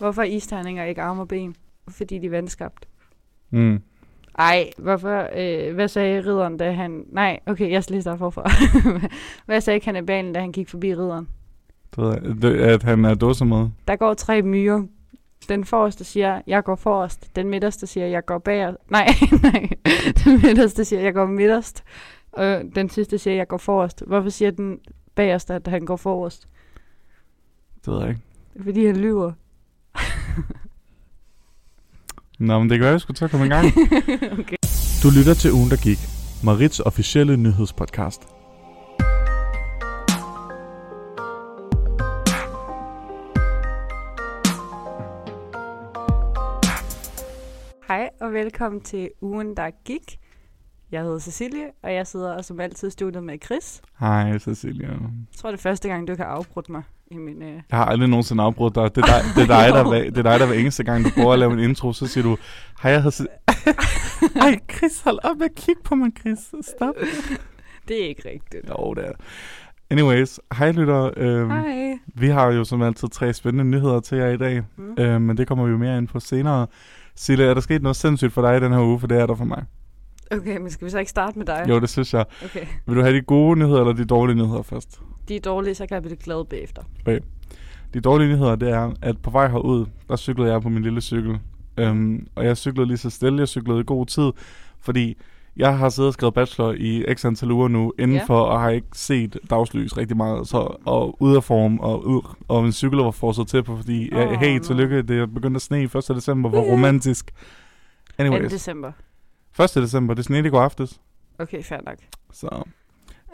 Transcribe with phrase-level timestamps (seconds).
[0.00, 1.56] Hvorfor er isterninger ikke arme og ben?
[1.88, 2.88] Fordi de er vandskabt.
[3.50, 3.82] Mm.
[4.38, 7.04] Ej, hvorfor, øh, hvad sagde ridderen, da han...
[7.08, 8.50] Nej, okay, jeg skal lige starte forfra.
[9.46, 11.28] hvad sagde kannibalen, da han gik forbi ridderen?
[11.96, 13.68] Det ved At han er dåsemad.
[13.88, 14.82] Der går tre myrer.
[15.48, 17.36] Den forreste siger, jeg går forrest.
[17.36, 18.78] Den midterste siger, jeg går bagerst.
[18.90, 19.06] Nej,
[19.42, 19.68] nej.
[20.24, 21.84] Den midterste siger, jeg går midterst.
[22.32, 24.02] Og den sidste siger, jeg går forrest.
[24.06, 24.78] Hvorfor siger den
[25.14, 26.48] bagerste, at han går forrest?
[27.84, 28.20] Det ved jeg ikke.
[28.64, 29.32] Fordi han lyver.
[32.40, 33.66] Nå, men det kan være, at vi skulle til at komme i gang.
[34.40, 34.56] okay.
[35.02, 35.98] Du lytter til Ugen, der gik.
[36.44, 38.22] Marits officielle nyhedspodcast.
[47.88, 50.18] Hej og velkommen til ugen, der gik.
[50.92, 53.82] Jeg hedder Cecilie, og jeg sidder og som altid i studiet med Chris.
[53.98, 54.88] Hej, Cecilia.
[54.88, 54.98] Jeg
[55.36, 57.42] tror, det er første gang, du kan afbrudt mig i min...
[57.42, 57.48] Øh...
[57.70, 58.94] Jeg har aldrig nogensinde afbrudt dig.
[58.96, 61.04] Det er dig, det er dig, der, hver- det er dig, der hver eneste gang,
[61.04, 62.36] du prøver at lave en intro, så siger du,
[62.82, 63.26] hej, jeg Ce-
[64.44, 66.38] Ej, Chris, hold op med at kigge på mig, Chris.
[66.76, 66.94] Stop.
[67.88, 68.68] Det er ikke rigtigt.
[68.68, 69.12] Jo, det er
[69.90, 71.10] Anyways, hej lytter.
[71.16, 71.98] Øhm, Hej.
[72.14, 74.94] vi har jo som altid tre spændende nyheder til jer i dag, Mm.
[75.02, 76.66] øh, men det kommer vi jo mere ind på senere.
[77.14, 79.26] Sille, er der sket noget sindssygt for dig i den her uge, for det er
[79.26, 79.64] der for mig.
[80.30, 81.64] Okay, men skal vi så ikke starte med dig?
[81.68, 82.24] Jo, det synes jeg.
[82.44, 82.66] Okay.
[82.86, 85.00] Vil du have de gode nyheder eller de dårlige nyheder først?
[85.30, 86.82] De er dårlige, så kan jeg blive glad bagefter.
[87.94, 91.00] De dårlige nyheder, det er, at på vej herud, der cyklede jeg på min lille
[91.00, 91.38] cykel.
[91.76, 94.32] Øhm, og jeg cyklede lige så stille, jeg cyklede i god tid,
[94.80, 95.16] fordi
[95.56, 98.86] jeg har siddet og skrevet bachelor i x antal uger nu, indenfor, og har ikke
[98.94, 103.10] set dagslys rigtig meget, så, og ude af form, og, ud, og min cykel var
[103.10, 104.64] forset til på, fordi, oh, hey, nå.
[104.64, 105.92] tillykke, det er begyndt at sne 1.
[105.92, 107.26] december, hvor romantisk.
[107.26, 107.32] 2.
[108.18, 108.92] Anyways, december.
[109.60, 109.70] 1.
[109.74, 111.00] december, det snede i går aftes,
[111.38, 111.98] Okay, fair nok.
[112.32, 112.64] så...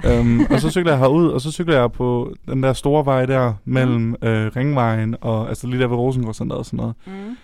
[0.05, 3.27] øhm, og så cykler jeg herud, og så cykler jeg på den der store vej
[3.27, 6.95] der, mellem øh, Ringvejen og altså lige der ved Rosengårdscenteret og sådan noget.
[7.07, 7.37] Mm.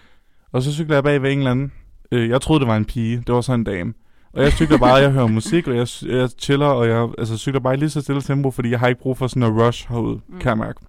[0.52, 1.72] Og så cykler jeg bag ved en eller anden.
[2.12, 3.22] Øh, jeg troede, det var en pige.
[3.26, 3.92] Det var så en dame.
[4.32, 7.60] Og jeg cykler bare, jeg hører musik, og jeg, jeg chiller, og jeg altså, cykler
[7.60, 9.88] bare i lige så stille tempo, fordi jeg har ikke brug for sådan en rush
[9.88, 10.34] herude, Mm.
[10.34, 10.40] mm.
[10.40, 10.80] kan jeg mærke.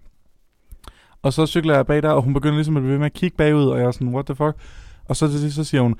[1.21, 3.13] Og så cykler jeg bag der, og hun begynder ligesom at blive ved med at
[3.13, 4.55] kigge bagud, og jeg er sådan, what the fuck?
[5.09, 5.95] Og så til sidst, så siger hun,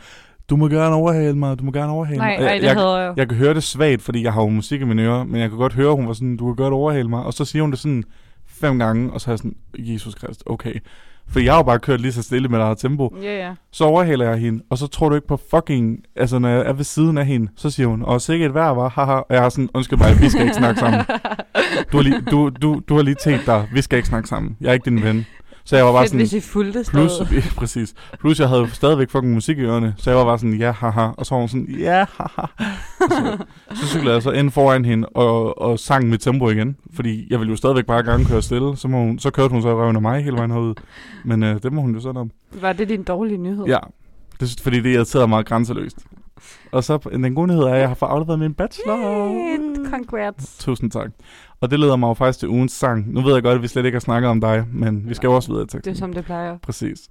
[0.49, 2.37] du må gerne overhale mig, du må gerne overhale Nej, mig.
[2.37, 3.13] Nej, jeg, det jeg, havde jeg.
[3.17, 5.49] jeg kan høre det svagt, fordi jeg har jo musik i mine ører, men jeg
[5.49, 7.23] kan godt høre, hun var sådan, du kan godt overhale mig.
[7.23, 8.03] Og så siger hun det sådan
[8.47, 10.73] fem gange, og så er jeg sådan, Jesus Krist, okay.
[11.27, 13.15] For jeg har jo bare kørt lige så stille med der tempo.
[13.21, 13.53] Ja, ja.
[13.71, 15.99] Så overhaler jeg hende, og så tror du ikke på fucking...
[16.15, 18.69] Altså, når jeg er ved siden af hende, så siger hun, og sikkert et vejr
[18.69, 19.11] var, haha.
[19.11, 21.01] Og jeg har sådan, undskyld mig, vi skal ikke snakke sammen.
[21.91, 24.57] Du har lige, du, du, du har lige tænkt dig, vi skal ikke snakke sammen.
[24.61, 25.25] Jeg er ikke din ven.
[25.65, 26.19] Så jeg var bare Fedt, sådan...
[26.19, 27.11] hvis I fulgte Plus,
[27.57, 27.93] præcis.
[28.19, 31.07] Plus, jeg havde stadigvæk fucking musik i ørerne, så jeg var bare sådan, ja, haha.
[31.17, 32.45] Og så var hun sådan, ja, haha.
[32.99, 33.37] Så,
[33.75, 37.39] så cyklede jeg så ind foran hende og, og sang mit tempo igen, fordi jeg
[37.39, 38.77] ville jo stadigvæk bare gerne køre stille.
[38.77, 40.73] Så, må hun, så kørte hun så røven af mig hele vejen herud.
[41.25, 42.31] Men øh, det må hun jo sådan om.
[42.61, 43.65] Var det din dårlige nyhed?
[43.65, 43.79] Ja,
[44.39, 45.97] det, er- fordi det irriterede mig grænseløst.
[46.71, 49.27] Og så den gode nyhed er, at jeg har fået afleveret min bachelor.
[49.27, 50.57] Hey, congrats.
[50.59, 51.09] Tusind tak.
[51.63, 53.13] Og det leder mig jo faktisk til ugens sang.
[53.13, 55.27] Nu ved jeg godt, at vi slet ikke har snakket om dig, men vi skal
[55.27, 56.57] jo også videre til Det er som det plejer.
[56.57, 57.09] Præcis.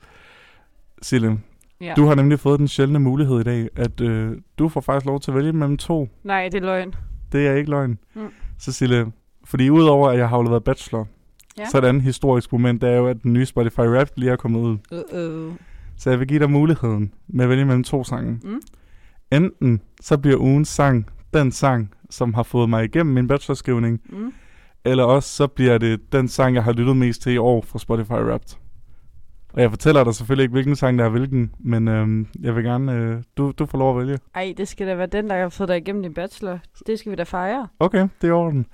[1.02, 1.38] Sille,
[1.80, 1.94] Ja.
[1.96, 5.20] du har nemlig fået den sjældne mulighed i dag, at øh, du får faktisk lov
[5.20, 6.08] til at vælge mellem to.
[6.24, 6.94] Nej, det er løgn.
[7.32, 7.98] Det er ikke løgn.
[8.14, 8.22] Mm.
[8.58, 9.12] Så Sille,
[9.44, 11.06] fordi udover at jeg har afleveret bachelor,
[11.58, 11.64] Ja.
[11.64, 14.32] så er et andet historisk moment, det er jo, at den nye Spotify Rap lige
[14.32, 14.76] er kommet ud.
[14.92, 15.56] Uh-oh.
[15.96, 18.38] Så jeg vil give dig muligheden med at vælge mellem to sange.
[18.44, 18.60] Mm.
[19.32, 24.32] Enten så bliver ugens sang den sang, som har fået mig igennem min bachelorskrivning, Mm.
[24.84, 27.78] Eller også så bliver det den sang, jeg har lyttet mest til i år fra
[27.78, 28.56] Spotify Wrapped.
[29.54, 32.64] Og jeg fortæller dig selvfølgelig ikke, hvilken sang der er hvilken, men øhm, jeg vil
[32.64, 34.18] gerne, øh, du, du får lov at vælge.
[34.34, 36.58] Ej, det skal da være den, der har fået dig igennem din bachelor.
[36.86, 37.68] Det skal vi da fejre.
[37.80, 38.66] Okay, det er orden.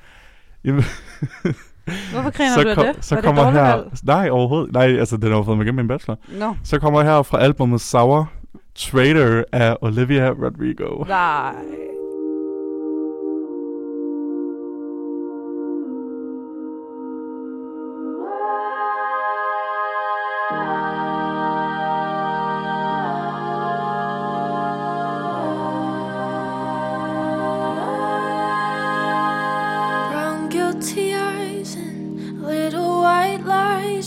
[0.64, 0.82] Jamen,
[2.12, 3.04] Hvorfor griner så, du af kom, det?
[3.04, 3.76] så Var det kommer et dårligt her...
[3.76, 3.90] valg?
[4.04, 4.72] Nej, overhovedet.
[4.72, 6.18] Nej, altså den har fået mig igennem min bachelor.
[6.38, 6.56] Nå.
[6.64, 8.30] Så kommer her fra albumet Sour
[8.74, 11.04] Trader af Olivia Rodrigo.
[11.04, 11.54] Nej.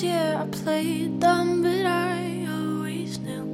[0.03, 3.45] Yeah, I played dumb, but I always knew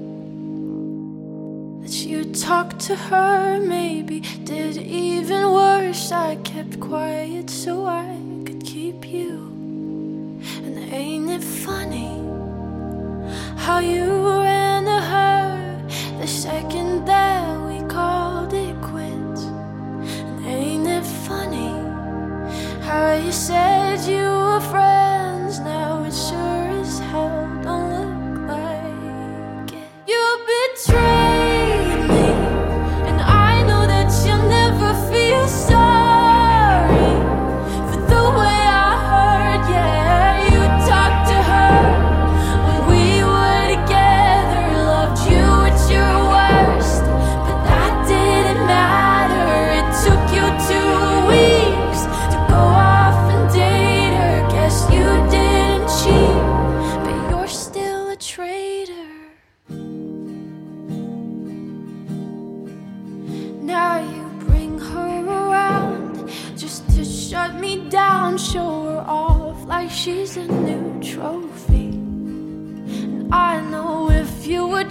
[1.82, 3.60] that you talked to her.
[3.60, 6.10] Maybe did even worse.
[6.14, 9.52] I kept quiet so I could keep you.
[10.64, 12.24] And ain't it funny
[13.58, 14.06] how you
[14.40, 15.86] ran to her
[16.22, 19.44] the second that we called it quits?
[19.44, 21.74] And ain't it funny?
[22.86, 24.97] How you said you were friends,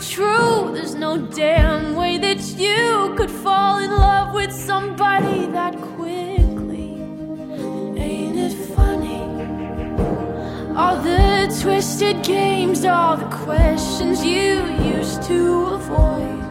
[0.00, 6.94] true, there's no damn way that you could fall in love with somebody that quickly.
[7.96, 9.22] Ain't it funny?
[10.76, 14.64] All the twisted games, all the questions you
[14.96, 16.42] used to avoid.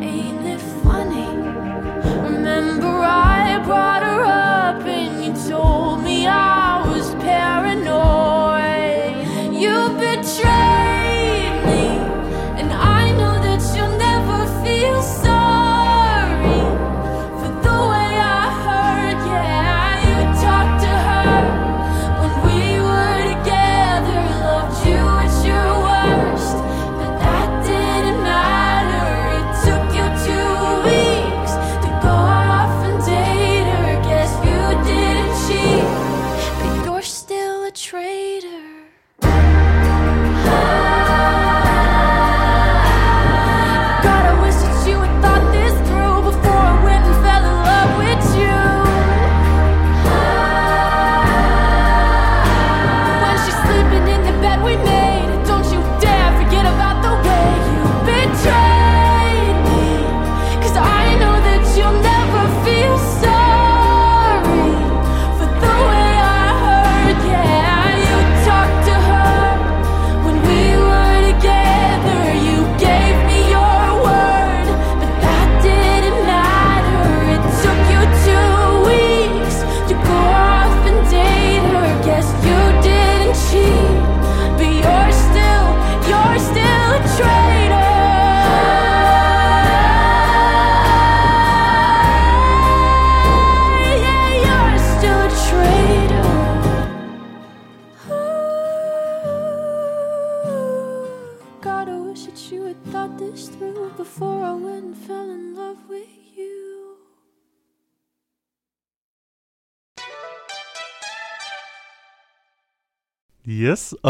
[0.00, 1.28] Ain't it funny?
[2.28, 4.02] Remember, I brought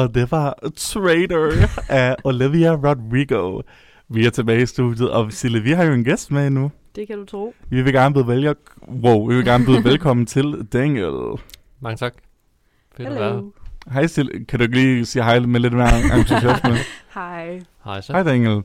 [0.03, 3.61] og det var Trader af Olivia Rodrigo.
[4.09, 6.71] Vi er tilbage i studiet, og Sille, vi har jo en gæst med nu.
[6.97, 7.55] Det kan du tro.
[7.69, 8.55] Vi vil gerne byde vælge,
[8.89, 11.41] wow, vi vil gerne byde velkommen til Daniel.
[11.81, 12.15] Mange tak.
[12.97, 13.35] Fedt at være her.
[13.35, 13.51] Hello.
[13.93, 16.77] Hej Sille, kan du ikke lige sige hej med lidt mere entusiasme?
[17.15, 17.61] Hej.
[17.85, 18.13] Hej så.
[18.13, 18.63] hej Daniel.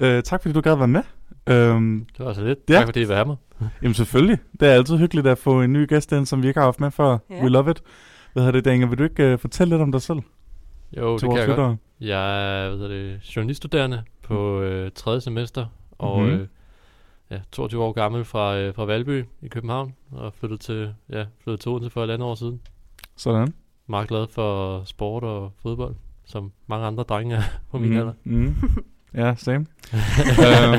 [0.00, 1.02] Uh, tak fordi du gad være med.
[1.50, 2.58] Um, Det var så lidt.
[2.68, 2.74] Ja.
[2.74, 3.36] Tak fordi I have mig.
[3.82, 6.60] jamen selvfølgelig, det er altid hyggeligt at få en ny gæst ind, som vi ikke
[6.60, 7.18] har haft med før.
[7.30, 7.42] Ja.
[7.42, 7.82] We love it.
[8.32, 8.90] Hvad hedder det, Daniel?
[8.90, 10.18] Vil du ikke uh, fortælle lidt om dig selv
[10.96, 11.78] Jo, til det kan jeg godt.
[12.00, 15.66] Jeg er hvad hedder det, journaliststuderende på øh, tredje semester,
[15.98, 16.30] og Mhm.
[16.30, 16.46] øh,
[17.30, 21.60] ja, 22 år gammel fra, øh, fra Valby i København, og flyttet til, ja, flyttet
[21.60, 22.60] til Odense for et andet år siden.
[23.16, 23.54] Sådan.
[23.86, 28.12] Meget glad for sport og fodbold, som mange andre drenge er på min alder.
[28.24, 28.54] Mm.
[29.14, 29.66] Ja, same.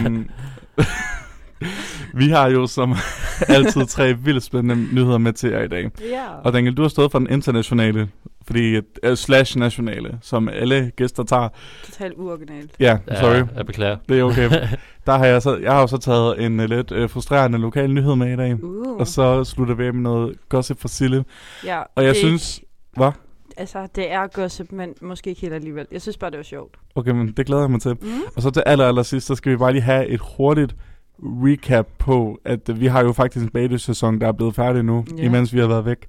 [0.07, 0.29] um,
[2.19, 2.93] vi har jo som
[3.47, 5.91] altid tre vildt spændende nyheder med til jer i dag.
[6.12, 6.25] Ja.
[6.43, 8.09] Og Daniel, du har stået for den internationale,
[8.47, 8.83] fordi uh,
[9.15, 11.50] slash nationale, som alle gæster tager.
[11.85, 12.71] Totalt uoriginalt.
[12.79, 13.33] Ja, sorry.
[13.35, 13.97] Jeg, jeg beklager.
[14.09, 14.50] Det er okay.
[15.05, 17.91] Der har jeg, så, jeg har jo så taget en uh, lidt uh, frustrerende lokal
[17.91, 18.63] nyhed med i dag.
[18.63, 18.97] Uh.
[19.00, 21.25] Og så slutter vi af med noget gossip fra Sille.
[21.65, 22.57] ja, Og jeg det synes...
[22.57, 23.12] ikke- Hvad?
[23.57, 25.85] Altså, det er gossip, men måske ikke helt alligevel.
[25.91, 26.75] Jeg synes bare, det var sjovt.
[26.95, 27.91] Okay, men det glæder jeg mig til.
[28.01, 28.07] Mm.
[28.35, 30.75] Og så til aller, aller sidst, så skal vi bare lige have et hurtigt
[31.24, 35.05] recap på, at øh, vi har jo faktisk en baglyssæson, der er blevet færdig nu,
[35.17, 35.24] Ja.
[35.24, 36.07] imens vi har været væk.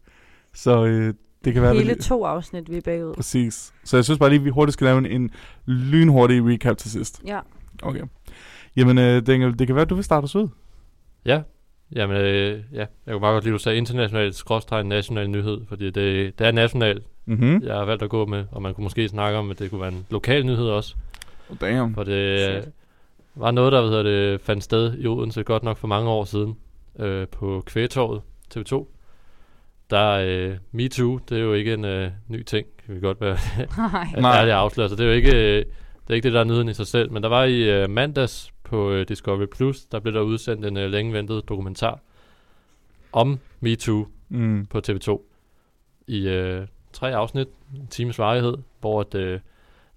[0.54, 1.74] Så øh, det kan være...
[1.74, 3.14] Hele vi- to afsnit, vi er bagud.
[3.14, 3.72] Præcis.
[3.84, 5.30] Så jeg synes bare lige, at vi hurtigt skal lave en, en
[5.66, 7.22] lynhurtig recap til sidst.
[7.26, 7.40] Ja.
[7.82, 8.02] Okay.
[8.76, 10.48] Jamen, øh, Daniel, det kan være, at du vil starte os ud.
[11.26, 11.42] Ja,
[11.94, 15.60] jamen øh, ja, jeg kunne meget godt lide, at du sagde internationalt skråstregn national nyhed,
[15.68, 17.62] fordi det, det er nationalt, Mhm.
[17.64, 19.80] jeg har valgt at gå med, og man kunne måske snakke om, at det kunne
[19.80, 20.94] være en lokal nyhed også.
[21.50, 21.94] Oh, damn.
[21.94, 22.74] For det Fedt.
[23.36, 26.56] Var noget, der hedder det, fandt sted i Odense godt nok for mange år siden
[26.98, 28.22] øh, på Kvægetorvet
[28.54, 28.86] TV2.
[29.90, 33.20] Der er øh, MeToo, det er jo ikke en øh, ny ting, kan vi godt
[33.20, 33.36] være
[34.20, 34.38] Nej.
[34.38, 34.88] Ærligt afsløre.
[34.88, 36.86] Så det er jo ikke, øh, det, er ikke det, der er nyheden i sig
[36.86, 37.12] selv.
[37.12, 40.76] Men der var i øh, mandags på øh, Discovery Plus, der blev der udsendt en
[40.76, 42.00] øh, længe ventet dokumentar
[43.12, 44.66] om MeToo Mm.
[44.70, 45.20] på TV2
[46.06, 49.40] i øh, tre afsnit, en times varighed, hvor at, øh,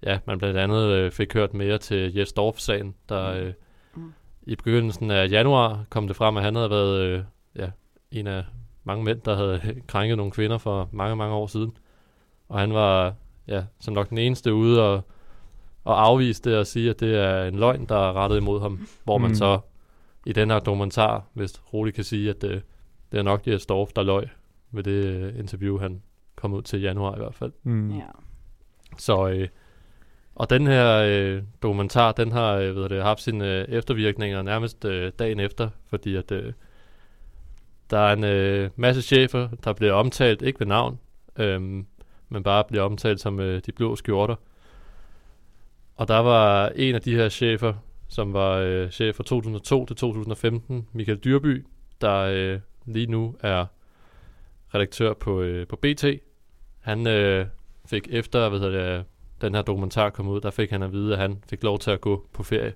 [0.02, 3.52] ja, man blandt andet øh, fik hørt mere til Jes Dorf-sagen, der øh,
[3.94, 4.12] Mm.
[4.42, 7.22] i begyndelsen af januar kom det frem, at han havde været øh,
[7.56, 7.70] ja,
[8.10, 8.44] en af
[8.84, 11.76] mange mænd, der havde krænket nogle kvinder for mange, mange år siden.
[12.48, 13.14] Og han var
[13.48, 15.02] ja, som nok den eneste ude og,
[15.84, 18.86] og afvise det og sige, at det er en løgn, der er rettet imod ham.
[19.04, 19.34] Hvor man Mm.
[19.34, 19.60] så
[20.26, 22.60] i den her dokumentar, hvis roligt kan sige, at øh,
[23.12, 24.28] det er nok Jes Dorf, der løg
[24.70, 26.02] ved det øh, interview, han
[26.36, 27.52] komme ud til januar i hvert fald.
[27.62, 27.90] Mm.
[27.90, 28.04] Ja.
[28.98, 29.48] Så, øh,
[30.40, 34.84] og den her øh, dokumentar, den har øh, ved det, haft sine øh, eftervirkninger nærmest
[34.84, 36.52] øh, dagen efter, fordi at øh,
[37.90, 40.98] der er en øh, masse chefer, der bliver omtalt, ikke ved navn,
[41.36, 41.60] øh,
[42.28, 44.36] men bare bliver omtalt som øh, de blå skjorter.
[45.96, 47.74] Og der var en af de her chefer,
[48.08, 51.66] som var øh, chef fra 2002 til 2015, Michael Dyrby,
[52.00, 53.66] der øh, lige nu er
[54.74, 56.04] redaktør på, øh, på BT.
[56.80, 57.46] Han øh,
[57.86, 59.04] fik efter, hvad hedder det,
[59.40, 61.90] den her dokumentar kom ud, der fik han at vide, at han fik lov til
[61.90, 62.72] at gå på ferie.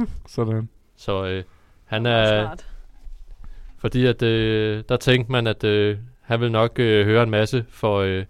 [0.26, 0.68] Sådan.
[0.96, 1.44] Så øh,
[1.84, 2.66] han er, smart.
[3.78, 7.64] fordi at øh, der tænkte man, at øh, han vil nok øh, høre en masse
[7.68, 8.24] for, øh,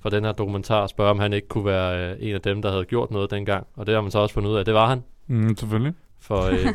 [0.00, 2.62] for den her dokumentar, og spørge, om han ikke kunne være øh, en af dem,
[2.62, 3.66] der havde gjort noget dengang.
[3.76, 5.02] Og det har man så også fundet ud af, det var han.
[5.26, 5.94] Mm, selvfølgelig.
[6.20, 6.66] For øh,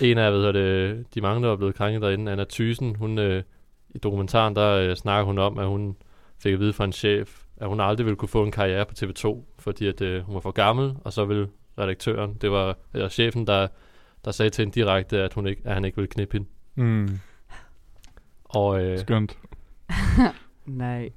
[0.10, 3.42] en af hedder det, de mange, der var blevet krænket derinde, Anna Thysen, hun, øh,
[3.90, 5.96] i dokumentaren, der øh, snakker hun om, at hun
[6.38, 8.94] fik at vide fra en chef, at hun aldrig ville kunne få en karriere på
[8.98, 13.08] TV2, fordi at, øh, hun var for gammel, og så ville redaktøren, det var eller
[13.08, 13.68] chefen, der,
[14.24, 16.48] der sagde til hende direkte, at, hun ikke, at han ikke ville knippe hende.
[16.74, 17.18] Mm.
[18.44, 19.38] Og øh, Skønt.
[20.66, 21.10] Nej.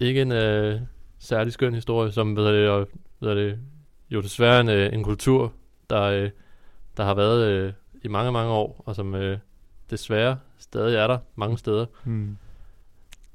[0.00, 0.80] ikke en øh,
[1.18, 2.88] særlig skøn historie, som hedder det, og,
[3.20, 3.58] hedder det,
[4.10, 5.52] jo desværre en, øh, en kultur,
[5.90, 6.30] der, øh,
[6.96, 7.72] der har været øh,
[8.02, 9.38] i mange, mange år, og som øh,
[9.90, 11.86] desværre stadig er der mange steder.
[12.04, 12.36] Mm.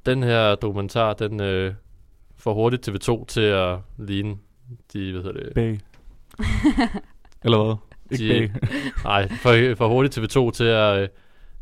[0.05, 1.73] Den her dokumentar, den øh,
[2.37, 4.35] får hurtigt TV2 til at ligne
[4.93, 5.79] de, hvad hedder det, Bag.
[7.43, 7.75] Eller hvad?
[8.19, 8.69] Ikke De- bag.
[9.03, 11.07] nej, for, for hurtigt TV2 til at, øh,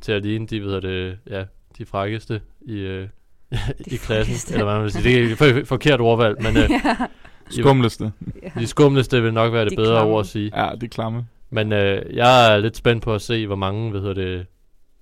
[0.01, 1.43] til at ligne de, hvad hedder det, ja,
[1.77, 3.07] de frækkeste i, øh,
[3.51, 3.57] i
[3.95, 3.99] klassen.
[3.99, 4.53] frækkeste.
[4.53, 5.03] Eller hvad man vil sige.
[5.03, 6.69] Det er et for, forkert ordvalg, men øh,
[7.59, 8.11] Skumleste.
[8.59, 10.13] de skumleste vil nok være det De bedre klamme.
[10.13, 10.63] ord at sige.
[10.65, 11.27] Ja, det er klamme.
[11.49, 14.45] Men øh, jeg er lidt spændt på at se, hvor mange, hvad hedder det,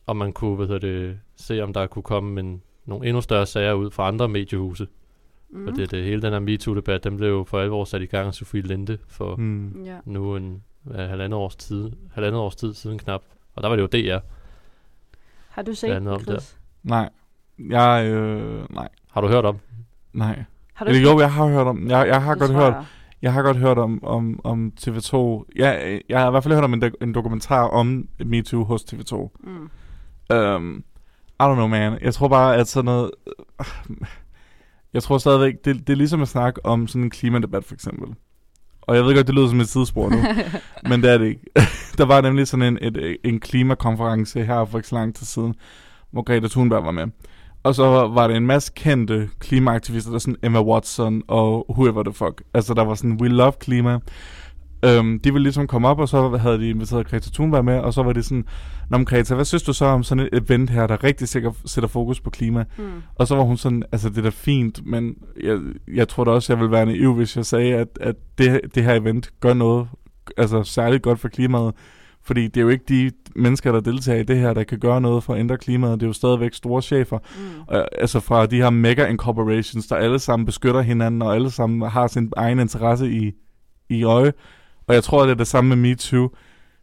[0.07, 3.45] om man kunne, hvad hedder det, se om der kunne komme en, nogle endnu større
[3.45, 4.87] sager ud fra andre mediehuse.
[5.51, 5.59] Mm.
[5.59, 5.67] Mm.
[5.67, 8.33] Fordi det, hele den her MeToo-debat, den blev jo for alvor sat i gang af
[8.33, 9.87] Sofie Linde for mm.
[10.05, 13.21] Nu en ja, halvandet, års tid, halvandet års tid siden knap.
[13.55, 14.19] Og der var det jo DR.
[15.49, 16.57] Har du set den, noget om Chris?
[16.83, 17.09] Nej.
[17.69, 18.89] Jeg, øh, nej.
[19.11, 19.57] Har du hørt om?
[20.13, 20.43] Nej.
[20.73, 22.85] Har du Eller jo, jeg har hørt om, jeg, jeg har Det godt hørt, jeg.
[23.21, 25.43] jeg har godt hørt om, om, om TV2.
[25.55, 28.81] Jeg, jeg har i hvert fald hørt om en, do- en dokumentar om MeToo hos
[28.81, 29.29] TV2.
[29.39, 29.69] Mm.
[30.35, 30.83] Um,
[31.39, 31.97] I don't know, man.
[32.01, 33.11] Jeg tror bare, at sådan noget...
[34.93, 38.15] Jeg tror stadigvæk, det, det er ligesom at snakke om sådan en klimadebat, for eksempel.
[38.81, 40.17] Og jeg ved godt, det lyder som et sidespor nu,
[40.89, 41.41] men det er det ikke.
[41.97, 45.55] Der var nemlig sådan en, et, en klimakonference her for ikke så lang tid siden,
[46.11, 47.07] hvor Greta Thunberg var med.
[47.63, 52.13] Og så var det en masse kendte klimaaktivister, der sådan Emma Watson og whoever the
[52.13, 52.43] fuck.
[52.53, 53.99] Altså der var sådan, we love klima.
[54.87, 57.93] Um, de ville ligesom komme op, og så havde de inviteret Greta Thunberg med, og
[57.93, 58.45] så var det sådan,
[58.89, 61.53] Nå, men Greta, hvad synes du så om sådan et event her, der rigtig sikkert
[61.65, 62.63] sætter fokus på klima?
[62.77, 62.83] Mm.
[63.15, 65.59] Og så var hun sådan, altså det er da fint, men jeg,
[65.93, 68.83] jeg tror da også, jeg ville være naiv, hvis jeg sagde, at, at det, det
[68.83, 69.87] her event gør noget,
[70.37, 71.73] altså særligt godt for klimaet.
[72.23, 75.01] Fordi det er jo ikke de mennesker, der deltager i det her, der kan gøre
[75.01, 75.99] noget for at ændre klimaet.
[75.99, 77.17] Det er jo stadigvæk store chefer.
[77.17, 77.61] Mm.
[77.67, 81.89] Og, altså fra de her mega incorporations, der alle sammen beskytter hinanden, og alle sammen
[81.89, 83.31] har sin egen interesse i,
[83.89, 84.33] i øje.
[84.91, 86.29] Og jeg tror, det er det samme med MeToo.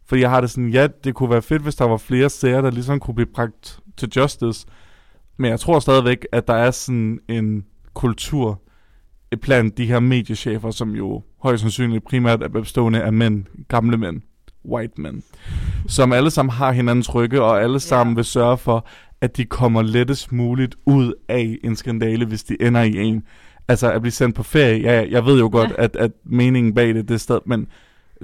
[0.07, 2.61] Fordi jeg har det sådan, ja, det kunne være fedt, hvis der var flere sager,
[2.61, 4.67] der ligesom kunne blive bragt til justice.
[5.37, 8.61] Men jeg tror stadigvæk, at der er sådan en kultur
[9.41, 14.21] blandt de her mediechefer, som jo højst sandsynligt primært er bestående af mænd, gamle mænd,
[14.65, 15.23] white men,
[15.87, 18.15] som alle sammen har hinandens rygge, og alle sammen Ja.
[18.15, 18.87] vil sørge for,
[19.21, 23.23] at de kommer lettest muligt ud af en skandale, hvis de ender i en.
[23.67, 25.83] Altså at blive sendt på ferie, ja, jeg ved jo godt, Ja.
[25.83, 27.67] at, at meningen bag det, det er sted, men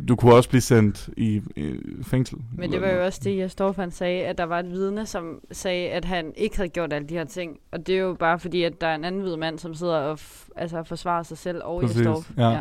[0.07, 2.37] du kunne også blive sendt i, i fængsel.
[2.57, 4.71] Men det var jo også det, jeg står for, han sagde, at der var et
[4.71, 7.57] vidne, som sagde, at han ikke havde gjort alle de her ting.
[7.71, 9.97] Og det er jo bare fordi, at der er en anden hvid mand, som sidder
[9.97, 10.19] og
[10.55, 12.31] altså, forsvarer sig selv og Præcis, Jesdorf.
[12.37, 12.59] ja.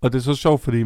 [0.00, 0.80] Og det er så sjovt, fordi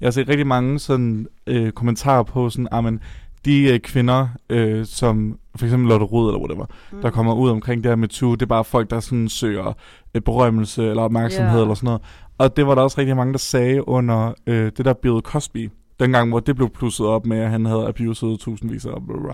[0.00, 3.00] jeg har set rigtig mange sådan, øh, kommentarer på sådan, ah, men
[3.44, 7.00] de øh, kvinder, øh, som for eksempel Lotte Rud eller whatever, Mm.
[7.02, 9.72] der kommer ud omkring det her med det er bare folk, der sådan søger
[10.14, 11.62] øh, berømmelse eller opmærksomhed Ja.
[11.62, 12.00] eller sådan noget.
[12.38, 15.70] Og det var der også rigtig mange, der sagde under øh, det der Bill Cosby,
[16.00, 19.22] dengang hvor det blev plusset op med, at han havde abuset tusindvis af bla, bla,
[19.22, 19.32] bla.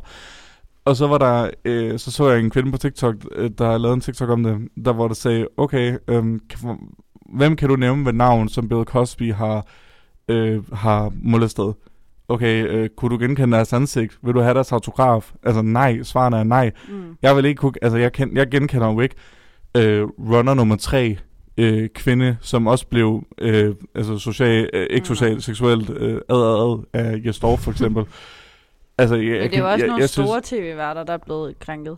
[0.85, 3.79] Og så var der, øh, så så jeg en kvinde på TikTok, øh, der har
[3.79, 6.41] lavet en TikTok om det, der hvor der sagde, okay, øh,
[7.33, 9.67] hvem kan du nævne ved navn, som Bill Cosby har,
[10.29, 11.75] øh, har molestet?
[12.29, 14.19] Okay, øh, kunne du genkende deres ansigt?
[14.23, 15.33] Vil du have deres autograf?
[15.43, 16.71] Altså nej, svarene er nej.
[16.89, 17.17] Mm.
[17.23, 19.15] Jeg vil ikke kunne, altså jeg, kend, jeg genkender jo ikke
[19.77, 21.19] øh, runner nummer tre,
[21.57, 25.05] øh, kvinde, som også blev øh, altså social, øh, ikke Mm.
[25.05, 28.05] socialt, seksuelt øh, ad, ad, ad af Jesdorf for eksempel.
[28.99, 31.59] altså, jeg, Men det er jo også jeg, nogle jeg, store tv-værter, der er blevet
[31.59, 31.97] krænket.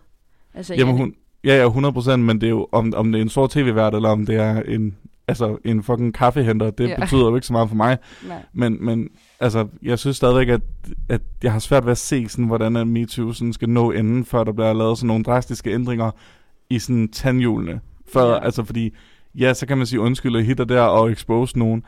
[0.54, 3.28] Altså, Jamen hun, Ja, ja, 100%, men det er jo, om, om det er en
[3.28, 4.96] stor tv-vært, eller om det er en,
[5.28, 6.96] altså, en fucking kaffehenter, det Ja.
[7.00, 7.98] betyder jo ikke så meget for mig.
[8.28, 8.42] Nej.
[8.52, 9.08] Men, men
[9.40, 10.60] altså, jeg synes stadigvæk, at,
[11.08, 14.24] at jeg har svært ved at se, sådan, hvordan at MeToo sådan, skal nå enden,
[14.24, 16.10] før der bliver lavet sådan nogle drastiske ændringer
[16.70, 17.80] i sådan tandhjulene.
[18.14, 18.20] Ja.
[18.20, 18.44] ja.
[18.44, 18.94] altså, fordi,
[19.38, 21.84] ja, så kan man sige undskyld og hitter der og expose nogen,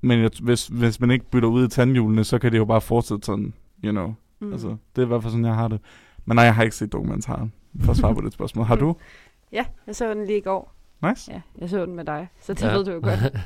[0.00, 2.80] men jeg, hvis, hvis man ikke bytter ud i tandhjulene, så kan det jo bare
[2.80, 3.54] fortsætte sådan,
[3.84, 4.06] you know.
[4.06, 4.46] Mm.
[4.46, 4.52] Mm.
[4.52, 5.80] Altså, det er i hvert fald sådan, jeg har det.
[6.24, 8.64] Men nej, jeg har ikke set dokumentaren, for at svare på det spørgsmål.
[8.66, 8.96] Har du?
[9.52, 10.74] Ja, jeg så den lige i går.
[11.08, 11.32] Nice.
[11.32, 12.72] Ja, jeg så den med dig, så det Ja.
[12.76, 13.20] ved du jo godt.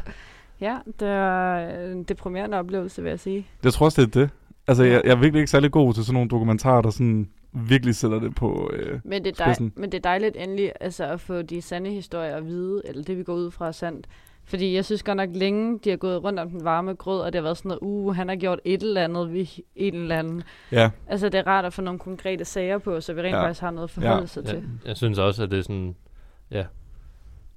[0.60, 1.58] Ja, det var
[1.92, 3.46] en deprimerende oplevelse, vil jeg sige.
[3.64, 4.30] Jeg tror også, det er det.
[4.66, 7.94] Altså, jeg, jeg er virkelig ikke særlig god til sådan nogle dokumentarer, der sådan virkelig
[7.94, 8.70] sætter det på...
[8.72, 11.90] Øh, Men det, er dej- men det er dejligt endelig altså, at få de sande
[11.90, 14.06] historier at vide, eller det vi går ud fra er sandt.
[14.46, 17.32] Fordi jeg synes godt nok længe, de har gået rundt om den varme grød, og
[17.32, 19.46] det har været sådan noget, uh, han har gjort et eller andet ved
[19.76, 20.42] en eller anden.
[20.72, 23.42] ja, Altså det er rart at få nogle konkrete sager på, så vi rent Ja.
[23.44, 24.26] faktisk har noget at forholde Ja.
[24.26, 24.64] sig Ja, til.
[24.86, 25.96] jeg synes også, at det er sådan,
[26.50, 26.64] ja,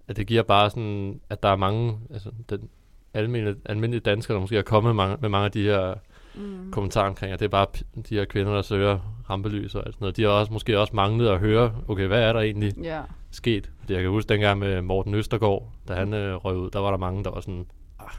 [0.08, 2.70] at det giver bare sådan, at der er mange, altså den
[3.14, 5.94] almindelige, almindelige danskere, der måske er kommet mange, med mange af de her
[6.40, 6.72] Mm.
[6.72, 7.66] kommentarer omkring, at det er bare
[8.10, 10.18] de her kvinder, der søger rampelys og alt sådan noget.
[10.18, 13.02] De har også, måske også manglet at høre, okay, hvad er der egentlig Ja.
[13.32, 13.72] sket?
[13.80, 16.92] Fordi jeg kan huske dengang med Morten Østergaard, da han øh, røg ud, der var
[16.92, 17.66] der mange, der var sådan,
[18.00, 18.10] ah,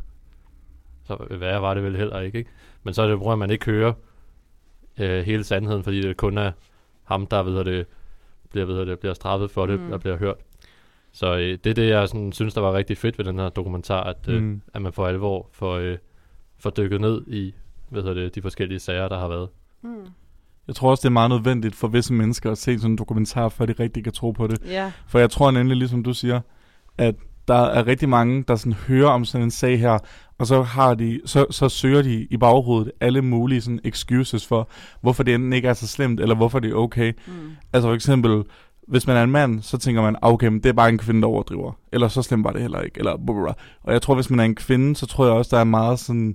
[1.05, 2.51] så hvad var det vel heller ikke, ikke?
[2.83, 3.93] Men så er det, at man ikke hører
[5.01, 6.53] øh, hele sandheden, fordi det kun er
[7.05, 7.87] ham, der ved det,
[8.51, 9.91] bliver, ved det, bliver straffet for det, Mm.
[9.91, 10.37] der bliver hørt.
[11.13, 13.49] Så øh, det er det, jeg sådan, synes, der var rigtig fedt ved den her
[13.49, 14.61] dokumentar, at, øh, Mm.
[14.75, 15.99] at man for alvor får, øh,
[16.59, 17.55] får dykket ned i
[17.91, 19.49] hvad hedder det, de forskellige sager, der har været.
[19.83, 20.07] Mm.
[20.67, 23.49] jeg tror også, det er meget nødvendigt for visse mennesker at se sådan en dokumentar,
[23.49, 24.59] før de rigtig kan tro på det.
[24.67, 24.93] Ja.
[25.07, 26.41] For jeg tror nemlig, ligesom du siger,
[26.99, 27.15] at
[27.49, 29.99] der er rigtig mange, der sådan hører om sådan en sag her,
[30.39, 34.69] og så har de, så, så søger de i baghovedet alle mulige sådan excuses for,
[35.01, 37.13] hvorfor det enten ikke er så slemt, eller hvorfor det er okay.
[37.27, 37.33] Mm.
[37.73, 38.43] Altså for eksempel,
[38.89, 40.99] hvis man er en mand, så tænker man, "Ah, okay, men det er bare en
[40.99, 41.73] kvinde, der overdriver.
[41.93, 42.99] Eller så slemt var det heller ikke.
[42.99, 43.53] Eller blablabla.
[43.83, 45.99] Og jeg tror, hvis man er en kvinde, så tror jeg også, der er meget
[45.99, 46.35] sådan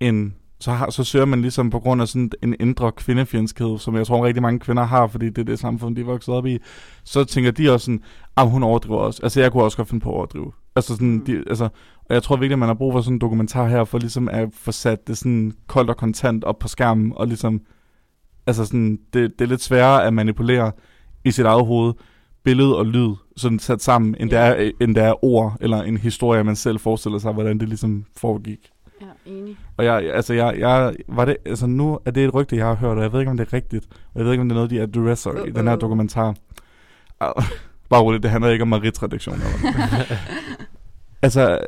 [0.00, 0.34] en...
[0.60, 4.06] Så, har, så søger man ligesom på grund af sådan en indre kvindefjendskhed, som jeg
[4.06, 6.58] tror rigtig mange kvinder har, fordi det er det samfund, de er vokset op i.
[7.04, 8.00] Så tænker de også sådan,
[8.36, 9.20] ah, hun overdriver også.
[9.22, 10.52] Altså, jeg kunne også godt finde på at overdrive.
[10.76, 11.24] Altså, sådan, Mm.
[11.24, 11.64] de, altså,
[12.04, 14.28] og jeg tror virkelig, at man har brug for sådan en dokumentar her, for ligesom
[14.28, 17.60] at få sat det sådan koldt og kontant op på skærmen, og ligesom,
[18.46, 20.72] altså sådan, det, det er lidt sværere at manipulere
[21.24, 21.94] i sit eget hoved,
[22.44, 24.50] billede og lyd, sådan sat sammen, end, Ja.
[24.50, 27.68] det er, end det er ord, eller en historie, man selv forestiller sig, hvordan det
[27.68, 28.70] ligesom foregik.
[29.00, 29.56] Ja, enig.
[29.76, 32.74] Og jeg, altså, jeg, jeg, var det, altså nu er det et rygte, jeg har
[32.74, 34.54] hørt, og jeg ved ikke, om det er rigtigt, og jeg ved ikke, om det
[34.54, 35.46] er noget, de adresser uh-uh.
[35.46, 36.34] i den her dokumentar.
[37.88, 39.36] Bare roligt, det handler ikke om meritredaktion.
[41.22, 41.58] Altså,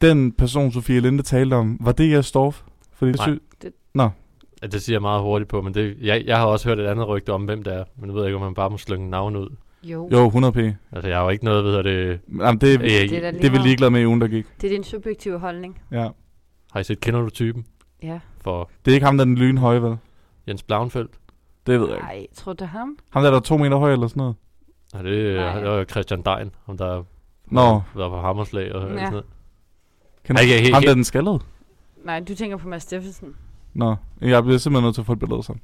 [0.00, 2.62] den person, Sofie Linde talte om, var det Jes Dorf?
[2.92, 3.34] Fordi det Nej.
[3.34, 3.66] sy-
[4.62, 6.86] Ja, det siger jeg meget hurtigt på, men det, jeg, jeg har også hørt et
[6.86, 8.78] andet rygte om, hvem det er, men nu ved jeg ikke, om man bare må
[8.78, 9.48] slynge navn ud.
[9.82, 10.08] Jo.
[10.12, 10.60] jo, 100p.
[10.92, 12.20] Altså, jeg har jo ikke noget, ved det...
[12.40, 14.46] Jamen, det, Øh, Det er da det er vi ligeglade med i ugen, der gik.
[14.60, 15.78] Det er din subjektive holdning.
[15.92, 16.08] Ja.
[16.72, 17.66] Har I set, kender du typen
[18.02, 18.20] Ja.
[18.40, 19.96] for Det er ikke ham, der er den lynhøje, vel?
[20.48, 21.10] Jens Blauenfeldt?
[21.66, 22.06] Det ved jeg ikke.
[22.06, 22.96] Nej, jeg tror det er ham.
[23.10, 24.36] Ham der, der er to meter høj eller sådan noget.
[24.94, 25.60] Nej, det, Nej.
[25.60, 27.02] det jo Christian Dein, ham der
[27.46, 28.88] Nå, var på hammerslag og ja.
[28.96, 29.24] Sådan noget.
[30.24, 31.38] kender, Ej, jeg er helt- ham der er den skaldede.
[32.04, 33.34] Nej, du tænker på Mads Steffensen.
[33.74, 35.54] Nå, jeg bliver simpelthen nødt til at få et billede så.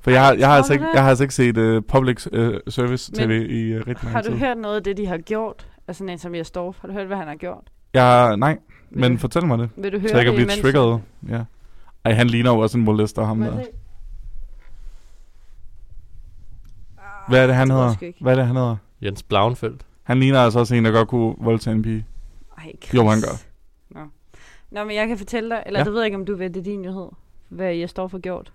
[0.00, 2.26] For jeg har, jeg har, altså, du ikke, jeg har altså ikke set uh, public
[2.32, 4.38] uh, service Men tv i uh, rigtig Har lang du tid.
[4.38, 5.68] hørt noget af det, de har gjort?
[5.88, 6.76] Altså sådan en som Jes Dorf.
[6.80, 7.64] Har du hørt, hvad han har gjort?
[7.94, 8.58] Jeg, nej,
[9.00, 9.70] men du, fortæl mig det.
[9.76, 11.00] vil du høre Så jeg kan det blive imens- triggeret.
[11.28, 11.44] Ja.
[12.04, 13.54] Ej, han ligner jo også en molester, ham der.
[13.56, 13.70] jeg se?
[17.28, 18.12] Hvad er det, han Jeg hedder?
[18.20, 18.76] Hvad er det, han hedder?
[19.02, 19.86] Jens Blauenfeldt.
[20.02, 22.06] Han ligner altså også en, der godt kunne voldtage en pige.
[22.58, 22.94] Ej, Chris.
[22.94, 23.42] Jo, han gør.
[23.90, 24.00] Nå.
[24.70, 25.84] Nå, men jeg kan fortælle dig, eller Ja.
[25.84, 27.08] det ved jeg ikke, om du ved, det er din nyhed,
[27.48, 28.52] hvad Jes Dorf har gjort.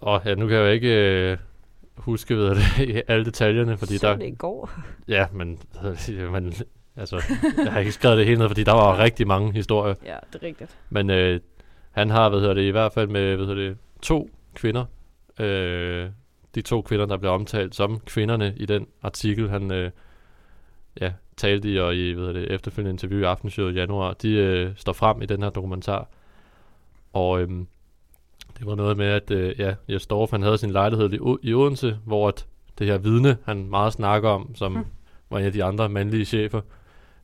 [0.00, 0.88] Og ja, nu kan jeg jo ikke
[1.32, 1.38] øh,
[1.96, 4.16] huske ved det, alle detaljerne, fordi så der...
[4.16, 4.70] det i går.
[5.08, 5.58] Ja, men,
[6.32, 6.52] men
[6.96, 7.22] altså,
[7.64, 9.94] jeg har ikke skrevet det hele ned, fordi der var rigtig mange historier.
[10.04, 10.76] Ja, det er rigtigt.
[10.90, 11.40] Men øh,
[11.90, 14.84] han har, hvad hedder det, i hvert fald med, hvad hedder det, to kvinder.
[15.40, 16.08] Øh,
[16.54, 19.90] de to kvinder, der blev omtalt som kvinderne i den artikel, han øh,
[21.00, 24.30] ja, talte i, og i hvad hedder det, efterfølgende interview i Aftenshowet i januar, de
[24.32, 26.08] øh, står frem i den her dokumentar.
[27.12, 27.66] Og øhm,
[28.58, 31.54] det var noget med, at øh, ja, Jes Dorf, han havde sin lejlighed i, i
[31.54, 32.46] Odense, hvor at
[32.78, 34.84] det her vidne, han meget snakker om, som Hmm.
[35.30, 36.60] var en af de andre mandlige chefer,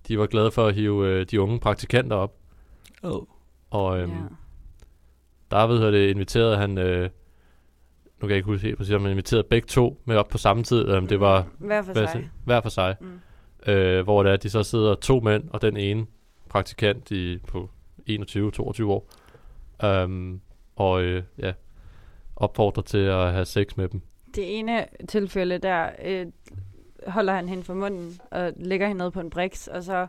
[0.08, 2.34] de var glade for at hive øh, de unge praktikanter op.
[3.02, 3.22] Oh.
[3.70, 4.18] Og øhm, ja.
[5.50, 7.08] der ved det inviteret han, øh, nu
[8.20, 10.62] kan jeg ikke huske helt præcis, om han inviterede begge to med op på samme
[10.62, 10.88] tid.
[10.88, 12.30] Øhm, det var Hver for hvad, sig.
[12.44, 12.96] hver for sig.
[13.00, 13.20] Mm.
[13.72, 16.06] Øh, hvor det er, at de så sidder to mænd og den ene
[16.48, 17.70] praktikant i, på
[18.10, 19.08] 21-22 år.
[19.84, 20.40] Øhm,
[20.76, 21.52] og øh, ja,
[22.36, 24.00] opfordrer til at have sex med dem.
[24.34, 26.26] Det ene tilfælde der, øh,
[27.08, 30.06] holder han hende for munden og lægger hende ned på en briks, og så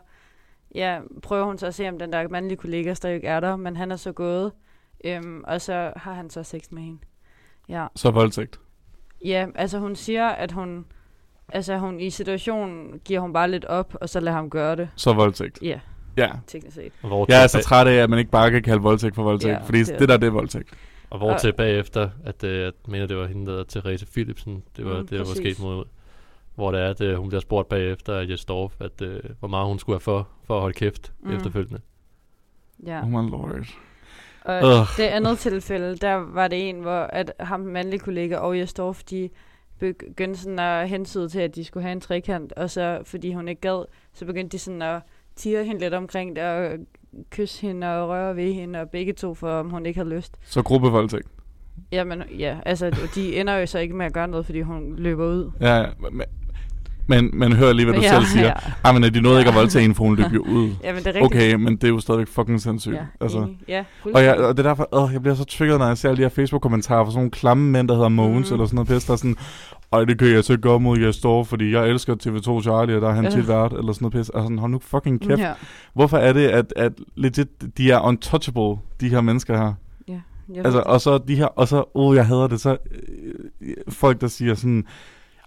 [0.74, 3.76] ja, prøver hun så at se, om den der mandlige kollega stadig er der, men
[3.76, 4.52] han er så gået,
[5.04, 6.98] øhm, og så har han så sex med hende.
[7.68, 7.86] Ja.
[7.96, 8.60] Så voldtægt.
[9.24, 10.84] ja, altså hun siger, at hun,
[11.52, 14.88] altså hun i situationen giver hun bare lidt op, og så lader ham gøre det.
[14.96, 15.58] Så voldtægt.
[15.62, 15.80] Ja,
[16.16, 16.30] Ja.
[16.46, 16.92] teknisk set.
[17.02, 19.22] Og hvor, Jeg er så træt af, at man ikke bare kan kalde voldtægt for
[19.22, 20.68] voldtægt, Ja, fordi det det, er- det der, det er voldtægt.
[21.10, 24.84] og hvor til bagefter, at øh, jeg mener, det var hende, der Therese Philipsen, det
[24.84, 25.56] var Mm, det, der var præcis.
[25.56, 25.84] sket mod,
[26.58, 29.48] hvor det er, at øh, hun bliver spurgt bagefter af Jes Dorf, at øh, hvor
[29.48, 31.30] meget hun skulle have for, for at holde kæft Mm.
[31.30, 31.80] efterfølgende.
[32.86, 33.02] Ja.
[33.02, 33.50] Oh my lord.
[34.44, 34.86] Og Ugh.
[34.96, 39.28] det andet tilfælde, der var det en, hvor at ham mandlige kollega og Jesdorf, de
[39.78, 43.48] begyndte sådan at hensyde til, at de skulle have en trekant, og så, fordi hun
[43.48, 45.00] ikke gad, så begyndte de sådan at
[45.36, 46.70] tire hende lidt omkring det, og
[47.30, 50.36] kysse hende og røre ved hende, og begge to, for om hun ikke havde lyst.
[50.42, 51.28] Så gruppevoldtægt.
[51.92, 55.26] Jamen, ja, altså, de ender jo så ikke med at gøre noget, fordi hun løber
[55.26, 55.50] ud.
[55.60, 56.22] Ja, ja, men,
[57.08, 58.46] men, men hør lige, hvad du ja, selv siger.
[58.46, 58.52] Ja,
[58.84, 59.60] Ah, men de nåede ikke at Ja.
[59.60, 60.70] voldtage en, for hun løb jo ud.
[60.84, 61.24] ja men det er rigtigt.
[61.24, 62.94] Okay, men det er jo stadigvæk fucking sindssygt.
[62.94, 63.46] Ja, altså.
[63.68, 66.14] ja Og, jeg, og det er derfor, åh, jeg bliver så trigget, når jeg ser
[66.14, 68.54] de her Facebook-kommentarer fra sådan nogle klamme mænd, der hedder Mogens, Mhm.
[68.54, 69.36] eller sådan noget pis, der er sådan,
[69.92, 73.02] ej, det kan jeg så gøre mod jeg står, fordi jeg elsker TV2 Charlie, og
[73.02, 73.30] der er han Ja.
[73.30, 74.28] tit vært, eller sådan noget pis.
[74.28, 75.40] Og sådan, hold nu fucking kæft.
[75.40, 75.52] Ja,
[75.94, 79.72] Hvorfor er det, at, at legit, de er untouchable, de her mennesker her?
[80.54, 82.76] ja, Altså, og så de her, og så, åh, oh, jeg hader det, så
[83.60, 84.84] øh, folk, der siger sådan,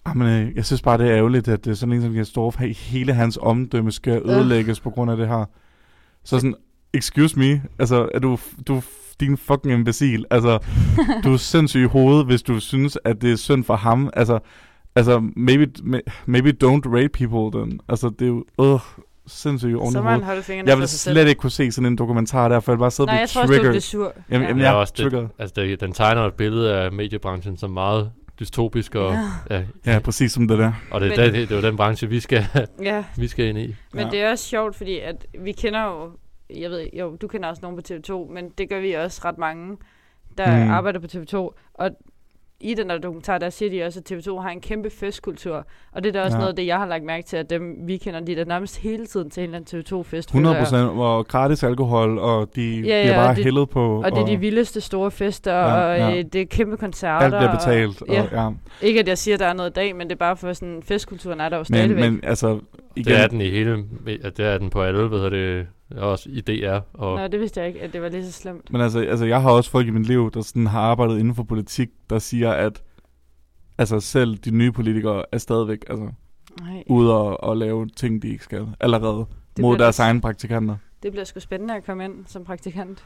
[0.06, 2.16] ah, men, øh, jeg synes bare, det er ærgerligt, at det er sådan en som
[2.16, 4.36] Jastorf, hey, hele hans omdømme skal Øh.
[4.38, 5.46] ødelægges på grund af det her.
[6.24, 6.56] Så sådan,
[6.94, 8.38] excuse me, altså, er du,
[8.68, 8.82] du er
[9.20, 10.26] din fucking imbecil.
[10.32, 10.60] Altså,
[11.24, 14.10] du er sindssyg i hovedet, hvis du synes, at det er synd for ham.
[14.14, 14.40] Altså,
[14.96, 17.80] altså maybe, ma- maybe don't rate people then.
[17.90, 18.80] Altså, det er jo, øh,
[19.28, 20.26] sindssygt oven i så må han hovedet.
[20.26, 21.16] holde fingrene Jeg for vil sig selv.
[21.16, 23.28] slet ikke kunne se sådan en dokumentar der, for jeg bare sidde Nej, og jeg
[23.28, 23.72] blive tror også, du triggered.
[23.72, 24.14] bliver sur.
[24.32, 25.24] Jamen, jamen, Ja, jeg er også triggered.
[25.24, 28.12] det, altså det, den tegner et billede af mediebranchen som meget
[28.42, 29.14] dystopisk, og,
[29.50, 29.56] Ja.
[29.58, 29.64] ja.
[29.86, 30.74] Ja, præcis som det der.
[30.92, 32.46] og det, Men- det, det, er jo den branche, vi skal,
[32.82, 33.76] Ja, vi skal ind i.
[33.94, 34.10] Men Ja.
[34.12, 36.12] det er også sjovt, fordi at vi kender jo,
[36.60, 39.38] jeg ved, jo, du kender også nogen på TV2, men det gør vi også ret
[39.38, 39.78] mange,
[40.38, 40.72] der mm.
[40.72, 41.36] arbejder på TV2.
[41.74, 41.92] Og
[42.64, 45.66] i den der dokumentar, der siger de også, at TV2 har en kæmpe festkultur.
[45.92, 46.40] Og det er da også Ja.
[46.40, 48.78] noget af det, jeg har lagt mærke til, at dem vi kender, de er nærmest
[48.78, 50.30] hele tiden til en eller anden TV2-fest.
[50.30, 54.02] 100 procent, hvor gratis alkohol, og de Ja, bliver ja, bare og det- hældet på.
[54.06, 56.10] Og det er de vildeste store fester, Ja, ja, og ja.
[56.16, 56.22] ja.
[56.22, 57.26] det er kæmpe koncerter.
[57.26, 58.02] alt bliver betalt.
[58.02, 58.44] Og, Og, ja.
[58.44, 58.50] ja.
[58.82, 60.54] Ikke at jeg siger, at der er noget i dag, men det er bare for
[60.54, 61.98] sådan, festkulturen er der jo Men, stadigvæk.
[62.12, 62.60] men altså,
[62.96, 63.84] igen, Det er den i hele,
[64.38, 65.68] det er den på alle, hvad hedder det,
[65.98, 66.80] også i DR.
[66.94, 68.72] Og, Nå, det vidste jeg ikke, at det var lige så slemt.
[68.72, 71.36] men altså, altså, jeg har også folk i mit liv, der sådan har arbejdet inden
[71.36, 72.84] for politik, der siger, at
[73.78, 76.10] altså, selv de nye politikere er stadigvæk altså,
[76.62, 78.68] Nej, ude og, og lave ting, de ikke skal.
[78.80, 79.26] Allerede
[79.58, 80.76] Det mod deres egne praktikanter.
[81.04, 83.06] det bliver sgu spændende at komme ind som praktikant.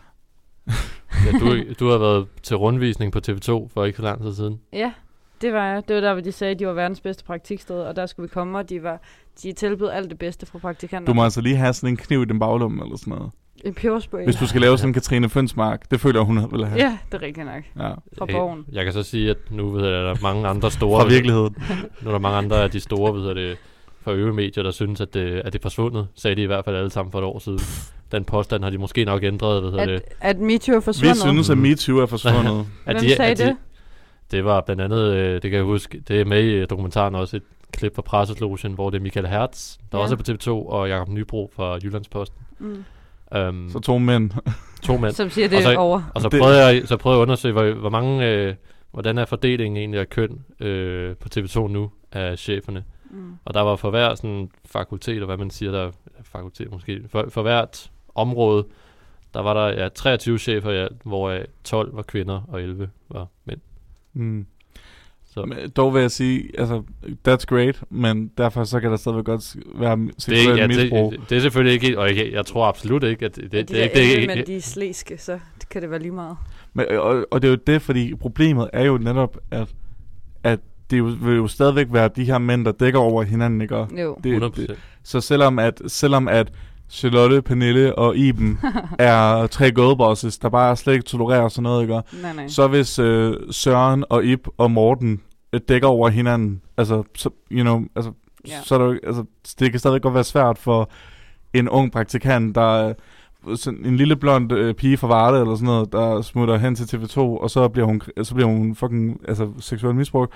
[1.25, 4.59] ja, du, du har været til rundvisning på TV2 for ikke så lang tid siden.
[4.73, 4.93] Ja,
[5.41, 5.83] det var jeg.
[5.87, 8.29] Det var der, hvor de sagde, at de var verdens bedste praktiksted, og der skulle
[8.29, 9.01] vi komme, og de, var,
[9.43, 11.05] de tilbød alt det bedste fra praktikanter.
[11.05, 13.31] Du må altså lige have sådan en kniv i din baglomme eller sådan noget.
[13.65, 14.23] En peberspray.
[14.23, 16.81] Hvis du skal lave sådan en Katrine Fønsmark, det føler hun vil have.
[16.81, 17.63] Ja, det er rigtigt nok.
[17.79, 17.89] ja.
[18.17, 18.65] Fra Øh, borgen.
[18.71, 21.01] Jeg kan så sige, at nu ved jeg, at der er mange andre store...
[21.01, 21.55] Fra virkeligheden.
[22.01, 23.57] Nu er der mange andre af de store, hedder det,
[24.01, 26.07] for øvrige medier, der synes, at det, at det er forsvundet.
[26.15, 27.59] Sagde de i hvert fald alle sammen for et år siden.
[28.11, 29.93] Den påstand har de måske nok ændret, hvad hedder det.
[29.95, 31.17] At, at MeToo er Vi forsvundet.
[31.17, 32.65] synes, at MeToo er forsvundet.
[32.85, 33.57] At Hvem sagde det?
[34.31, 37.15] Det var blandt andet, øh, det kan jeg huske, det er med i øh, dokumentaren
[37.15, 40.03] også et klip fra Presseslogen, hvor det er Michael Hertz, der Ja.
[40.03, 42.39] også er på TV2, og Jakob Nybro fra Jyllandsposten.
[42.59, 42.83] Mm.
[43.37, 44.31] Um, Så to mænd.
[44.83, 45.13] to mænd.
[45.13, 46.01] Som siger det Og så- over.
[46.15, 48.55] Og så prøvede, jeg, så prøvede jeg at undersøge, hvor, hvor mange, øh,
[48.91, 52.83] hvordan er fordelingen egentlig af køn øh, på TV2 nu af cheferne.
[53.11, 53.33] Mm.
[53.45, 55.91] Og der var for hver sådan fakultet, og hvad man siger, der er
[56.23, 58.65] fakultet måske, for, for hvert område,
[59.33, 63.27] der var der ja, 23 chefer i alt, hvor 12 var kvinder og 11 var
[63.45, 63.59] mænd.
[64.15, 64.45] Mm.
[65.35, 66.83] Så Men Dog vil jeg sige, altså,
[67.27, 71.11] that's great, men derfor så kan der stadigvæk godt være det, er, seksuel ja, misbrug.
[71.11, 73.69] det, det, er selvfølgelig ikke, og jeg, jeg tror absolut ikke, at det, Det, det,
[73.69, 75.99] de det, er ikke det, men det, de er slæske, så det kan det være
[75.99, 76.37] lige meget.
[76.73, 79.67] Men, og, og det er jo det, fordi problemet er jo netop, at,
[80.43, 83.75] at det jo, vil jo stadigvæk være de her mænd, der dækker over hinanden, ikke?
[83.75, 84.17] Og Jo.
[84.23, 84.61] Det, 100%.
[84.61, 86.51] det, så selvom at, selvom at
[86.89, 88.59] Charlotte, Pernille og Iben
[88.99, 91.93] er tre girlbosses, der bare slet ikke tolererer sådan noget, ikke?
[91.93, 92.47] Nej, nej.
[92.47, 95.21] Så hvis øh, Søren og Ib og Morten
[95.53, 98.11] øh, dækker over hinanden, altså, så, you know, altså,
[98.47, 98.61] ja.
[98.63, 99.23] så er det, jo- altså,
[99.59, 100.89] det kan stadig godt være svært for
[101.53, 102.93] en ung praktikant, der er
[103.55, 106.97] sådan en lille blond øh, pige fra Varde eller sådan noget, der smutter hen til
[106.97, 110.27] TV2, og så bliver hun, så bliver hun fucking altså, seksuel misbrug.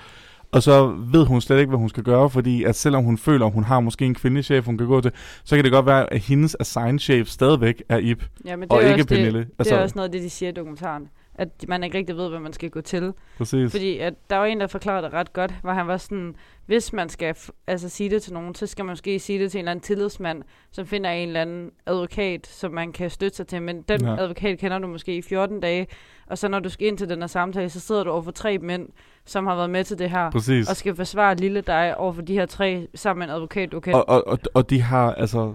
[0.52, 3.46] Og så ved hun slet ikke, hvad hun skal gøre, fordi at selvom hun føler,
[3.46, 5.10] at hun har måske en kvindelig chef, hun kan gå til,
[5.44, 8.72] så kan det godt være, at hendes assigned chef stadigvæk er Ib, Ja, men det
[8.72, 9.38] og er ikke Pernille.
[9.38, 11.08] Det, det Altså- er også noget af det, de siger i dokumentaren.
[11.40, 13.12] At man ikke rigtig ved, hvad man skal gå til.
[13.38, 13.70] Præcis.
[13.70, 16.34] Fordi at der var en, der forklarede det ret godt, hvor han var sådan,
[16.66, 17.34] hvis man skal
[17.66, 19.82] altså, sige det til nogen, så skal man måske sige det til en eller anden
[19.82, 23.62] tillidsmand, som finder en eller anden advokat, som man kan støtte sig til.
[23.62, 24.16] Men den Ja.
[24.22, 25.86] advokat kender du måske i 14 dage,
[26.26, 28.30] og så når du skal ind til den her samtale, så sidder du over for
[28.30, 28.88] tre mænd,
[29.24, 30.70] som har været med til det her, Præcis.
[30.70, 33.80] og skal forsvare lille dig over for de her tre, sammen med en advokat, du
[33.80, 35.54] kan Og, og, og, og de har, altså,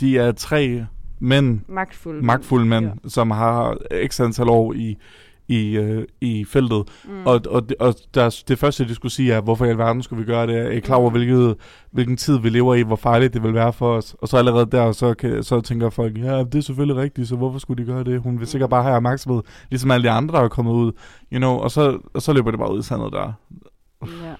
[0.00, 0.86] de er tre
[1.18, 2.22] mænd, magtfulde.
[2.24, 3.08] magtfulde mænd, ja.
[3.08, 4.98] som har x antal år i,
[5.48, 6.88] i, øh, i feltet.
[7.04, 7.26] Mm.
[7.26, 10.32] Og, og, og der, det første, de skulle sige, er, hvorfor i alverden skulle vi
[10.32, 10.56] gøre det?
[10.58, 11.16] Er I klar over, Mm.
[11.16, 11.56] hvilket,
[11.90, 14.16] hvilken tid vi lever i, hvor farligt det vil være for os?
[14.18, 17.36] Og så allerede der, så, kan, så tænker folk, ja, det er selvfølgelig rigtigt, så
[17.36, 18.20] hvorfor skulle de gøre det?
[18.20, 20.92] Hun vil sikkert bare have opmærksomhed, ligesom alle de andre, der er kommet ud.
[21.32, 23.32] You know, og, så, og så løber det bare ud i sandet der.
[24.02, 24.34] Ja.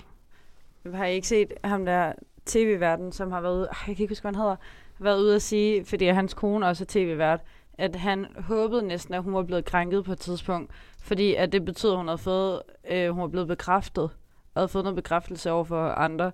[0.97, 2.13] Har I ikke set ham der
[2.47, 4.57] tv-verden, som har været ude, jeg kan ikke huske, hvad han hedder,
[4.97, 7.41] har været ude at sige, fordi hans kone også er tv-vært,
[7.79, 10.71] at han håbede næsten, at hun var blevet krænket på et tidspunkt,
[11.03, 12.61] fordi at det betød, at hun havde fået,
[12.91, 14.05] øh, hun var blevet bekræftet,
[14.55, 16.33] og havde fået noget bekræftelse over for andre.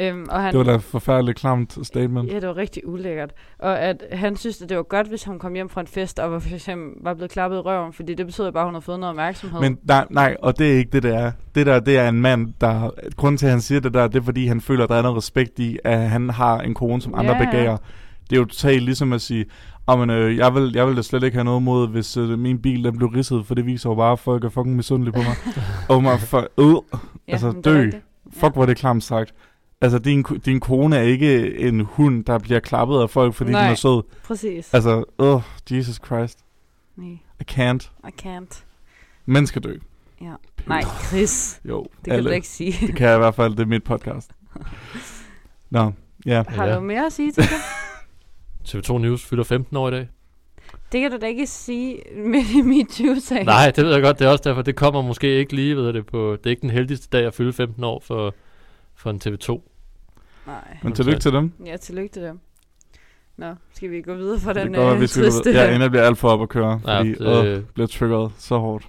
[0.00, 2.32] Øhm, og han, Det var da et forfærdeligt klamt statement.
[2.32, 3.32] Ja, det var rigtig ulækkert.
[3.58, 6.18] Og at han synes, at det var godt, hvis hun kom hjem fra en fest,
[6.18, 8.74] og var, for eksempel var blevet klappet i røven, fordi det betød bare, at hun
[8.74, 9.60] havde fået noget opmærksomhed.
[9.60, 11.32] Men nej, nej, og det er ikke det, det er.
[11.54, 12.90] Det der, det er en mand, der...
[13.16, 15.02] Grunden til, at han siger det der, det er, fordi han føler, at der er
[15.02, 17.76] noget respekt i, at han har en kone, som andre Ja, ja.
[18.30, 19.44] Det er jo totalt ligesom at sige,
[19.86, 22.38] oh, men, øh, jeg, vil, jeg vil da slet ikke have noget mod, hvis øh,
[22.38, 25.12] min bil den blev ridset, for det viser jo bare, at folk er fucking misundelige
[25.12, 25.36] på mig.
[25.96, 27.80] oh my fuck, øh, ja, altså, det dø.
[27.82, 28.02] rigtigt.
[28.32, 29.34] fuck hvor er det klamt sagt.
[29.80, 33.62] Altså, din, din kone er ikke en hund, der bliver klappet af folk, fordi Nej.
[33.62, 34.02] den er sød.
[34.24, 34.74] Præcis.
[34.74, 35.40] Altså, oh,
[35.70, 36.38] Jesus Christ.
[36.96, 37.90] Nej, I can't.
[38.08, 38.62] I can't.
[39.26, 39.74] Men skal dø.
[40.20, 40.32] Ja.
[40.66, 41.60] Nej, Chris.
[41.64, 42.86] Jo, Det kan du ikke sige.
[42.86, 44.30] Det kan jeg i hvert fald, det er mit podcast.
[45.70, 45.92] Nå,
[46.26, 46.42] ja.
[46.48, 46.74] Har Ja.
[46.74, 47.50] du mere at sige til det?
[48.68, 50.08] TV2 News fylder 15 år i dag.
[50.92, 54.02] Det kan du da ikke sige med i mit 20 sag Nej, det ved jeg
[54.02, 54.18] godt.
[54.18, 56.32] Det er også derfor, det kommer måske ikke lige, ved det, på...
[56.32, 58.34] Det er ikke den heldigste dag at fylde 15 år for,
[58.94, 59.60] for en TV2.
[60.46, 60.76] Nej.
[60.82, 61.52] Men tillykke til dem.
[61.66, 62.40] Ja, tillykke til dem.
[63.36, 65.50] Nå, skal vi gå videre fra Det den går, øh, vi går triste...
[65.50, 68.32] Ja, inden jeg bliver alt for op at køre, Ja, fordi det, åh, bliver triggeret
[68.38, 68.84] så hårdt.
[68.84, 68.88] Så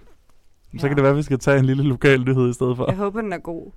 [0.82, 0.88] Ja.
[0.88, 2.86] kan det være, at vi skal tage en lille lokal nyhed i stedet for.
[2.90, 3.72] Jeg håber, den er god.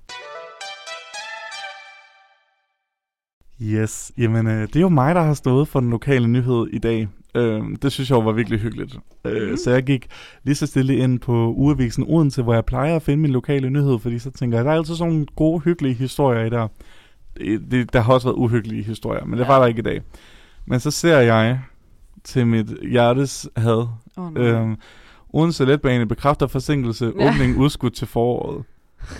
[3.62, 6.79] Yes, jamen øh, det er jo mig, der har stået for den lokale nyhed i
[6.79, 7.09] dag.
[7.35, 8.97] Øh, det synes jeg var virkelig hyggeligt.
[9.25, 9.57] Øh, Mhm.
[9.57, 10.07] så jeg gik
[10.45, 13.99] lige så stille ind på Ugeavisen Odense, hvor jeg plejer at finde min lokale nyhed,
[13.99, 16.69] fordi så tænker jeg, der er altid sådan nogle gode, hyggelige historier i der.
[17.37, 19.51] Det, det, der har også været uhyggelige historier, men det Ja.
[19.51, 20.03] var der ikke i dag.
[20.67, 21.61] Men så ser jeg
[22.25, 23.87] til mit hjertes had,
[24.17, 24.40] Oh, no.
[24.40, 24.77] Øhm,
[25.33, 27.29] Odense Letbane bekræfter forsinkelse, Ja.
[27.31, 28.64] åbning udskudt til foråret.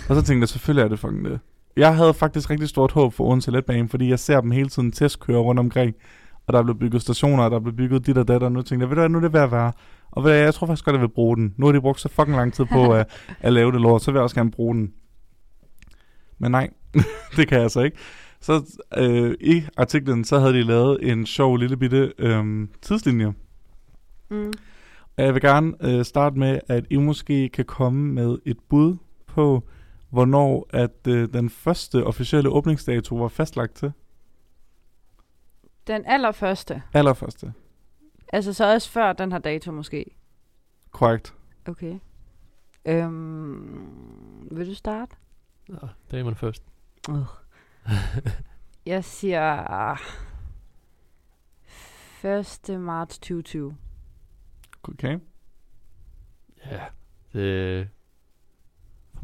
[0.09, 1.39] Og så tænkte jeg, selvfølgelig er det fucking det.
[1.77, 4.91] Jeg havde faktisk rigtig stort håb for Odense Letbane, fordi jeg ser dem hele tiden
[4.91, 5.95] testkøre rundt omkring.
[6.47, 8.51] Og der er blevet bygget stationer, og der er blevet bygget dit og dat, og
[8.51, 9.71] nu tænkte jeg, ved du hvad, nu er det ved at være.
[10.11, 11.53] Og ved du hvad, jeg tror faktisk godt, jeg vil bruge den.
[11.57, 13.09] Nu har de brugt så fucking lang tid på at,
[13.39, 14.93] at lave det lort, så vil jeg også gerne bruge den.
[16.39, 16.69] Men nej,
[17.37, 17.97] det kan jeg altså ikke.
[18.41, 23.33] Så øh, i artiklen, så havde de lavet en sjov lille bitte øh, tidslinje.
[24.29, 24.53] mm.
[25.17, 28.95] Og Jeg vil gerne øh, starte med, at I måske kan komme med et bud
[29.27, 29.63] på,
[30.09, 33.91] hvornår at øh, den første officielle åbningsdato var fastlagt til.
[35.87, 36.83] Den allerførste.
[36.93, 37.53] Allerførste.
[38.33, 40.05] Altså så også før den her dato måske.
[40.91, 41.33] Korrekt.
[41.67, 41.99] Okay.
[42.85, 45.15] Øhm, vil du starte?
[45.69, 46.63] Ja, damen først.
[48.85, 49.93] Jeg siger
[52.69, 52.79] 1.
[52.79, 53.77] marts 2020.
[54.83, 55.19] Okay.
[56.65, 56.83] Ja,
[57.33, 57.89] det...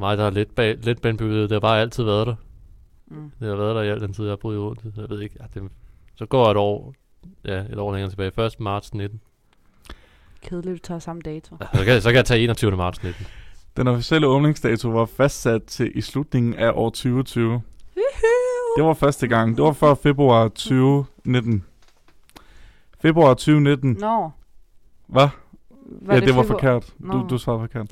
[0.02, 1.50] Mig, der er lidt, bag, lidt bandbygget.
[1.50, 2.36] Det har bare altid været der.
[3.08, 3.32] Mm.
[3.40, 4.92] Det har været der i al den tid, jeg har boet i Odense.
[4.98, 5.36] Jeg ved ikke.
[5.40, 5.72] Ja, det,
[6.16, 6.94] så går et år,
[7.46, 8.46] ja, et år længere tilbage.
[8.46, 8.60] 1.
[8.60, 9.22] marts 19.
[10.42, 11.58] Kedeligt, du tager samme dato.
[11.62, 12.72] Ja, så, kan, så kan jeg tage 21.
[12.72, 13.26] marts 19.
[13.78, 17.62] Den officielle åbningsdato var fastsat til i slutningen af år 2020.
[18.78, 19.58] Det var første gang.
[19.58, 21.66] Det var før februar 2019.
[23.02, 23.98] Februar 2019.
[24.00, 24.30] Nå.
[25.08, 25.28] Hvad?
[26.02, 26.60] Var ja, det, var februar?
[26.60, 26.94] forkert.
[27.02, 27.28] Du, Nå.
[27.30, 27.91] du svarede forkert.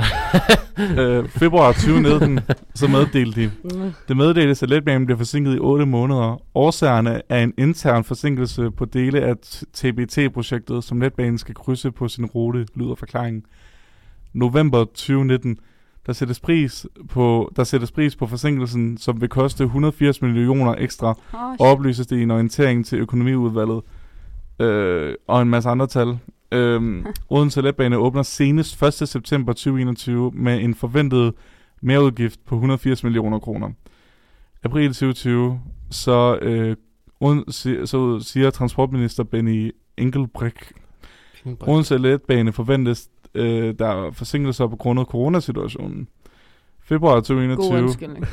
[0.99, 2.39] øh, februar 2019,
[2.75, 3.51] så meddelte de.
[3.63, 3.91] Mm.
[4.07, 6.41] Det meddeles, at letbanen bliver forsinket i 8 måneder.
[6.55, 9.35] Årsagerne er en intern forsinkelse på dele af
[9.73, 13.43] TBT-projektet, som letbanen skal krydse på sin rute, lyder forklaringen.
[14.33, 15.57] November 2019,
[16.05, 21.09] der sættes pris på, der sættes pris på forsinkelsen, som vil koste 180 millioner ekstra,
[21.33, 23.81] Oh, og oplyses det i en orientering til økonomiudvalget
[24.59, 26.17] øh, og en masse andre tal.
[26.51, 28.93] Øhm, Odense Letbane åbner senest 1.
[28.93, 31.33] september 2021 med en forventet
[31.81, 33.71] merudgift på 180 millioner kroner.
[34.63, 35.59] April 2020,
[35.89, 36.75] så, øh,
[37.23, 40.71] Oden- si- så siger transportminister Benny Engelbrecht,
[41.67, 46.07] Odense Letbane forventes øh, der er forsinkelser på grund af coronasituationen.
[46.83, 48.25] Februar God 2021, undskyldning.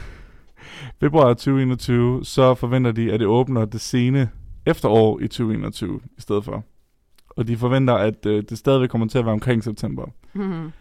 [1.01, 4.29] februar 2021, så forventer de, at det åbner det sene
[4.67, 6.65] efterår i 2021 i stedet for.
[7.37, 10.07] Og de forventer, at øh, det stadigvæk kommer til at være omkring september.
[10.35, 10.73] Mhm.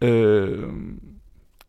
[0.00, 0.72] Øh,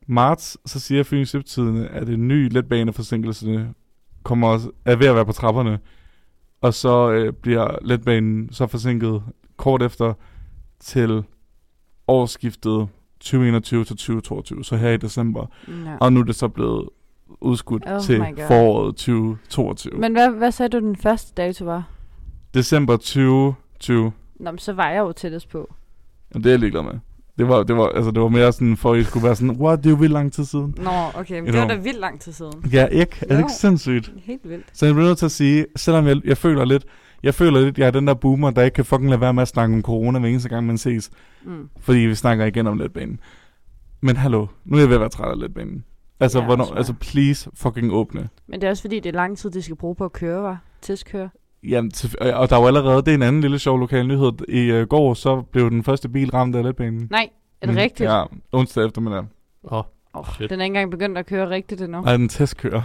[0.08, 3.70] marts, så siger Fyns Stiftstidende, at en ny letbaneforsinkelse
[4.24, 5.80] kommer også, er ved at være på trapperne.
[6.62, 9.24] Og så øh, bliver letbanen så forsinket
[9.58, 10.14] kort efter
[10.80, 11.24] til
[12.08, 12.88] årsskiftet
[13.20, 15.46] 2021 til 2022, så her i december.
[15.68, 15.98] Ja.
[16.00, 16.90] Og nu er det så blevet
[17.42, 20.00] udskudt Oh til foråret 2022.
[20.00, 20.12] Men...
[20.12, 21.84] Hvad, hvad sagde du, den første dato var?
[22.54, 22.98] December
[23.84, 25.74] 2020, Nå, men så var jeg jo tættest på.
[26.34, 26.94] Jamen, det er jeg ligeglad med.
[27.38, 29.56] Det var, det var, altså, det var mere sådan, for at I skulle være sådan,
[29.62, 30.76] what, det er jo vildt lang tid siden.
[30.78, 31.78] Nå, okay, men You det var know.
[31.78, 32.54] da vildt lang tid siden.
[32.74, 33.18] Ja, ikke?
[33.22, 34.12] Er det ikke sindssygt?
[34.24, 34.66] Helt vildt.
[34.74, 36.86] Så jeg bliver nødt til at sige, selvom jeg, jeg føler lidt,
[37.24, 39.42] jeg føler lidt, jeg er den der boomer, der ikke kan fucking lade være med
[39.42, 41.10] at snakke om corona hver eneste gang, man ses.
[41.44, 41.70] Mm.
[41.80, 43.20] Fordi vi snakker igen om letbanen.
[44.02, 45.86] Men hallo, nu er jeg ved at være træt af letbanen.
[46.20, 48.30] Altså, Ja, hvornår, altså please fucking åbne.
[48.48, 50.44] Men det er også fordi, det er lang tid, de skal bruge på at køre,
[50.44, 50.58] var?
[50.82, 51.30] Testkøre.
[51.68, 54.32] Jamen, og- der er jo allerede, det er en anden lille sjov lokal nyhed.
[54.50, 57.08] I uh, går, så blev den første bil ramt af letbanen.
[57.12, 57.30] Nej,
[57.62, 58.10] er det Mm, rigtigt?
[58.10, 59.24] Ja, onsdag eftermiddag.
[59.72, 60.50] Åh, Oh, Shit.
[60.50, 61.98] den er ikke engang begyndt at køre rigtigt endnu.
[61.98, 62.82] Og den testkører.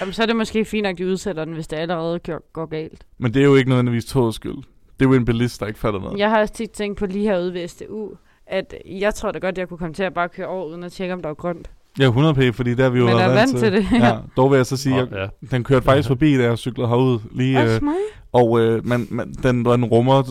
[0.00, 2.66] Jamen, så er det måske fint nok, de udsætter den, hvis det allerede går, går
[2.66, 3.06] galt.
[3.18, 4.56] Men det er jo ikke nødvendigvis togets skyld.
[5.00, 6.18] Det er jo en bilist, der ikke fatter noget.
[6.18, 8.08] Jeg har også tit tænkt på lige herude ved STU,
[8.46, 10.92] at jeg tror da godt, jeg kunne komme til at bare køre over, uden at
[10.92, 11.70] tjekke, om der var grønt.
[11.98, 13.86] Ja, 100 p, fordi der er vi jo Men er vant til det.
[13.92, 15.26] ja, dog vil jeg så sige, at ja.
[15.56, 17.18] den kørte faktisk forbi, da jeg cyklede herud.
[17.32, 17.80] Lige, øh,
[18.32, 20.22] og øh, man, man, den, den rummer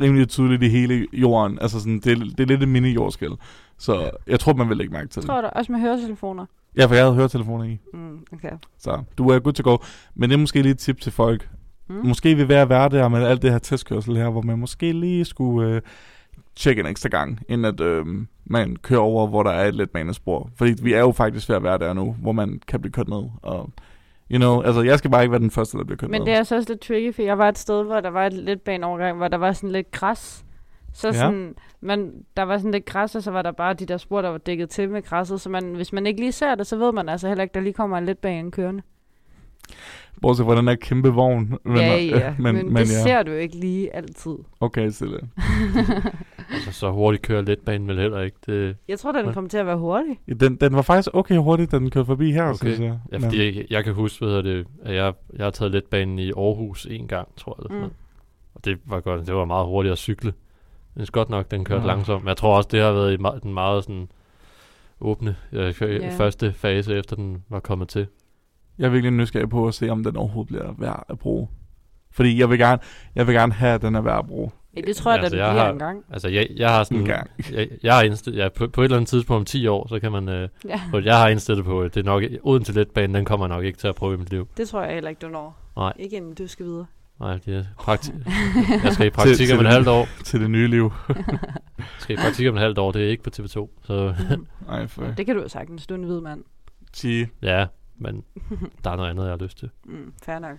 [0.00, 1.58] rimelig tydeligt i hele jorden.
[1.60, 3.32] Altså sådan, det, er- det er lidt et mini-jordskæld.
[3.78, 5.28] Så jeg tror, man vil lægge mærke til det.
[5.30, 6.46] Tror du også med høretelefoner?
[6.76, 7.78] Ja, for jeg havde høretelefoner i.
[7.94, 8.50] Mm, okay.
[8.78, 9.76] Så du er good to go.
[10.14, 11.48] Men det er måske lige et tip til folk.
[11.88, 11.94] Mm.
[12.06, 15.24] Måske vil være være der med alt det her testkørsel her, hvor man måske lige
[15.24, 15.80] skulle øh,
[16.56, 18.04] tjekke en ekstra gang, inden at øh,
[18.46, 20.50] man kører over, hvor der er et letbanespor.
[20.56, 23.08] Fordi vi er jo faktisk ved at være der nu, hvor man kan blive kørt
[23.08, 23.22] ned.
[23.42, 23.70] Og,
[24.32, 26.26] you know, altså jeg skal bare ikke være den første, der bliver kørt Men ned.
[26.26, 28.32] det er altså også lidt tricky, for jeg var et sted, hvor der var et
[28.32, 30.44] letbaneovergang, hvor der var sådan lidt græs.
[30.92, 31.12] Så Ja.
[31.12, 34.22] sådan, man, der var sådan lidt græs, og så var der bare de der spor,
[34.22, 35.40] der var dækket til med græsset.
[35.40, 37.60] Så man, hvis man ikke lige ser det, så ved man altså heller ikke, der
[37.60, 38.82] lige kommer en letbane kørende.
[40.22, 41.58] Bortset fra den der kæmpe vogn.
[41.64, 43.02] Men, ja, ja, men, men, men, det ja.
[43.02, 44.36] ser du ikke lige altid.
[44.60, 45.18] Okay, stille.
[46.54, 48.36] Altså, så hurtigt kører letbanen vel heller ikke.
[48.46, 49.32] Det, Jeg tror, den Ja.
[49.32, 50.40] kommer til at være hurtig.
[50.40, 52.54] Den, den var faktisk okay hurtigt, da den kørte forbi her, Okay.
[52.56, 52.98] synes jeg.
[53.12, 56.30] ja, fordi jeg, jeg kan huske, hvad det, at jeg, jeg har taget letbanen i
[56.32, 57.78] Aarhus en gang, tror jeg.
[57.78, 57.84] Mm.
[58.54, 60.32] Og det var godt, det var meget hurtigt at cykle.
[60.94, 61.86] Men godt nok, den kørte Nå.
[61.86, 62.22] langsomt.
[62.24, 64.08] Men jeg tror også, det har været i den meget sådan
[65.00, 65.86] åbne øh, Ja.
[65.86, 66.12] yeah.
[66.12, 68.06] første fase, efter den var kommet til.
[68.78, 71.48] Jeg er virkelig nysgerrig på at se, om den overhovedet bliver værd at bruge.
[72.12, 72.78] Fordi jeg vil gerne,
[73.14, 74.50] jeg vil gerne have, at den er værd at bruge.
[74.76, 76.04] Ja, det tror jeg, Altså, altså, den jeg bliver har- en gang.
[76.12, 76.98] Altså, jeg, jeg har sådan...
[76.98, 77.30] En gang.
[77.52, 80.00] Jeg, jeg har indstillet, ja, på, på et eller andet tidspunkt om 10 år, så
[80.00, 80.28] kan man...
[80.28, 82.22] Øh, Ja, jeg har indstillet på, at det er nok...
[82.42, 84.48] Uden til letbanen, den kommer jeg nok ikke til at prøve i mit liv.
[84.56, 85.58] det tror jeg heller ikke, du når.
[85.76, 85.92] Nej.
[85.98, 86.86] Ikke inden du skal videre.
[87.20, 88.14] Nej, det er praktik.
[88.84, 90.08] jeg skal i praktik til om et halvt år.
[90.24, 90.92] Til det nye liv.
[91.08, 93.68] Jeg skal i praktik om et halvt år, det er ikke på TV2.
[93.82, 94.14] Så
[94.68, 96.44] Ej, for det kan du jo sagtens, du er en hvid mand.
[96.92, 97.30] sige.
[97.42, 97.66] ja,
[97.98, 98.24] men
[98.84, 99.70] der er noget andet, jeg har lyst til.
[99.84, 100.56] Mm, fair nok.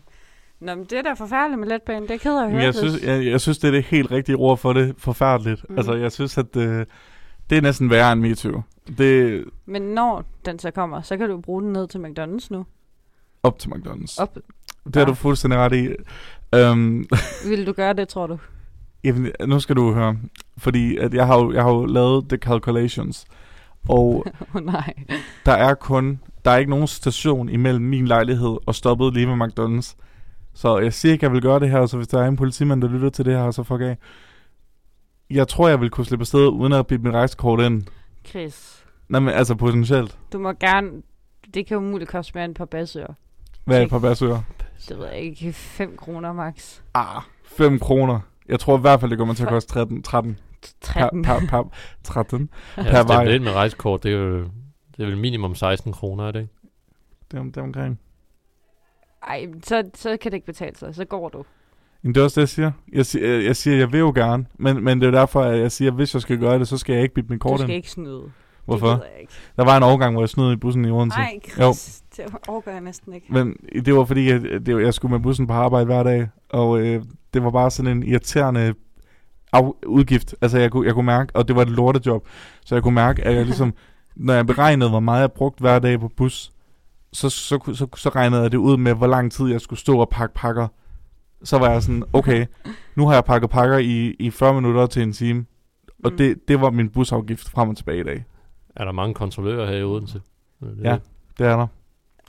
[0.60, 2.02] Nå, men det er da forfærdeligt med letbanen.
[2.04, 2.54] Det er jeg ked af at høre.
[2.58, 4.96] Men jeg synes, jeg, jeg synes, det er det helt rigtige ord for det.
[4.98, 5.66] Forfærdeligt.
[5.70, 5.78] Mm.
[5.78, 6.88] Altså, jeg synes, at det,
[7.50, 8.62] det er næsten værre end MeToo.
[8.98, 12.66] Det Men når den så kommer, så kan du bruge den ned til McDonald's nu.
[13.44, 14.22] op til McDonald's.
[14.22, 14.36] Op.
[14.86, 15.08] Det har Ja.
[15.08, 15.90] du fuldstændig ret i.
[16.72, 17.06] Um,
[17.50, 18.38] Vil du gøre det, tror du?
[19.04, 20.18] Jamen, nu skal du høre.
[20.58, 23.26] Fordi at jeg, har jo, jeg har jo lavet the calculations.
[23.90, 24.94] Og oh, nej.
[25.46, 26.20] der er kun...
[26.46, 29.96] Der er ikke nogen station imellem min lejlighed og stoppet lige med McDonald's.
[30.54, 32.82] Så jeg siger ikke, jeg vil gøre det her, så hvis der er en politimand,
[32.82, 33.98] der lytter til det her, så fuck af.
[35.30, 37.84] Jeg tror, jeg vil kunne slippe afsted, uden at blive mit rejsekort ind.
[38.28, 40.18] Chris, Nej, men altså potentielt.
[40.34, 40.90] du må gerne...
[41.54, 43.14] Det kan umuligt koste mere end et par basører.
[43.66, 44.42] Hvad er et par basører?
[44.90, 45.54] Det ved jeg ikke.
[45.54, 46.80] 5 kroner max.
[46.94, 48.20] Ah, 5 kroner.
[48.50, 50.04] Jeg tror i hvert fald, det kommer til at koste 13.
[50.04, 50.38] 13.
[50.64, 51.24] Per, 13.
[51.24, 51.64] per, per,
[52.04, 52.50] 13.
[52.78, 53.24] Ja, Per vej.
[53.26, 54.46] det er med rejsekort, det er jo
[54.98, 56.54] det er vel minimum 16 kroner, er det ikke?
[57.32, 58.00] Det er, det er omkring.
[59.28, 60.96] Ej, så, så kan det ikke betale sig.
[60.96, 61.44] Så går du.
[62.02, 62.72] Men det er også det, jeg siger.
[62.94, 65.42] Jeg, siger, jeg, jeg siger, jeg vil jo gerne, men, men det er jo derfor,
[65.42, 67.40] at jeg siger, at hvis jeg skal gøre det, så skal jeg ikke bytte min
[67.40, 67.76] Du kort skal ind.
[67.76, 68.24] ikke snyde.
[68.66, 68.88] Hvorfor?
[68.88, 69.34] Det gider jeg ikke.
[69.56, 71.18] Der var en overgang, hvor jeg snød i bussen i Odense.
[71.18, 72.04] Nej, Chris.
[72.18, 73.28] Det overgår jeg næsten ikke.
[73.34, 76.28] Men det var fordi, jeg, det, var- jeg skulle med bussen på arbejde hver dag,
[76.50, 78.74] og øh, det var bare sådan en irriterende af,
[79.86, 80.36] udgift.
[80.42, 82.28] Altså, jeg kunne, jeg kunne mærke, og det var et lortejob,
[82.66, 83.74] så jeg kunne mærke, at jeg ligesom,
[84.16, 86.52] når jeg beregnede, hvor meget jeg brugte hver dag på bus,
[87.14, 89.80] så, så, så, så, så regnede jeg det ud med, hvor lang tid jeg skulle
[89.80, 90.68] stå og pakke pakker.
[91.44, 92.46] Så var jeg sådan, okay,
[92.96, 95.46] nu har jeg pakket pakker i, i 40 minutter til en time.
[96.04, 96.18] Og Mm.
[96.18, 98.26] det, det var min busafgift frem og tilbage i dag.
[98.76, 100.22] Er der mange kontrollører her i Odense?
[100.62, 100.92] Er det Ja.
[100.94, 101.02] det?
[101.38, 101.68] Det er der.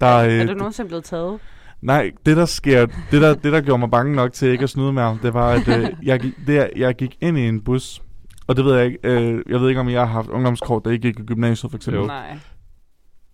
[0.01, 1.41] der er, Er øh, du nogensinde blevet taget?
[1.83, 4.71] Nej, det der sker, det der, det der gjorde mig bange nok til ikke at
[4.71, 7.49] snyde med ham, det var, at øh, jeg, gik, det, er- jeg gik ind i
[7.49, 8.03] en bus,
[8.47, 10.91] og det ved jeg ikke, øh, jeg ved ikke, om jeg har haft ungdomskort, da
[10.91, 12.01] jeg gik i gymnasiet for eksempel.
[12.01, 12.07] Jo.
[12.07, 12.39] Nej.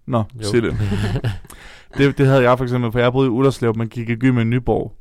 [0.06, 0.42] Nå, Jo.
[0.42, 0.76] sig det.
[1.98, 2.18] det.
[2.18, 4.44] Det havde jeg for eksempel, for jeg boede i Udderslev, man gik i gym i
[4.44, 4.96] Nyborg.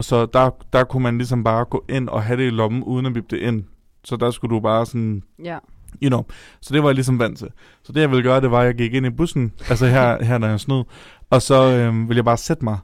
[0.00, 3.06] Så der, der kunne man ligesom bare gå ind og have det i lommen, uden
[3.06, 3.64] at bippe det ind.
[4.04, 5.58] Så der skulle du bare sådan, Ja.
[6.02, 6.22] you know.
[6.60, 7.48] Så det var jeg ligesom vant til.
[7.82, 10.18] Så det jeg ville gøre, det var, at jeg gik ind i bussen, altså her,
[10.24, 10.84] her når jeg snød,
[11.30, 12.78] og så øhm, ville jeg bare sætte mig.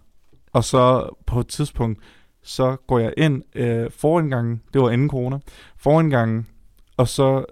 [0.53, 2.01] Og så på et tidspunkt,
[2.43, 5.39] så går jeg ind øh, foran det var inden corona,
[5.79, 6.11] foran
[6.97, 7.45] og så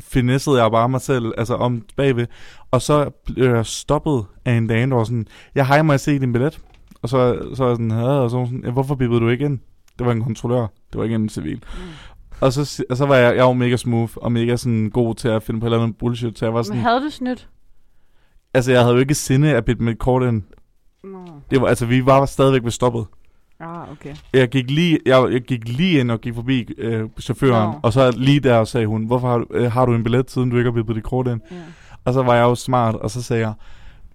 [0.00, 2.26] finessede jeg bare mig selv, altså om bagved,
[2.70, 6.00] og så blev jeg stoppet af en dame, der var sådan, jeg hej, må jeg
[6.00, 6.60] se din billet?
[7.02, 9.58] Og så, så jeg sådan, ja, og så sådan, hvorfor bippede du ikke ind?
[9.98, 11.56] Det var en kontrollør, det var ikke en civil.
[11.56, 11.82] Mm.
[12.40, 15.28] Og så, og så var jeg, jeg var mega smooth, og mega sådan god til
[15.28, 17.48] at finde på et eller andet bullshit, så jeg var Men sådan, havde du snydt?
[18.56, 20.42] altså jeg havde jo ikke sinde at bitte mit kort ind.
[21.04, 21.18] Nå.
[21.50, 23.06] Det var, altså vi var stadigvæk ved stoppet.
[23.60, 24.14] Ah, okay.
[24.32, 27.74] Jeg gik lige, jeg, jeg gik lige ind og gik forbi øh, chaufføren, Nå.
[27.82, 30.50] og så lige der sagde hun, hvorfor har du, øh, har du en billet, siden
[30.50, 31.40] du ikke har bippet dit kort ind?
[31.50, 31.56] Ja.
[32.04, 33.52] Og så var jeg jo smart, og så sagde jeg,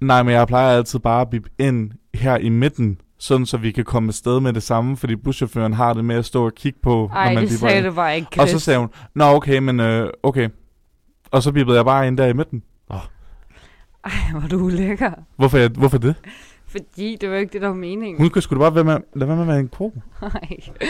[0.01, 3.71] nej, men jeg plejer altid bare at bippe ind her i midten, sådan så vi
[3.71, 6.79] kan komme afsted med det samme, fordi buschaufføren har det med at stå og kigge
[6.83, 7.85] på, Ej, når man det sagde ind.
[7.85, 8.63] du bare ikke, Og så Chris.
[8.63, 10.49] sagde hun, nå okay, men øh, okay.
[11.31, 12.63] Og så bippede jeg bare ind der i midten.
[14.03, 15.11] Ej, hvor du ulækker.
[15.35, 16.15] Hvorfor, jeg, hvorfor det?
[16.72, 18.17] Fordi det var ikke det, der var meningen.
[18.17, 19.93] Hun kunne sgu da bare være med, lade være med at være en ko.
[20.22, 20.32] Nej.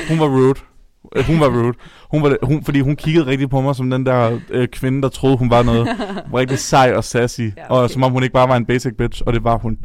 [0.09, 0.53] Hun var rude.
[1.15, 1.73] Øh, Hun var rude.
[2.11, 5.09] Hun var, hun, fordi hun kiggede rigtig på mig som den der øh, kvinde, der
[5.09, 5.87] troede, hun var noget.
[6.33, 7.41] Rigtig sej og sassy.
[7.41, 7.65] Ja, okay.
[7.69, 9.77] Og som om hun ikke bare var en basic bitch, og det var hun.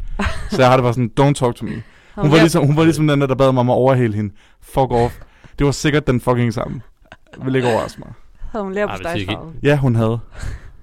[0.49, 1.83] Så jeg har det bare sådan, don't talk to me.
[2.15, 4.33] Hun var, ligesom, hun var ligesom den der, der bad mig om at overhale hende.
[4.61, 5.17] Fuck off.
[5.59, 6.81] Det var sikkert den fucking sammen.
[7.37, 8.09] Jeg vil ikke overraske mig.
[8.51, 9.53] Havde hun lært på stegsfarvet?
[9.63, 10.19] Ja, hun havde.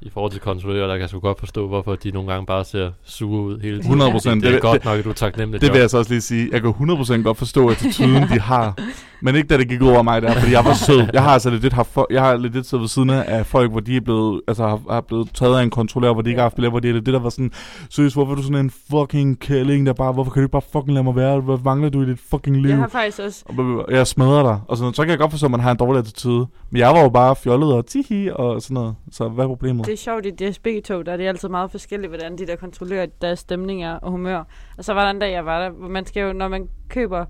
[0.04, 2.64] I forhold til kontrollører, der kan jeg sgu godt forstå, hvorfor de nogle gange bare
[2.64, 4.00] ser sure ud hele tiden.
[4.00, 4.34] 100%.
[4.34, 5.98] Det, det Det- er godt det- nok, at du er taknemmelig Det vil jeg så
[5.98, 6.48] også lige sige.
[6.52, 8.74] Jeg kan 100% godt forstå attituden, de har.
[9.24, 11.08] Men ikke da det gik over mig der, fordi jeg var sød.
[11.12, 13.96] Jeg har altså lidt for, jeg har lidt siddet ved siden af folk, hvor de
[13.96, 16.54] er blevet, altså har, har blevet taget af en kontrollør, hvor de ikke har haft
[16.54, 17.52] billet, hvor det er det, der var sådan,
[17.90, 20.62] seriøst, hvorfor er du sådan en fucking kælling, der bare, hvorfor kan du ikke bare
[20.72, 21.40] fucking lade mig være?
[21.40, 22.70] Hvad mangler du i dit fucking liv?
[22.70, 23.44] Jeg har faktisk også...
[23.46, 23.92] Og.
[23.92, 24.60] Jeg smadrer dig.
[24.68, 24.96] Og sådan noget.
[24.96, 26.46] Så kan jeg godt forstå, at man har en dårlig attitude.
[26.70, 28.94] Men jeg var jo bare fjollet og tihi og sådan noget.
[29.10, 29.86] Så hvad er problemet?
[29.86, 33.06] Det er sjovt i DSB-tog, der er det altid meget forskelligt, hvordan de der kontrollører,
[33.20, 34.44] deres stemning er og humør.
[34.78, 36.68] Og så var der en dag, jeg var der, hvor man skal jo, når man
[36.88, 37.24] køber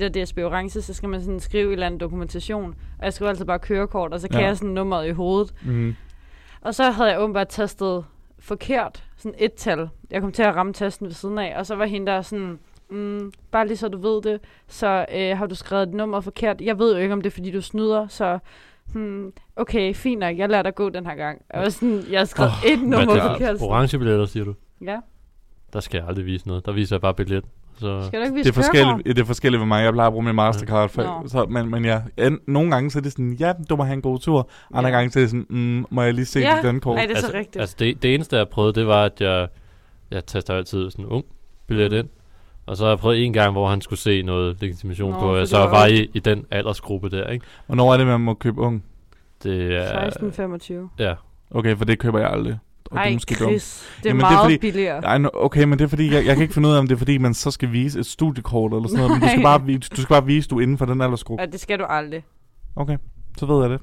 [0.10, 2.74] der DSB Orange, så skal man sådan skrive en eller anden dokumentation.
[2.98, 4.46] Og jeg skrev altid bare kørekort, og så kan Ja.
[4.46, 5.54] jeg sådan nummeret i hovedet.
[5.64, 5.94] Mm.
[6.60, 8.04] Og så havde jeg åbenbart tastet
[8.38, 9.88] forkert, sådan et tal.
[10.10, 12.58] Jeg kom til at ramme tasten ved siden af, og så var hende der sådan,
[12.90, 16.60] mm, bare lige så du ved det, så øh, har du skrevet et nummer forkert.
[16.60, 18.38] Jeg ved jo ikke, om det er, fordi du snyder, så
[18.92, 21.42] hmm, okay, fint nok, jeg lader dig gå den her gang.
[21.54, 23.60] Jeg var sådan, jeg har skrevet oh, et nummer forkert.
[23.60, 24.54] er orange billetter, siger du?
[24.84, 24.98] Ja,
[25.72, 26.66] Der skal jeg aldrig vise noget.
[26.66, 27.44] Der viser jeg bare billet.
[27.76, 29.84] Så skal du ikke Det er, forskelligt, det er forskelligt ved mig.
[29.84, 30.88] Jeg plejer at bruge min Mastercard.
[30.88, 31.28] For, Nå.
[31.28, 33.94] så, men, men ja, en, nogle gange så er det sådan, ja, du må have
[33.94, 34.48] en god tur.
[34.74, 34.96] Andre Ja.
[34.96, 36.54] gange så er det sådan, mm, må jeg lige se Ja.
[36.56, 36.94] dit dankort?
[36.94, 37.56] Nej, det er altså, så rigtigt.
[37.60, 39.48] Altså det, det eneste, jeg prøvede, det var, at jeg,
[40.10, 41.24] jeg tester altid sådan en ung
[41.66, 41.98] billet Mm.
[41.98, 42.08] ind.
[42.66, 45.20] Og så har jeg prøvet en gang, hvor han skulle se noget legitimation Nå, på.
[45.20, 47.44] for Jeg så var i, i den aldersgruppe der, ikke?
[47.66, 48.84] Hvornår er det, man må købe ung?
[49.42, 50.10] Det er...
[50.10, 50.72] 16-25.
[50.98, 51.14] Ja.
[51.50, 52.58] Okay, for det køber jeg aldrig.
[52.90, 53.50] Og det Ej, er måske dumt.
[53.50, 55.04] Chris, det er Jamen, det er meget fordi- billigere.
[55.04, 56.86] Ej, no, okay, men det er fordi, jeg, jeg kan ikke finde ud af, om
[56.88, 59.10] det er fordi, man så skal vise et studiekort eller sådan noget.
[59.12, 61.42] Men du skal, bare, du skal bare vise, du er inden for den aldersgruppe.
[61.44, 62.24] Og det skal du aldrig.
[62.76, 62.96] Okay,
[63.38, 63.80] så ved jeg det.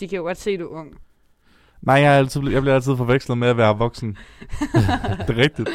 [0.00, 0.88] De kan jo godt se, at du er ung.
[1.82, 4.16] Nej, jeg, er altid, jeg bliver altid forvekslet med at være voksen.
[5.26, 5.68] det er rigtigt.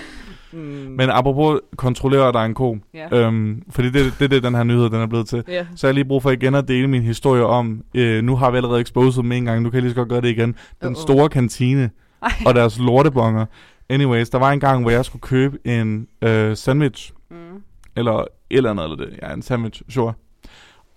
[0.54, 0.60] Mm.
[0.98, 2.78] Men apropos kontrollere, der er en ko.
[2.94, 3.08] ja.
[3.28, 5.44] Øhm, fordi det er det, det, den her nyhed, den er blevet til.
[5.48, 5.66] ja.
[5.76, 8.52] Så har jeg lige brug for igen at dele min historie om, øh, nu har
[8.52, 10.56] vi allerede exposed dem en gang, nu kan jeg lige så godt gøre det igen.
[10.82, 11.02] Den Uh-oh.
[11.02, 11.90] store kantine
[12.24, 12.32] Ej.
[12.46, 13.46] og deres lortebonger.
[13.90, 17.64] Anyways, der var en gang, hvor jeg skulle købe en øh, sandwich, Mm.
[17.96, 19.20] eller et eller andet, eller det.
[19.22, 20.14] Ja, en sandwich, sure.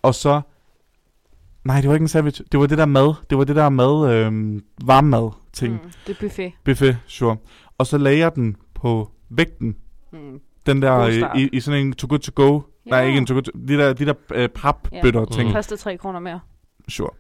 [0.03, 0.41] Og så,
[1.64, 3.68] nej, det var ikke en sandwich, det var det der mad, det var det der
[3.68, 5.91] mad, øh, varmmad ting, mm.
[6.07, 6.53] Det er buffet.
[6.64, 7.37] buffet, sure.
[7.79, 9.77] Og så lagde jeg den på vægten,
[10.12, 10.41] Mm.
[10.66, 12.91] den der øh, i, i sådan en too good to go, ja.
[12.91, 15.27] nej, ikke en too good to, de der, de der øh, papbøtter Ja.
[15.37, 15.55] ting, Mm.
[15.55, 16.41] Koster 3 kroner mere.
[16.89, 17.11] Sure.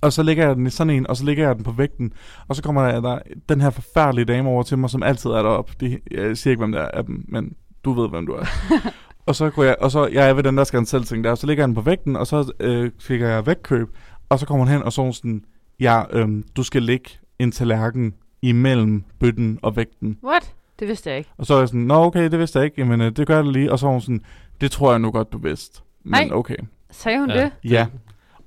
[0.00, 2.12] Og så lægger jeg den i sådan en, og så lægger jeg den på vægten.
[2.48, 5.42] Og så kommer der, der den her forfærdelige dame over til mig, som altid er
[5.42, 5.72] deroppe.
[5.80, 7.52] De, jeg siger ikke, hvem der er af dem, men
[7.84, 8.44] du ved, hvem du er.
[9.26, 11.30] og så går jeg, og så jeg er ved den der skal selv ting der,
[11.30, 13.88] og så lægger jeg den på vægten, og så øh, fik jeg vægtkøb.
[14.28, 15.42] Og så kommer hun hen, og så hun sådan,
[15.80, 20.18] ja, øhm, du skal lægge en tallerken imellem bøtten og vægten.
[20.24, 20.54] What?
[20.78, 21.30] Det vidste jeg ikke.
[21.38, 23.36] Og så er jeg sådan, nå okay, det vidste jeg ikke, jamen øh, det gør
[23.36, 23.72] jeg lige.
[23.72, 24.20] Og så er hun sådan,
[24.60, 25.82] det tror jeg nu godt, du vidste.
[26.04, 26.28] Men Nej.
[26.32, 26.56] okay.
[26.90, 27.42] Sagde hun Ja.
[27.42, 27.50] det?
[27.64, 27.86] Ja.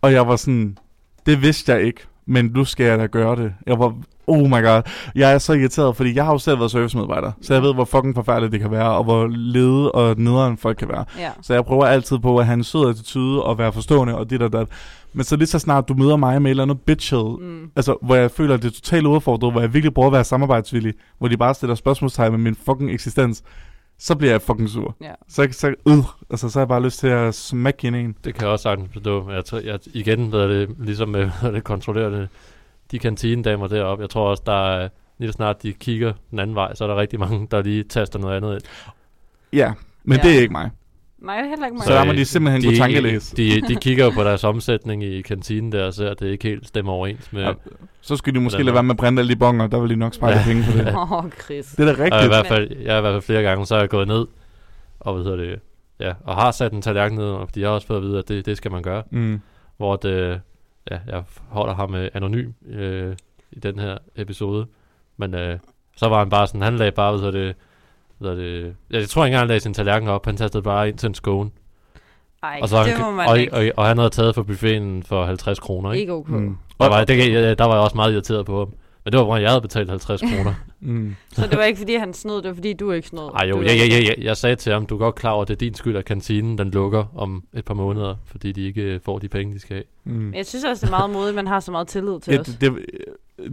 [0.01, 0.77] Og jeg var sådan,
[1.25, 3.53] det vidste jeg ikke, men nu skal jeg da gøre det.
[3.67, 3.95] Jeg var,
[4.27, 4.81] oh my god,
[5.15, 7.85] jeg er så irriteret, fordi jeg har jo selv været servicemedarbejder, så jeg ved, hvor
[7.85, 11.05] fucking forfærdeligt det kan være, og hvor lede og nederen folk kan være.
[11.19, 11.29] Ja.
[11.41, 14.41] Så jeg prøver altid på at have en sød attitude og være forstående og dit
[14.41, 14.67] og dat.
[15.13, 17.69] Men så lige så snart du møder mig med et eller andet bitchet, Mm.
[17.75, 20.23] altså hvor jeg føler, at det er totalt udfordret, hvor jeg virkelig prøver at være
[20.23, 23.43] samarbejdsvillig, hvor de bare stiller spørgsmålstegn med min fucking eksistens,
[23.97, 24.95] så bliver jeg fucking sur.
[25.01, 25.13] Ja.
[25.27, 25.93] Så, så, øh,
[26.29, 28.15] altså, så har jeg bare lyst til at smække ind i en.
[28.23, 29.31] Det kan jeg også sagtens forstå.
[29.31, 32.27] Jeg, tror, jeg, igen ved det, ligesom med hvad det kontrollerende,
[32.91, 34.01] de kantinedamer deroppe.
[34.01, 36.87] Jeg tror også, der er, lige så snart de kigger den anden vej, så er
[36.87, 38.63] der rigtig mange, der lige taster noget andet ind.
[39.53, 39.73] Ja,
[40.03, 40.23] men Ja.
[40.23, 40.69] det er ikke mig.
[41.23, 41.85] Nej, det er heller ikke mig.
[41.85, 43.29] Så der må de simpelthen gå tankelæs.
[43.29, 46.47] De, de kigger jo på deres omsætning i kantinen der, og ser, at det ikke
[46.47, 47.41] helt stemmer overens med...
[47.43, 47.51] Ja,
[48.01, 49.95] Så skulle de måske lade være med at brænde alle de bonger, der vil de
[49.95, 50.43] nok spare Ja.
[50.45, 50.87] penge på det.
[50.95, 51.65] Åh, oh, Chris.
[51.65, 52.27] Det er da Og i rigtigt.
[52.27, 54.25] hvert fald, jeg har i hvert fald flere gange, så er jeg gået ned,
[54.99, 55.59] og hvad hedder det,
[55.99, 58.27] ja, og har sat en tallerken ned, fordi jeg har også fået at vide, at
[58.27, 59.03] det, det skal man gøre.
[59.11, 59.41] Mm.
[59.77, 60.41] Hvor det,
[60.91, 63.15] ja, jeg holder ham øh, anonym øh,
[63.51, 64.65] i den her episode.
[65.17, 65.59] Men øh,
[65.97, 67.55] så var han bare sådan, han lagde bare, hvad hedder det,
[68.23, 70.89] hedder det, ja, jeg tror ikke engang, han lagde sin tallerken op, han tastede bare
[70.89, 71.49] ind til en skåne.
[72.43, 73.53] Ej, og, så, det må man og, ikke.
[73.53, 76.01] og, og, han havde taget for buffeten for 50 kroner, ikke?
[76.01, 76.29] Ikke ok.
[76.29, 76.57] Mm.
[76.79, 78.73] Der var, det, der var jeg også meget irriteret på ham.
[79.05, 80.53] Men det var, hvor jeg havde betalt 50 kroner.
[80.85, 81.15] Mm.
[81.31, 83.29] Så det var ikke, fordi han snød, det var, fordi du ikke snød.
[83.35, 85.41] Ej jo, ja, ja, ja, ja, jeg sagde til ham, du er godt klar over,
[85.41, 88.61] at det er din skyld, at kantinen den lukker om et par måneder, fordi de
[88.65, 89.83] ikke øh, får de penge, de skal have.
[90.03, 90.33] Mm.
[90.33, 92.39] Jeg synes også, det er meget modigt, at man har så meget tillid til Ja,
[92.39, 92.45] os.
[92.45, 92.85] det, det,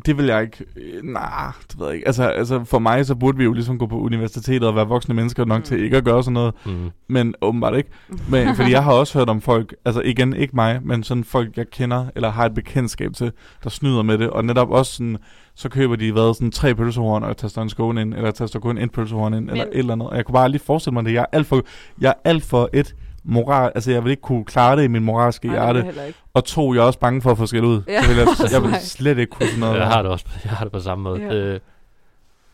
[0.06, 0.64] det vil jeg ikke.
[0.76, 2.06] øh, Nej, det ved jeg ikke.
[2.06, 5.14] Altså, altså, for mig, så burde vi jo ligesom gå på universitetet og være voksne
[5.14, 5.62] mennesker nok Mm.
[5.64, 6.54] til ikke at gøre sådan noget.
[6.66, 6.90] Mm.
[7.08, 7.90] Men åbenbart ikke.
[8.30, 11.56] Men, fordi jeg har også hørt om folk, altså igen, ikke mig, men sådan folk,
[11.56, 13.32] jeg kender, eller har et bekendtskab til,
[13.64, 14.30] der snyder med det.
[14.30, 15.16] Og netop også sådan,
[15.54, 18.78] så køber de, hvad, sådan tre pølsehorn, og taster en skåne ind, eller taster kun
[18.78, 20.08] en pølsehorn ind, men, eller et eller andet.
[20.08, 21.12] Og jeg kunne bare lige forestille mig det.
[21.12, 21.62] Jeg er alt for,
[22.00, 25.04] jeg er alt for et moral, altså jeg vil ikke kunne klare det i min
[25.04, 25.92] moralske Nej, hjerte.
[25.96, 26.14] jeg.
[26.34, 27.82] Og to, jeg er også bange for at få skæld ud.
[27.88, 29.78] Ja, Så vil jeg, jeg vil slet ikke kunne sådan noget.
[29.78, 31.20] Jeg har det også jeg har det på samme måde.
[31.20, 31.34] Ja.
[31.34, 31.60] Øh,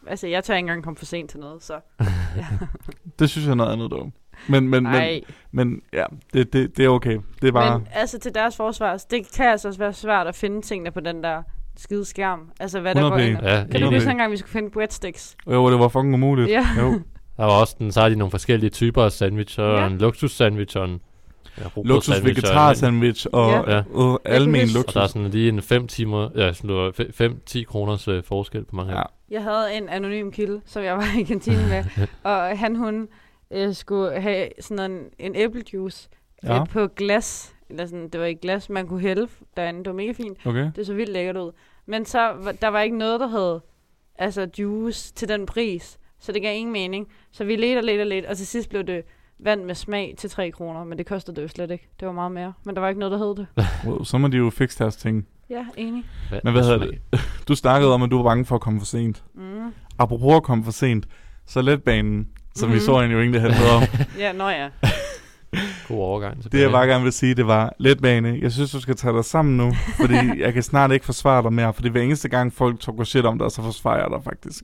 [0.08, 1.74] Altså, jeg tør ikke engang komme for sent til noget, så...
[3.18, 4.12] Det synes jeg er noget andet dog.
[4.48, 7.18] Men, men, men, men ja, det, det, det er okay.
[7.42, 7.78] Det er bare...
[7.78, 11.00] men altså til deres forsvar, det kan altså også være svært at finde tingene på
[11.00, 11.42] den der
[11.76, 12.40] skide skærm.
[12.60, 13.48] Altså, hvad der 100 går ind.
[13.48, 15.36] ja, Kan du huske engang, vi skulle finde breadsticks?
[15.46, 16.50] Jo, det var fucking umuligt.
[16.50, 16.66] Ja.
[16.78, 17.00] Jo.
[17.36, 19.86] Der var også den, så har de nogle forskellige typer af sandwich, og Ja.
[19.86, 21.00] en luksus sandwich og en
[21.58, 23.76] ja, Luksus og vegetar sandwich og Ja.
[23.76, 23.82] ja.
[23.90, 25.10] uh, almen huske- Og der er luksus.
[25.12, 29.02] sådan lige en 5 timer, ja, sådan 5-10 kroners øh, forskel på mange af Ja.
[29.02, 29.34] dem.
[29.34, 31.84] Jeg havde en anonym kilde, som jeg var i kantinen med,
[32.32, 33.08] og han, hun
[33.50, 36.08] øh, skulle have sådan en, en æblejuice
[36.42, 36.60] ja.
[36.60, 37.52] Øh, på glas.
[37.70, 39.78] Eller sådan, det var ikke glas, man kunne hælde derinde.
[39.78, 40.38] Det var mega fint.
[40.46, 40.70] Okay.
[40.76, 41.52] Det så vildt lækkert ud.
[41.86, 43.60] Men så, der var ikke noget, der hed
[44.18, 45.98] altså juice til den pris.
[46.26, 47.06] Så det gav ingen mening.
[47.32, 49.02] Så vi ledte og ledte og ledte, og til sidst blev det
[49.38, 50.84] vand med smag til 3 kroner.
[50.84, 51.88] Men det kostede det jo slet ikke.
[52.00, 52.52] Det var meget mere.
[52.64, 53.46] Men der var ikke noget, der hed det.
[53.86, 55.26] Well, så må de jo fikse deres ting.
[55.50, 56.04] Ja, enig.
[56.44, 56.98] Men hvad hedder det?
[57.48, 59.24] Du snakkede om, at du var bange for at komme for sent.
[59.34, 59.72] Mm.
[59.98, 61.06] Apropos at komme for sent,
[61.46, 62.74] så letbanen, som mm.
[62.74, 63.82] vi så jo egentlig handlede om,
[64.18, 64.68] Ja, nå ja.
[65.88, 66.52] God overgang.
[66.52, 68.38] det jeg bare gerne vil sige, det var letbane.
[68.42, 71.52] Jeg synes, du skal tage dig sammen nu, fordi jeg kan snart ikke forsvare dig
[71.52, 74.62] mere, fordi hver eneste gang folk talker shit om dig, så forsvarer jeg dig faktisk.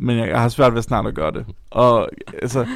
[0.00, 1.46] Men jeg, jeg har svært ved snart at gøre det.
[1.70, 2.08] Og
[2.42, 2.66] altså,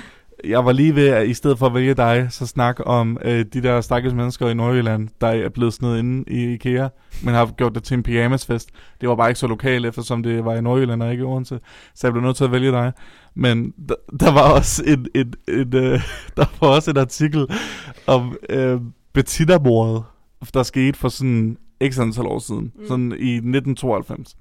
[0.44, 3.44] jeg var lige ved, at i stedet for at vælge dig, så snak om øh,
[3.52, 6.88] de der stakkels mennesker i Nordjylland, der er blevet snedet inde i IKEA,
[7.24, 8.70] men har gjort det til en pyjamasfest.
[9.00, 11.60] Det var bare ikke så lokalt, eftersom det var i Nordjylland og ikke i Odense.
[11.94, 12.92] Så jeg blev nødt til at vælge dig.
[13.34, 16.00] Men der, der var også en, en, en, øh,
[16.36, 17.46] der var også en artikel
[18.06, 18.80] om øh,
[19.12, 20.04] Bettina-mordet,
[20.54, 21.56] der skete for sådan
[21.88, 22.86] x antal år siden, mm.
[22.88, 24.36] sådan i 1992.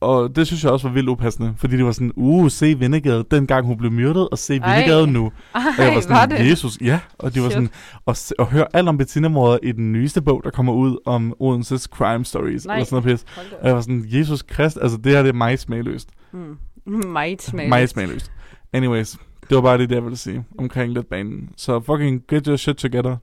[0.00, 3.24] Og det synes jeg også var vildt upassende, fordi det var sådan, uh, se Vindegade,
[3.30, 4.52] dengang hun blev myrdet, og se.
[4.52, 5.32] Vindegade nu.
[5.54, 6.50] Ej, Og jeg var sådan, var det?
[6.50, 7.00] Jesus, ja.
[7.18, 7.52] Og de var Shit.
[7.52, 7.70] sådan,
[8.06, 11.34] og, se- og høre alt om Bettina i den nyeste bog, der kommer ud om
[11.38, 12.74] Odenses Crime Stories, Nej.
[12.76, 13.26] eller sådan noget pis.
[13.60, 16.08] Og jeg var sådan, Jesus Krist, altså det her, det er mig smagløst.
[16.32, 16.56] Mm.
[17.12, 17.70] Meget smageligt.
[17.70, 18.32] Mig smagløst.
[18.72, 19.16] Anyways,
[19.48, 21.48] det var bare det, jeg ville sige omkring letbanen.
[21.56, 23.16] Så fucking get your shit together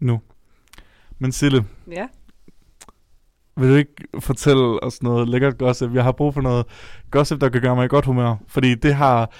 [0.00, 0.20] nu.
[1.18, 2.06] Men Sille, Ja.
[3.56, 5.94] Vil du ikke fortælle os noget lækkert gossip?
[5.94, 6.66] Jeg har brug for noget
[7.10, 8.36] gossip, der kan gøre mig i godt humør.
[8.48, 9.30] Fordi det har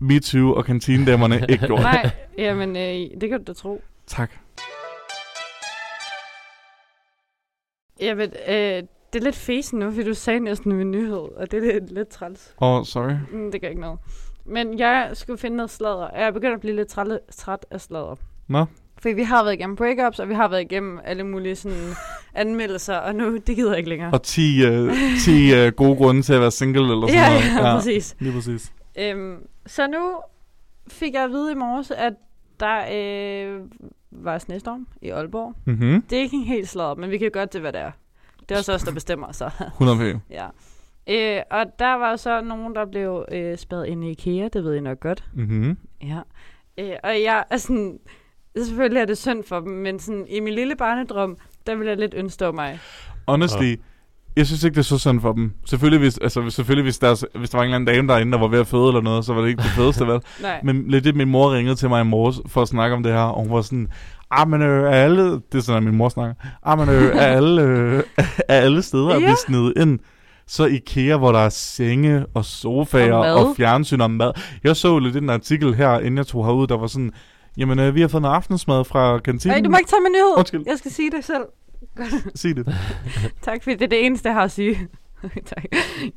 [0.00, 1.80] MeToo og kantinedamerne ikke gjort.
[1.80, 3.82] Nej, jamen, øh, det kan du da tro.
[4.06, 4.30] Tak.
[8.00, 11.50] Jeg ved, øh, det er lidt fesen nu, fordi du sagde næsten min nyhed, og
[11.50, 12.54] det er lidt, lidt træls.
[12.60, 13.12] Åh, oh, sorry.
[13.32, 13.98] Mm, det gør ikke noget.
[14.44, 17.66] Men jeg skulle finde noget sladder, og jeg er begyndt at blive lidt træt, træt
[17.70, 18.14] af sladder.
[18.48, 18.64] Nå,
[19.02, 21.92] For vi har været igennem breakups, og vi har været igennem alle mulige sådan
[22.34, 24.10] anmeldelser, og nu, det gider jeg ikke længere.
[24.12, 24.92] og 10, uh,
[25.24, 27.68] 10 uh, gode grunde til at være single eller sådan ja, noget.
[27.68, 28.16] ja, præcis.
[28.18, 28.72] lige præcis.
[28.98, 29.36] Øhm,
[29.66, 30.20] så nu
[30.88, 32.12] fik jeg at vide i morges, at
[32.60, 33.60] der øh,
[34.10, 35.54] var snestorm i Aalborg.
[35.64, 36.02] Mm-hmm.
[36.02, 37.90] Det er ikke helt slået op, men vi kan godt til, hvad det er.
[38.40, 40.20] Det er også os, der bestemmer, så 100 p.
[40.38, 40.46] ja.
[41.06, 44.74] Øh, og der var så nogen, der blev øh, spadet ind i IKEA, det ved
[44.74, 45.24] I nok godt.
[45.34, 45.76] Mm-hmm.
[46.02, 46.20] Ja.
[46.78, 47.98] Øh, og jeg er sådan,
[48.58, 51.36] selvfølgelig er det synd for dem, men sådan, i min lille barnedrøm,
[51.66, 52.78] der ville jeg lidt ønske var mig.
[53.28, 53.74] Honestly,
[54.36, 55.52] jeg synes ikke, det er så synd for dem.
[55.66, 58.38] Selvfølgelig, hvis, altså, selvfølgelig hvis, der, hvis der var en eller anden dame derinde, der
[58.38, 60.20] var ved at føde eller noget, så var det ikke det fedeste, vel?
[60.64, 63.12] Men lidt det, min mor ringede til mig i morges for at snakke om det
[63.12, 63.88] her, og hun var sådan,
[64.30, 67.16] ah, men øh, er alle, det er sådan, at min mor snakker, ah, men øh,
[67.16, 68.02] er alle, øh,
[68.48, 69.26] er alle steder at Ja.
[69.26, 69.98] blive snedet ind?
[70.46, 73.34] Så IKEA, hvor der er senge og sofaer Og og, mad.
[73.34, 74.32] og fjernsyn og mad.
[74.64, 77.10] Jeg så lidt den artikel her, inden jeg tog herud, der var sådan,
[77.56, 79.54] jamen øh, vi har fået noget aftensmad fra kantinen.
[79.56, 80.34] Nej, du må ikke tage min nyhed.
[80.38, 80.62] Undskyld.
[80.66, 81.44] Jeg skal sige det selv.
[82.34, 82.66] Sig det.
[83.42, 84.88] Tak, fordi det er det eneste, jeg har at sige.
[85.54, 85.64] tak.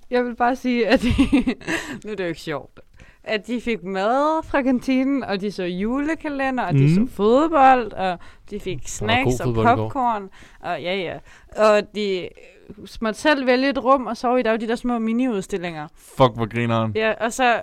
[0.09, 1.09] Jeg vil bare sige, at de,
[2.05, 2.79] nu er det jo ikke sjovt,
[3.23, 7.07] at de fik mad fra kantinen, og de så julekalender, og de Mhm.
[7.07, 8.17] så fodbold, og
[8.49, 10.29] de fik snacks og popcorn,
[10.59, 11.17] og ja, ja.
[11.65, 12.29] Og de
[13.01, 14.43] måtte selv vælge et rum og sove i.
[14.43, 15.87] Der er jo de der små miniudstillinger.
[15.97, 16.91] Fuck, hvor grineren.
[16.95, 17.61] Ja, og så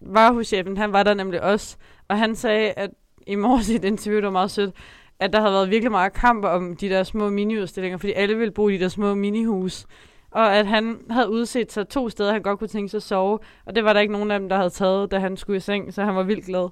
[0.00, 1.76] var huschefen, han var der nemlig også,
[2.08, 2.90] og han sagde, at
[3.26, 4.74] i morges i et interview, det var meget sødt,
[5.20, 8.52] at der havde været virkelig meget kamp om de der små miniudstillinger, fordi alle ville
[8.52, 9.86] bo i de der små minihus.
[10.30, 13.38] Og at han havde udset sig to steder, han godt kunne tænke sig at sove,
[13.66, 15.60] og det var der ikke nogen af dem, der havde taget, da han skulle i
[15.60, 16.68] seng, så han var vildt glad.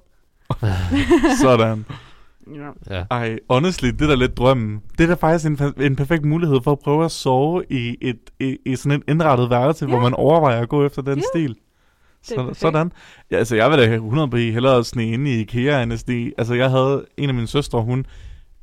[1.41, 1.85] Sådan.
[2.55, 2.95] Ja.
[2.95, 3.03] Ja.
[3.11, 4.81] Ej, honestly, det er da lidt drømmen.
[4.97, 8.19] Det er da faktisk en, en perfekt mulighed for at prøve at sove i, et,
[8.39, 9.89] i, i sådan et indrettet værelse, Ja.
[9.89, 11.23] hvor man overvejer at gå efter den Ja.
[11.33, 11.55] stil.
[12.27, 12.91] Så, sådan.
[13.31, 16.31] Ja, altså, jeg vil da 100 på hellere sne inde i IKEA end at sne.
[16.37, 18.05] Altså, jeg havde en af mine søstre, hun...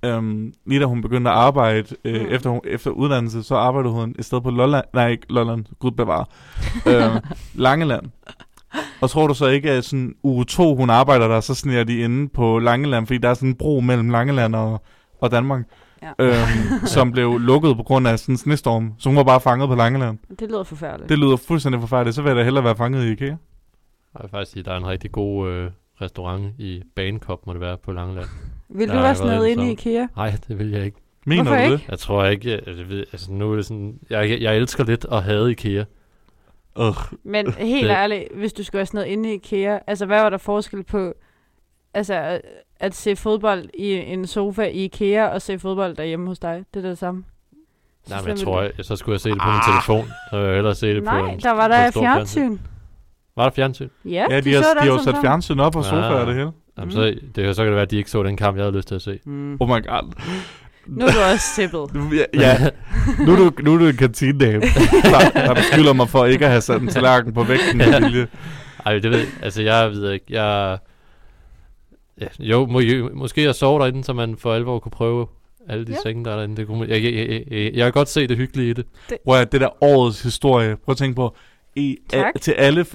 [0.05, 2.27] Øhm, lige da hun begyndte at arbejde øh, Mm.
[2.31, 4.85] efter, hun- efter uddannelse, så arbejdede hun et sted på Lolland.
[4.95, 5.65] Nej, ikke Lolland.
[5.79, 6.25] Gud bevare.
[6.87, 7.21] øh,
[7.65, 8.03] Langeland.
[9.01, 11.97] Og tror du så ikke, at sådan uge to, hun arbejder der, så sneer de
[11.99, 14.83] inde på Langeland, fordi der er sådan en bro mellem Langeland og,
[15.21, 15.63] og Danmark,
[16.03, 16.11] Ja.
[16.19, 18.93] øhm, som blev lukket på grund af sådan en snestorm.
[18.99, 20.19] Så hun var bare fanget på Langeland.
[20.41, 21.09] Det lyder forfærdeligt.
[21.09, 22.15] Det lyder fuldstændig forfærdeligt.
[22.17, 23.35] Så vil jeg da hellere være fanget i IKEA.
[24.15, 27.61] Jeg vil faktisk sige, der er en rigtig god øh, restaurant i Bankop, må det
[27.61, 28.27] være, på Langeland.
[28.69, 30.07] Vil du være sådan noget inde i IKEA?
[30.17, 30.97] Nej, det vil jeg ikke.
[31.27, 31.73] Mener Hvorfor du ikke?
[31.77, 31.89] det?
[31.89, 34.85] Jeg tror ikke, jeg, jeg ved, altså nu er det sådan, jeg, jeg, jeg elsker
[34.85, 35.85] lidt at have IKEA.
[36.81, 36.97] Ugh.
[37.23, 40.21] Men helt Det- ærligt, hvis du skulle være sådan noget inde i IKEA, altså hvad
[40.23, 41.13] var der forskel på
[41.95, 42.41] altså, at,
[42.81, 46.65] at se fodbold i en sofa i IKEA og se fodbold derhjemme hos dig?
[46.75, 47.25] Det er det samme.
[48.05, 49.55] Så Nej, men jeg er tror, jeg, så skulle jeg se det på Ah.
[49.55, 50.05] min telefon.
[50.31, 52.59] Så vil jeg hellere se det på Nej, en, der var på der fjernsyn.
[53.37, 53.89] Var der fjernsyn?
[54.05, 56.21] Ja, Ja, de, så har, det de har jo sat fjernsyn op og sofa Ah.
[56.21, 56.51] og det hele.
[56.79, 56.91] Jamen, Mm.
[56.91, 57.03] så,
[57.35, 58.89] det kan, så kan det være, at de ikke så den kamp, jeg havde lyst
[58.89, 59.19] til at se.
[59.27, 59.57] Mm.
[59.61, 60.13] Oh my god.
[60.87, 61.95] Nu er du også sippet.
[61.95, 62.69] Nu- Ja, ja.
[63.27, 64.61] nu, er du, nu er du en kantinedame,
[65.03, 68.27] der, der beskylder mig for ikke at have sat en tallerken på vægten med vilje.
[68.87, 70.79] Ej, det ved jeg- altså jeg ved ikke, jeg...
[72.21, 72.81] Ja, jo, må,
[73.15, 75.27] måske jeg sover derinde, så man for alvor kunne prøve
[75.69, 75.97] alle de Ja.
[76.05, 76.11] ja.
[76.11, 76.57] senge, der er derinde.
[76.57, 78.87] Det kunne, jeg, jeg, jeg, jeg, jeg kan godt se det hyggelige i det.
[79.25, 80.77] Prøv at det der årets historie.
[80.85, 81.37] Prøv at tænke på,
[81.77, 82.33] i, Tak.
[82.35, 82.87] a, til alle...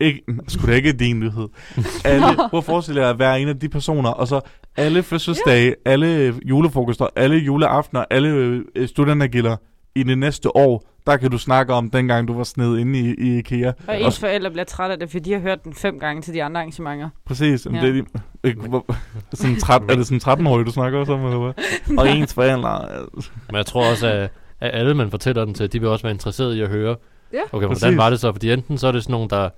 [0.00, 1.48] Ikke, skulle det ikke din nyhed.
[2.04, 4.40] Alle, prøv at forestille jer at være en af de personer, og så
[4.76, 9.56] alle fødselsdage, alle julefrokoster, alle juleaftener, alle øh, studentergilder
[9.94, 13.14] i det næste år, der kan du snakke om dengang du var sned inde i,
[13.18, 13.72] i IKEA.
[13.88, 16.34] Og ens forældre bliver trætte af det, fordi de har hørt den fem gange til
[16.34, 17.08] de andre arrangementer.
[17.26, 17.66] Præcis.
[17.66, 17.76] Ja.
[17.76, 17.80] Ja.
[17.80, 18.04] Det er, de,
[18.48, 18.96] ikke, hvor,
[19.34, 21.64] sådan træt, er det sådan 13-årig, du snakker også om, eller hvad?
[21.98, 22.92] Og ens forældre...
[22.92, 26.02] altså, Men jeg tror også, at, at alle, man fortæller den til, de vil også
[26.02, 26.96] være interesseret i at høre.
[27.32, 27.40] Ja.
[27.52, 27.82] Okay, Præcis.
[27.82, 28.32] hvordan var det så?
[28.32, 29.48] Fordi enten så er det sådan nogen, der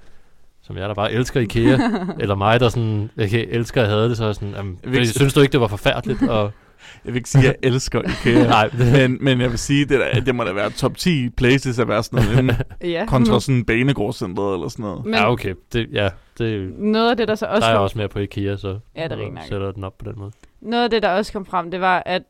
[0.63, 1.79] som jeg der bare elsker IKEA,
[2.21, 5.35] eller mig, der sådan, okay, elsker at have det, så er sådan, jamen, ikke- synes
[5.35, 6.23] du ikke, det var forfærdeligt?
[6.23, 6.51] Og,
[7.05, 8.47] Jeg vil ikke sige, at jeg elsker IKEA.
[8.59, 11.79] nej, men, men jeg vil sige, det, der, det må da være top 10 places
[11.79, 13.05] at være sådan noget Ja.
[13.09, 15.05] kontra sådan Banegårdscenteret eller sådan noget.
[15.05, 16.09] Men ja, okay, det, ja,
[16.39, 18.57] det, noget af det, der så også der er jeg kom, også mere på IKEA,
[18.57, 20.31] så Ja, det er sætter den op på den måde.
[20.61, 22.23] noget af det, der også kom frem, det var, at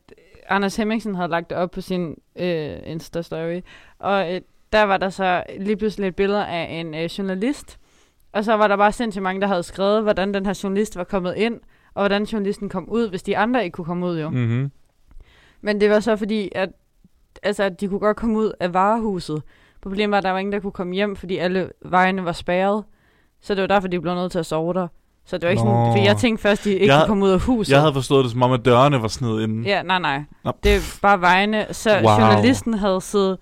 [0.49, 3.61] Anders Hemmingsen havde lagt det op på sin øh, Insta-story.
[3.99, 4.41] Og øh,
[4.73, 7.77] der var der så lige pludselig et billede af en øh, journalist.
[8.33, 11.03] Og så var der bare sindssygt mange, der havde skrevet, hvordan den her journalist var
[11.03, 11.53] kommet ind,
[11.93, 14.29] og hvordan journalisten kom ud, hvis de andre ikke kunne komme ud jo.
[14.29, 14.35] Mm.
[14.37, 14.71] Mm-hmm.
[15.61, 16.69] Men det var så fordi, at,
[17.43, 19.41] altså, at de kunne godt komme ud af varehuset.
[19.81, 22.83] Problemet var, at der var ingen, der kunne komme hjem, fordi alle vejene var spærret.
[23.41, 24.87] Så det var derfor, de blev nødt til at sove der.
[25.25, 25.69] Så det var ikke Nå.
[25.69, 27.71] sådan, fordi jeg tænkte først, de ikke Jeg- kunne komme ud af huset.
[27.73, 29.63] Jeg havde forstået det som om, at dørene var sned inden.
[29.65, 30.23] Ja, nej, nej.
[30.43, 31.65] Nå, Det er bare vejene.
[31.71, 32.19] Så wow.
[32.19, 33.37] journalisten havde siddet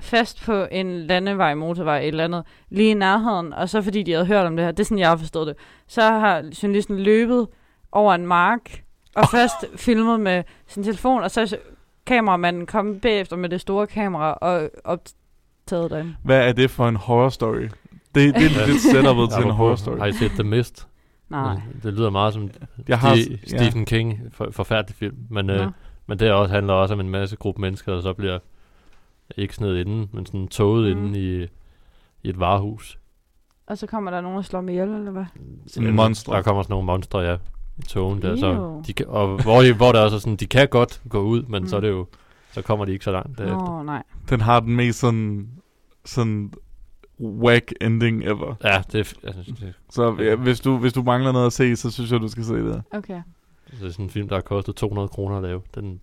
[0.00, 3.52] fast på en landevej, motorvej, et eller andet, lige i nærheden.
[3.52, 5.46] Og så fordi de havde hørt om det her, det er sådan, jeg har forstået
[5.46, 7.46] det, så har journalisten løbet
[7.92, 8.82] over en mark,
[9.16, 9.28] og oh.
[9.30, 11.56] først filmet med sin telefon, og så er
[12.06, 16.16] kameramanden kom bagefter med det store kamera og optaget derinde.
[16.22, 17.68] Hvad er det for en horror story?
[18.14, 19.98] Det, det er lidt setupet til en horror story.
[19.98, 20.88] Har I set The Mist?
[21.28, 21.54] Nej.
[21.54, 22.50] Men Det lyder meget som
[22.88, 25.16] Jeg har, Stephen King, for, forfærdelig film.
[25.30, 25.66] Men, øh,
[26.06, 28.38] men det også, handler også om en masse gruppe mennesker, der så bliver
[29.36, 31.02] ikke sned inden, men sådan toget Mm.
[31.02, 31.06] mm.
[31.14, 31.42] inde i,
[32.22, 32.98] i et varehus.
[33.66, 35.24] Og så kommer der nogen og slår mig ihjel, eller hvad?
[35.66, 36.36] Sådan monstre.
[36.36, 37.36] Der kommer sådan nogle monstre, ja,
[37.78, 38.36] i togen der.
[38.36, 41.20] Så de kan, og hvor, de, hvor der også er sådan, de kan godt gå
[41.22, 41.68] ud, men Mm.
[41.68, 42.06] så er det jo,
[42.52, 43.78] så kommer de ikke så langt Åh, derefter.
[43.78, 44.02] oh, nej.
[44.30, 45.48] Den har den mest sådan,
[46.04, 46.52] sådan
[47.20, 48.54] whack ending ever.
[48.64, 52.12] Ja, det, det, Så ja, hvis, du, hvis du mangler noget at se, så synes
[52.12, 52.82] jeg, du skal se det.
[52.90, 53.22] Okay.
[53.70, 55.62] det er sådan en film, der har kostet 200 kroner at lave.
[55.74, 56.00] Den,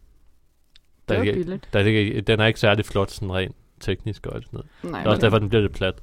[1.10, 1.70] Det der, var er ikke- billigt.
[1.74, 4.94] der er ikke, den er ikke særlig flot, sådan rent teknisk og alt sådan noget.
[4.94, 5.94] Nej, Det er også derfor, den bliver lidt plat.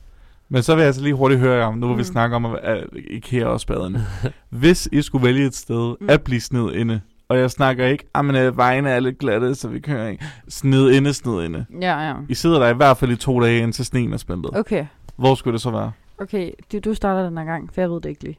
[0.49, 1.99] Men så vil jeg altså lige hurtigt høre jer om, nu hvor mm.
[1.99, 4.07] vi snakker om at, IKEA og spaderne.
[4.61, 6.11] Hvis I skulle vælge et sted Mm.
[6.11, 9.69] at blive sned inde, og jeg snakker ikke, at men, vejene er lidt glatte, så
[9.69, 10.25] vi kører ikke.
[10.49, 11.67] Sned inde, sned inde.
[11.81, 12.15] Ja, ja.
[12.29, 14.47] I sidder der i hvert fald i to dage, indtil sneen er spændt.
[14.59, 14.87] Okay.
[15.17, 15.93] Hvor skulle det så være?
[16.19, 18.39] Okay, du, du starter den her gang, for jeg ved det ikke lige.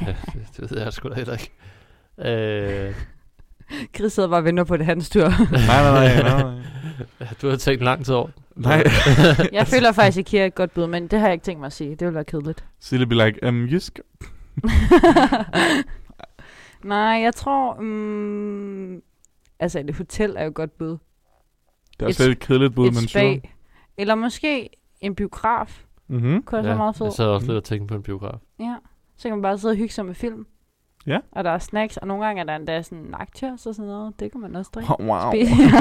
[0.00, 0.16] Ja, det,
[0.56, 1.50] det ved jeg sgu da heller ikke.
[2.88, 2.94] Øh,
[3.96, 5.28] Chris sidder bare og venter på det hans tur.
[5.28, 5.36] Nej,
[5.66, 6.52] nej, nej, nej,
[7.20, 8.28] ja, du har tænkt lang tid over.
[8.56, 8.84] Nej.
[9.52, 11.60] jeg føler faktisk, at IKEA er et godt bud, men det har jeg ikke tænkt
[11.60, 11.90] mig at sige.
[11.90, 12.64] Det ville være kedeligt.
[12.80, 14.00] Silly be like, um, jysk.
[16.84, 17.80] Nej, jeg tror...
[17.80, 19.02] Mm,
[19.60, 20.88] altså, et hotel er jo et godt bud.
[20.88, 20.98] Det
[22.00, 23.20] er Et- også lidt kedeligt bud, et men spa.
[23.20, 23.40] sure.
[23.98, 24.68] Eller måske
[25.00, 25.84] en biograf.
[26.08, 26.42] Mm-hmm.
[26.42, 27.06] Kunne også være meget fed.
[27.06, 28.38] jeg sad også lidt og tænkte på en biograf.
[28.60, 28.76] Ja.
[29.16, 30.46] Så kan man bare sidde og hygge sig med film.
[31.06, 31.18] Ja.
[31.32, 34.20] Og der er snacks, og nogle gange er der endda sådan noctures og sådan noget.
[34.20, 34.90] Det kan man også drikke.
[35.00, 35.32] Oh, wow.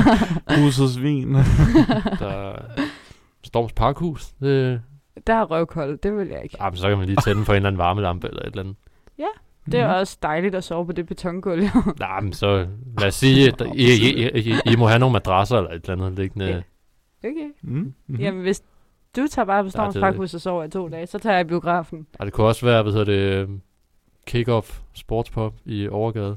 [0.63, 1.33] Husets vin.
[2.19, 2.55] Der er
[3.43, 4.31] Storms Parkhus.
[4.41, 4.81] Det,
[5.27, 6.61] der er røvkoldt, det vil jeg ikke.
[6.61, 8.63] ah, men så kan man lige tænde for en eller anden varmelampe eller et eller
[8.63, 8.75] andet.
[9.71, 9.95] Det er Mhm.
[9.99, 11.63] også dejligt at sove på det betongulv.
[11.99, 12.67] Nej, men så
[12.99, 15.81] lad os sige, at I, I, I, I, I må have nogle madrasser eller et
[15.89, 16.45] eller andet liggende.
[16.45, 16.57] Ja.
[17.29, 17.49] okay.
[17.61, 17.73] Mm.
[17.73, 18.19] Mm-hmm.
[18.19, 18.61] Jamen, hvis
[19.15, 21.47] du tager bare på Storms det- Parkhus og sover i to dage, så tager jeg
[21.47, 22.07] biografen.
[22.19, 23.19] Og det kunne også være, hvad hedder det,
[23.49, 23.61] øhm,
[24.29, 26.35] kick-off sportspop i Overgade.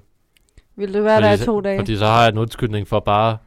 [0.76, 1.78] Vil du være der i to dage?
[1.78, 3.38] Fordi så har jeg en undskyldning for bare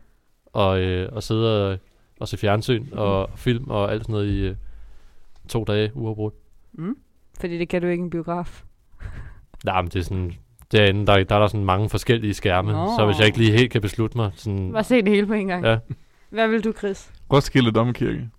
[0.56, 1.78] at, øh, at sidde og,
[2.20, 4.56] og se fjernsyn og film og alt sådan noget i øh,
[5.50, 6.34] to dage uafbrudt.
[6.74, 6.98] Mm.
[7.40, 8.64] Fordi det kan du ikke i en biograf.
[9.66, 10.34] Nej, men det er sådan,
[10.72, 12.90] derinde, der, der er der sådan mange forskellige skærme, Nå.
[12.98, 15.34] så hvis jeg ikke lige helt kan beslutte mig, sådan, Bare se det hele på
[15.34, 15.66] en gang.
[15.66, 15.78] ja,
[16.30, 17.12] Hvad vil du, Chris?
[17.34, 18.30] Roskilde Domkirke.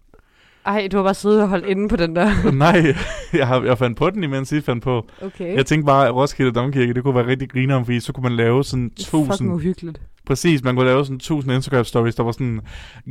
[0.70, 2.52] Ej, du har bare siddet og holdt inde på den der.
[2.66, 2.94] Nej,
[3.32, 5.06] jeg, har, jeg fandt på den, imens I fandt på.
[5.22, 5.56] Okay.
[5.56, 8.36] Jeg tænkte bare, at Roskilde Domkirke, det kunne være rigtig grineren, fordi så kunne man
[8.36, 9.52] lave sådan Fucking tusind...
[9.52, 10.00] uhyggeligt.
[10.26, 12.60] Præcis, man kunne lave sådan tusind Instagram stories, der var sådan,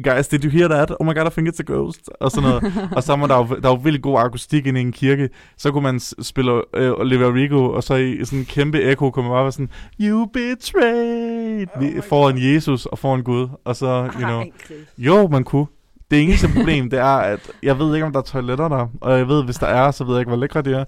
[0.04, 0.92] guys, did you hear that?
[1.00, 2.10] Oh my god, I think it's a ghost.
[2.20, 2.74] Og sådan noget.
[2.96, 5.30] og så var der jo, der var jo virkelig god akustik inde i en kirke.
[5.58, 9.24] Så kunne man spille øh, Olivia Rigo, og så i sådan en kæmpe ekko kunne
[9.24, 9.70] man bare være sådan,
[10.02, 13.48] you betrayed Oh foran Jesus og foran Gud.
[13.66, 14.52] Og så, you know, Ej,
[14.98, 15.66] jo, man kunne.
[16.12, 18.88] Det eneste problem, det er, at jeg ved ikke, om der er toiletter der.
[19.02, 20.86] Og jeg ved, hvis der er, så ved jeg ikke, hvor lækre de er.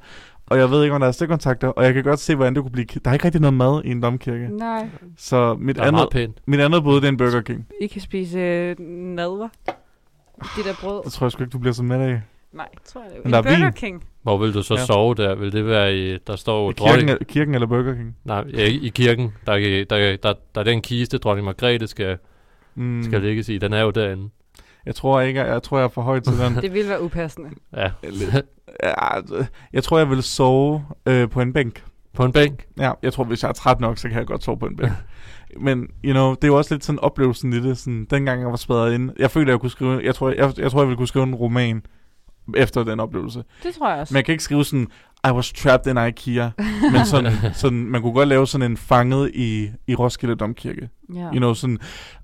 [0.47, 1.67] Og jeg ved ikke, om der er stikkontakter.
[1.67, 2.85] Og jeg kan godt se, hvordan det kunne blive...
[2.85, 4.47] Der er ikke rigtig noget mad i en domkirke.
[4.57, 6.37] Nej, Så mit der er andet, pænt.
[6.47, 7.67] mit andet bud, det er en Burger King.
[7.81, 9.47] I kan spise øh, nadver.
[10.57, 11.01] Det der brød.
[11.03, 12.21] Det tror jeg sgu ikke, du bliver så med af.
[12.53, 13.17] Nej, tror jeg det.
[13.17, 13.73] Men En der er Burger vin.
[13.73, 14.03] King.
[14.23, 14.79] Hvor vil du så Ja.
[14.79, 14.85] ja.
[14.85, 15.35] sove der?
[15.35, 17.07] Vil det være i, der står I dronning...
[17.09, 18.15] kirken, kirken eller Burger King?
[18.25, 19.33] Nej, ja, i, kirken.
[19.45, 22.17] Der, er- der, er- der, der er den kiste, dronning Margrethe skal,
[22.75, 23.03] Mm.
[23.03, 23.57] skal lægges i.
[23.57, 24.29] Den er jo derinde.
[24.85, 26.55] Jeg tror ikke, jeg, jeg tror, jeg er for højt til den.
[26.61, 27.49] Det ville være upassende.
[27.77, 27.91] Ja.
[28.83, 28.93] Ja,
[29.73, 31.83] jeg tror, jeg vil sove øh, på en bænk.
[32.13, 32.65] På en bænk.
[32.77, 34.75] Ja, jeg tror, hvis jeg er træt nok, så kan jeg godt sove på en
[34.75, 34.91] bænk.
[35.65, 37.77] Men, you know, det er jo også lidt sådan oplevelsen i det.
[37.77, 39.13] Sådan, dengang jeg var spadret inde.
[39.19, 40.01] Jeg følte, jeg kunne skrive...
[40.03, 41.81] Jeg tror, jeg, jeg, tror, jeg ville kunne skrive en roman
[42.55, 43.43] efter den oplevelse.
[43.63, 44.13] Det tror jeg også.
[44.13, 44.87] Men jeg kan ikke skrive sådan,
[45.27, 46.49] I was trapped in IKEA.
[46.93, 50.89] Men sådan, sådan, man kunne godt lave sådan en fanget i, i Roskilde Domkirke.
[51.13, 51.19] ja.
[51.21, 51.77] You know, sådan,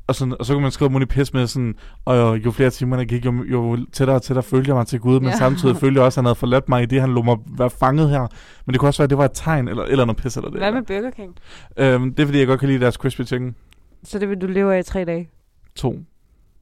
[0.07, 1.75] og, sådan, og så kunne man skrive Moni Pis med sådan,
[2.05, 4.99] og jo, flere timer der gik, jo, jo tættere og tættere følte jeg mig til
[4.99, 5.35] Gud, men Ja.
[5.37, 7.69] samtidig følte jeg også, at han havde forladt mig i det, han lå mig være
[7.69, 8.27] fanget her.
[8.65, 10.49] Men det kunne også være, at det var et tegn, eller, eller noget pis eller
[10.49, 10.59] det.
[10.59, 11.35] Hvad med Burger King?
[11.77, 13.55] Øhm, det er fordi, jeg godt kan lide deres crispy chicken.
[14.03, 15.29] Så det vil du leve af i tre dage?
[15.75, 15.99] To.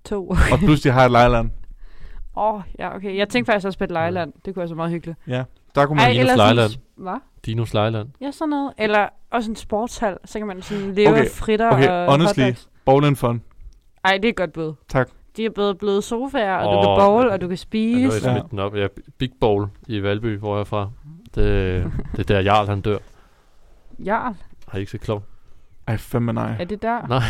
[0.06, 0.28] To.
[0.28, 1.50] Og pludselig har jeg et lejland.
[2.38, 3.18] Åh, oh, ja, okay.
[3.18, 4.34] Jeg tænkte faktisk også på et lejland.
[4.46, 5.20] Det kunne være så meget hyggeligt.
[5.28, 5.44] Ja,
[5.76, 6.06] der kunne man...
[6.06, 6.38] Ej, Dinos.
[6.38, 6.72] Lejland.
[6.96, 7.14] Hvad?
[7.46, 8.10] Dinos Lejland.
[8.22, 8.74] Ja, sådan noget.
[8.78, 10.18] Eller også en sportshal.
[10.26, 12.42] Så kan man sådan leve Okay, fritter okay, og honestly.
[12.44, 12.70] hotdogs.
[12.86, 13.42] Bowl and fun.
[14.06, 14.74] Ej, det er et godt bud.
[14.90, 15.10] Tak.
[15.38, 17.56] De er blevet blevet sofaer, og du Åh, kan bowl, og du kan Ja, nu
[17.56, 18.00] spise.
[18.08, 18.40] er jeg Ja.
[18.40, 18.76] smidt den op.
[18.76, 20.90] Ja, Big Bowl i Valby, hvor jeg er fra.
[21.36, 22.98] Det, det er der, Jarl han dør.
[24.06, 24.34] Jarl,
[24.68, 25.24] Har I ikke set klog?
[25.88, 26.56] Ej, fandme nej.
[26.60, 27.08] er det der?
[27.08, 27.22] Nej,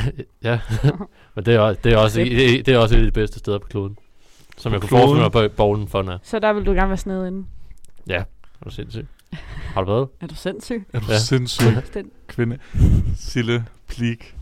[0.44, 0.60] ja.
[1.36, 3.40] Men det er, også- det, er også, det, det er også et af de bedste
[3.40, 3.98] steder på kloden.
[4.58, 5.02] Som jeg kunne kloden?
[5.04, 6.18] forestille mig på bowlen for, er.
[6.24, 7.46] Så der vil du gerne være sned inde.
[8.10, 8.24] Ja,
[8.62, 9.08] er du sindssyg.
[9.74, 10.08] Har du været?
[10.22, 10.86] Er du sindssyg?
[10.94, 11.18] Er du Ja.
[11.20, 12.10] sindssyg Den.
[12.28, 12.58] kvinde?
[13.18, 14.36] Sille Plik.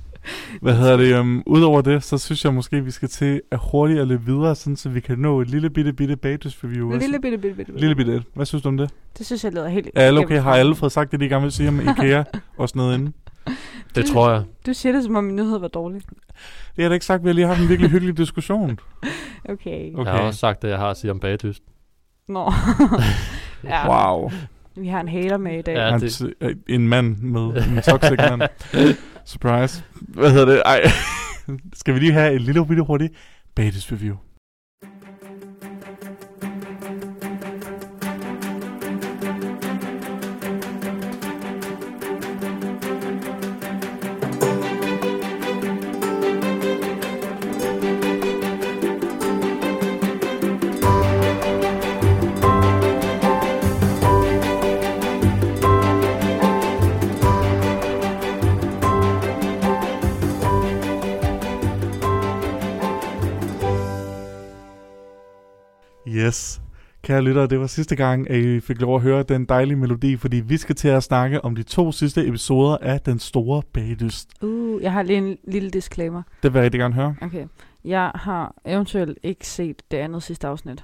[0.62, 1.20] Hvad hedder det?
[1.20, 4.56] Um, Udover det, så synes jeg måske, vi skal til at hurtigt at løbe videre,
[4.56, 6.90] sådan, så vi kan nå et lille bitte bitte bagdødsreview.
[6.90, 7.72] Hvad Lille bitte, bitte, bitte.
[7.72, 7.80] bitte.
[7.88, 8.24] lille bitte.
[8.34, 8.90] Hvad synes du om det?
[9.18, 9.90] Det synes jeg lyder helt...
[9.96, 10.40] Er alle okay?
[10.42, 12.24] Har alle fået sagt det, de gerne vil sige om IKEA
[12.58, 13.14] og sådan noget inden?
[13.96, 14.44] Det tror jeg.
[14.66, 16.02] Du siger det, som om min nyhed var dårlig.
[16.10, 16.16] Det
[16.76, 18.80] har jeg da ikke sagt, vi har lige haft en virkelig hyggelig diskussion.
[19.50, 19.94] Okay.
[19.96, 20.06] Okay.
[20.06, 21.64] Jeg har også sagt det, jeg har at sige om bagdyst.
[22.28, 22.52] Nå.
[23.64, 24.32] Ja, Wow.
[24.76, 25.76] vi har en hater med i dag.
[25.76, 28.42] Ja, det- øh, En mand med en toxic mand.
[29.26, 29.84] Surprise.
[30.02, 30.62] Hvad hedder det?
[30.66, 30.82] Ej.
[31.74, 33.14] Skal vi lige have et lille bitte hurtigt
[33.56, 34.16] Bates review?
[67.14, 70.18] Kære lyttere, det var sidste gang, at I fik lov at høre den dejlige melodi,
[70.18, 74.30] fordi vi skal til at snakke om de to sidste episoder af Den Store Bagdyst.
[74.42, 76.24] Uh, jeg har lige en lille disclaimer.
[76.44, 77.16] Det vil jeg rigtig gerne høre.
[77.22, 77.46] Okay.
[77.86, 80.84] Jeg har eventuelt ikke set det andet sidste afsnit.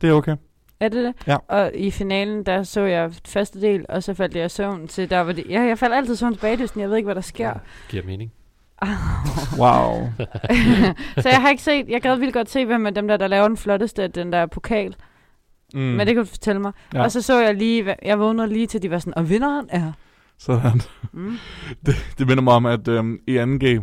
[0.00, 0.36] Det er okay.
[0.80, 1.14] Er det det?
[1.26, 1.36] Ja.
[1.48, 5.10] Og i finalen, der så jeg første del, og så faldt jeg i søvn til
[5.10, 5.44] der, hvor det...
[5.48, 6.80] Ja, jeg faldt altid i søvn til bagdysten.
[6.80, 7.52] Jeg ved ikke, hvad der sker.
[7.88, 8.32] Giver mening.
[9.58, 10.08] Wow.
[11.22, 11.88] så jeg har ikke set...
[11.88, 14.32] Jeg gad vildt godt se, hvem af dem der, der laver den flotteste af den
[14.32, 14.96] der pokal.
[15.74, 15.80] Mm.
[15.80, 16.72] Men det kan du fortælle mig.
[16.92, 16.98] Ja.
[16.98, 17.04] Ja.
[17.04, 17.96] Og så så jeg lige...
[18.04, 19.14] Jeg vågnede lige til, de var sådan...
[19.16, 19.92] Og vinderen er...
[20.38, 20.80] Sådan.
[21.12, 21.36] Mm.
[22.18, 23.82] Det minder mig om, at øhm, i 2G,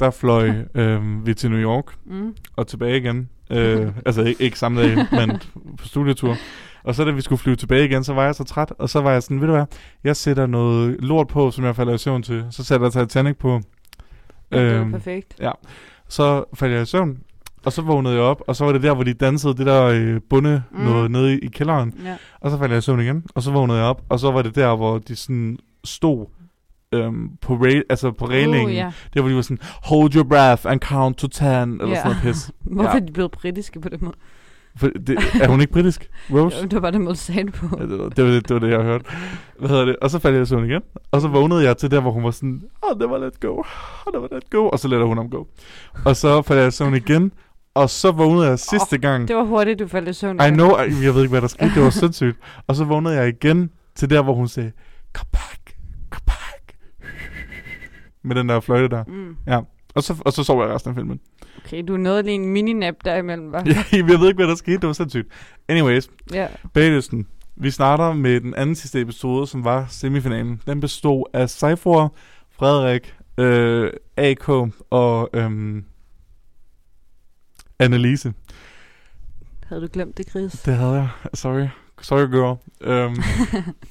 [0.00, 2.34] der fløj øhm, vi til New York Mm.
[2.56, 3.28] og tilbage igen.
[3.50, 5.40] Øh, altså ikke, ikke samme dag, men
[5.78, 6.36] på studietur.
[6.84, 9.00] Og så da vi skulle flyve tilbage igen, så var jeg så træt, og så
[9.00, 9.66] var jeg sådan, ved du hvad,
[10.04, 12.44] jeg sætter noget lort på, som jeg falder i søvn til.
[12.50, 13.60] Så sætter jeg Titanic på.
[14.50, 15.40] Ja, det var Øhm, perfekt.
[16.08, 17.18] Så faldt jeg i søvn,
[17.68, 19.84] og så vågnede jeg op, og så var det der, hvor de dansede det der
[19.84, 20.80] øh, bunde Mm.
[20.80, 21.94] noget nede i, i kælderen.
[22.04, 22.16] Ja.
[22.40, 24.42] Og så faldt jeg i søvn igen, og så vågnede jeg op, og så var
[24.42, 26.26] det der, hvor de sådan stod
[26.92, 28.66] øhm, på, rail, altså på railingen.
[28.66, 28.92] Uh, ja.
[29.14, 31.94] Der hvor de var sådan, hold your breath and count to ten, eller Ja.
[31.96, 32.50] sådan noget pis.
[32.74, 32.96] Hvorfor Ja.
[32.96, 34.14] er de blevet britiske på den måde?
[34.76, 36.10] For det, er hun ikke britisk?
[36.30, 36.56] Rose?
[36.56, 37.66] Jo, det var bare den måde, du sagde det på.
[37.78, 39.04] Ja, det, var, det, var det, det var det, jeg hørte.
[39.58, 39.96] Hvad hedder det?
[39.96, 40.82] Og så faldt jeg i søvn igen.
[41.10, 43.48] Og så vågnede jeg til der, hvor hun var sådan, oh, det var let go.
[43.58, 44.68] Oh, det var let go.
[44.68, 45.48] Og så lader hun gå.
[46.04, 47.32] Og så faldt jeg i søvn igen.
[47.82, 49.28] Og så vågnede jeg sidste Åh, gang.
[49.28, 50.36] Det var hurtigt, du faldt i søvn.
[50.36, 51.74] I know, I- jeg ved ikke, hvad der skete.
[51.74, 52.36] Det var sindssygt.
[52.66, 54.72] Og så vågnede jeg igen til der, hvor hun sagde,
[55.12, 55.76] come back,
[56.10, 56.74] come back.
[58.24, 59.04] Med den der fløjte der.
[59.04, 59.36] Mm.
[59.94, 61.20] Og så, og så sov jeg resten af filmen.
[61.64, 63.62] Okay, du nåede lige en mini-nap derimellem, var?
[63.66, 64.76] Ja, jeg ved ikke, hvad der skete.
[64.78, 65.28] Det var sindssygt.
[65.68, 66.46] Anyways, ja.
[66.74, 67.26] Baglysten.
[67.56, 70.60] Vi starter med den anden sidste episode, som var semifinalen.
[70.66, 72.14] Den bestod af Seifor,
[72.58, 74.48] Frederik, øh, AK
[74.90, 75.84] og øhm,
[77.78, 78.32] Annelise.
[79.66, 80.52] Havde du glemt det, Chris?
[80.52, 81.08] Det havde jeg.
[81.34, 81.66] Sorry.
[82.00, 82.56] Sorry, girl.
[82.80, 83.16] Øhm,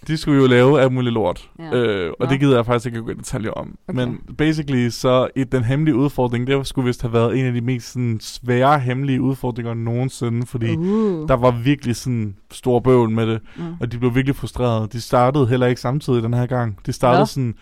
[0.08, 1.50] de skulle jo lave alt muligt lort.
[1.60, 1.76] Ja.
[1.76, 2.32] Øh, og Nå.
[2.32, 3.78] det gider jeg faktisk ikke gå i detaljer om.
[3.88, 4.00] Okay.
[4.06, 7.62] Men basically, så i den hemmelige udfordring, det skulle vist have været en af de
[7.62, 11.28] mest sådan, svære hemmelige udfordringer nogensinde, fordi uh.
[11.28, 13.42] der var virkelig sådan stor bøvl med det.
[13.58, 13.64] Mm.
[13.80, 14.88] Og de blev virkelig frustrerede.
[14.92, 16.80] De startede heller ikke samtidig den her gang.
[16.86, 17.28] De startede Hvad?
[17.28, 17.56] sådan...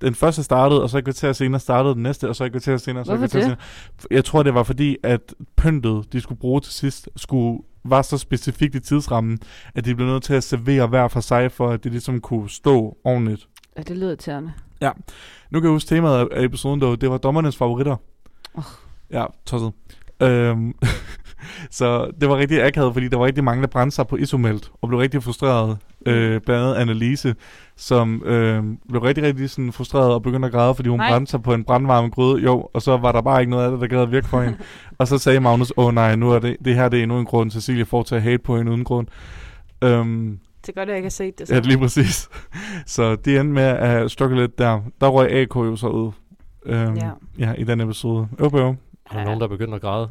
[0.00, 2.76] Den første startede, og så et kvarter senere startede den næste, og så et kvarter
[2.76, 3.56] senere, og så et kvarter senere.
[4.10, 8.18] Jeg tror, det var fordi, at pyntet, de skulle bruge til sidst, skulle, var så
[8.18, 9.38] specifikt i tidsrammen,
[9.74, 12.50] at de blev nødt til at servere hver for sig, for at det ligesom kunne
[12.50, 13.48] stå ordentligt.
[13.76, 14.52] Ja, det lyder irriterende.
[15.50, 17.96] Nu kan jeg huske temaet af- episoden, dog, det var dommernes favoritter.
[18.58, 18.62] Åh.
[19.10, 19.72] Ja, tosset.
[20.22, 20.74] Øhm,
[21.70, 24.70] så det var rigtig akavet, fordi der var rigtig mange, der brændte sig på isomelt,
[24.82, 25.78] og blev rigtig frustreret.
[26.06, 27.34] Øh, blandt andet Annelise,
[27.76, 31.10] som øh, blev rigtig, rigtig sådan frustreret og begyndte at græde, fordi hun Nej.
[31.10, 32.42] brændte sig på en brandvarme gryde.
[32.42, 34.40] Jo, og så var der bare ikke noget af det, der gad at virke for
[34.42, 34.58] hende.
[34.98, 37.24] og så sagde Magnus, åh nej, nu er det, det her det er endnu en
[37.24, 39.06] grund, Cecilie får til at hate på hende uden grund.
[39.84, 41.48] Øhm, Det er godt, at jeg ikke har set det.
[41.48, 41.54] Så.
[41.54, 42.28] Ja, lige præcis.
[42.86, 44.80] Så det endte med at struggle lidt der.
[45.00, 46.12] Der røg AK jo så ud.
[46.66, 47.10] Øhm, Ja.
[47.38, 47.52] ja.
[47.52, 48.28] i den episode.
[48.38, 48.68] Øv, øv.
[49.10, 50.08] Er der nogen, der er begyndt at græde?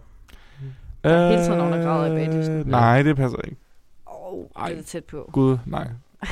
[1.04, 2.60] Der er hele tiden nogen, der græder i bagdysten.
[2.60, 3.58] Øh, Nej, det passer ikke.
[4.08, 5.30] Åh, oh, det er tæt på.
[5.34, 5.88] Gud, nej.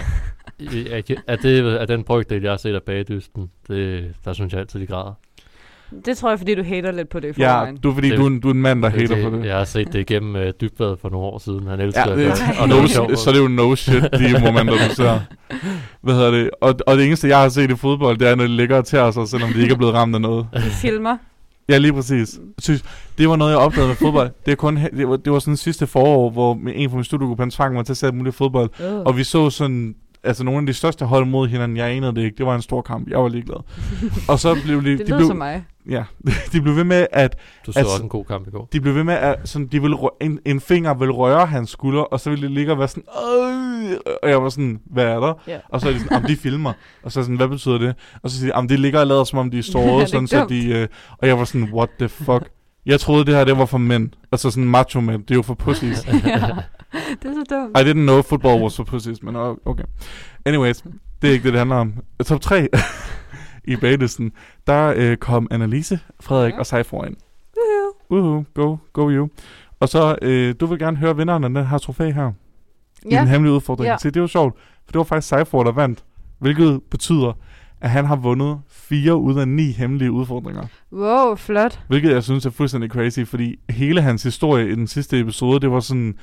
[0.60, 4.54] I- Er, er, det, er den brygdel, jeg har set af bagdysten, det, der synes
[4.54, 5.14] jeg altid, de græder.
[6.06, 7.78] Det tror jeg, fordi du hater lidt på det i Ja, forvejen.
[7.78, 9.46] du er fordi, Det- du, er en- du er en mand, der hater på det.
[9.46, 11.68] Jeg har set det igennem uh, dybvad for nogle år siden.
[11.68, 12.60] Han elsker Ja, det, det.
[12.62, 15.20] Og no, det er så det er jo no shit, de momenter, du ser.
[16.02, 16.50] Hvad hedder det?
[16.62, 18.86] Og, og det eneste, jeg har set i fodbold, det er, når de ligger og
[18.86, 20.48] tager sig, selvom de ikke er blevet ramt af noget.
[20.54, 21.18] De filmer.
[21.70, 22.40] Ja, lige præcis.
[22.60, 22.84] Synes,
[23.18, 24.30] det var noget, jeg opdagede med fodbold.
[24.46, 27.42] Det, er kun, det, var, det var sådan sidste forår, hvor en fra min studiegruppe,
[27.42, 28.70] han tvang mig til at se alt muligt fodbold.
[28.84, 29.00] Oh.
[29.06, 31.78] Og vi så sådan, altså nogle af de største hold mod hinanden.
[31.78, 32.38] Jeg anede det ikke.
[32.38, 33.10] Det var en stor kamp.
[33.10, 33.58] Jeg var ligeglad.
[34.30, 35.66] Og så blev de, det de blev, som mig.
[35.90, 36.04] ja,
[36.52, 37.36] de blev ved med at,
[37.66, 38.70] Du så Altså- også en god kamp i går.
[38.74, 42.02] de blev ved med at, sådan, de ville, en, en finger ville røre hans skulder,
[42.02, 43.04] og så ville de ligge og være sådan,
[44.24, 45.34] og jeg var sådan, hvad er der?
[45.48, 45.58] Ja.
[45.70, 46.74] Og så er de sådan, om de filmer.
[47.04, 47.96] Og så er sådan, hvad betyder det?
[48.24, 50.10] Og så siger de, om de ligger og lader, som om de er såret, det
[50.10, 50.68] sådan så de...
[50.72, 52.50] Øh, og jeg var sådan, what the fuck?
[52.86, 54.10] Jeg troede, det her, det var for mænd.
[54.32, 55.22] Altså sådan macho mænd.
[55.24, 56.06] Det er jo for pussies.
[56.08, 56.12] ja.
[57.22, 57.78] Det er så dumt.
[57.78, 59.84] I didn't know football was for pussies, men okay.
[60.46, 60.84] Anyways,
[61.22, 61.94] det er ikke det, det handler om.
[62.26, 62.68] Top 3
[63.68, 64.32] i bagelisten,
[64.68, 66.60] der øh, kom Annelise, Frederik Ja.
[66.60, 67.16] og Seifor ind.
[68.10, 69.30] Uhu, go, go you.
[69.80, 72.32] Og så, øh, du vil gerne høre vinderen af den her trofæ her.
[73.06, 73.20] I Ja.
[73.20, 73.88] den hemmelige udfordring.
[73.88, 73.98] Ja.
[73.98, 76.04] Se, det jo sjovt, for det var faktisk Seifor, der vandt.
[76.40, 77.34] Hvilket betyder,
[77.82, 80.64] at han har vundet fire ud af ni hemmelige udfordringer.
[80.94, 81.80] Wow, flot.
[81.88, 85.72] Hvilket jeg synes er fuldstændig crazy, fordi hele hans historie i den sidste episode, det
[85.72, 86.16] var sådan,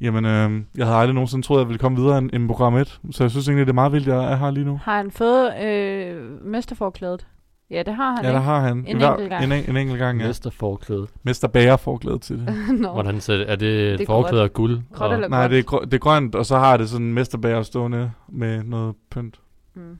[0.00, 2.74] jamen, øh, jeg havde aldrig nogensinde troet, at jeg ville komme videre end, end program
[2.76, 3.00] 1.
[3.10, 4.80] Så jeg synes egentlig, det er meget vildt, jeg er her lige nu.
[4.84, 7.26] Har han fået øh, mesterforklædet?
[7.70, 8.84] Ja, det har han, Ja, der har han.
[8.86, 9.44] En hver- enkelt gang.
[9.44, 10.26] En, en, en enkelt gang, ja.
[10.26, 11.06] Næste forklæde.
[11.22, 12.54] Mester Bager forklædet til det.
[12.80, 12.92] Nå.
[12.92, 13.50] Hvordan det?
[13.50, 14.80] Er det, Det forklæde af guld?
[14.92, 17.06] Gråt og- eller Nej, det er, grø- det er grønt, og så har det sådan
[17.06, 19.40] en Mester Bager stående med noget pynt.
[19.74, 19.98] Mm.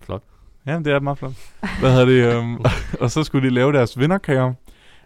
[0.00, 0.22] Flot.
[0.66, 1.32] Ja, det er meget flot.
[1.80, 2.36] Hvad hedder det?
[2.36, 2.64] Um,
[3.00, 4.44] og så skulle de lave deres vinderkager.
[4.44, 4.54] Jeg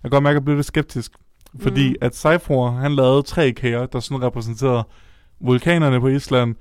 [0.03, 1.13] kan godt mærke, at jeg blev lidt skeptisk.
[1.61, 1.97] Fordi Mm.
[2.01, 4.85] at Seifor, han lavede tre kager, der sådan repræsenterede
[5.41, 6.55] vulkanerne på Island,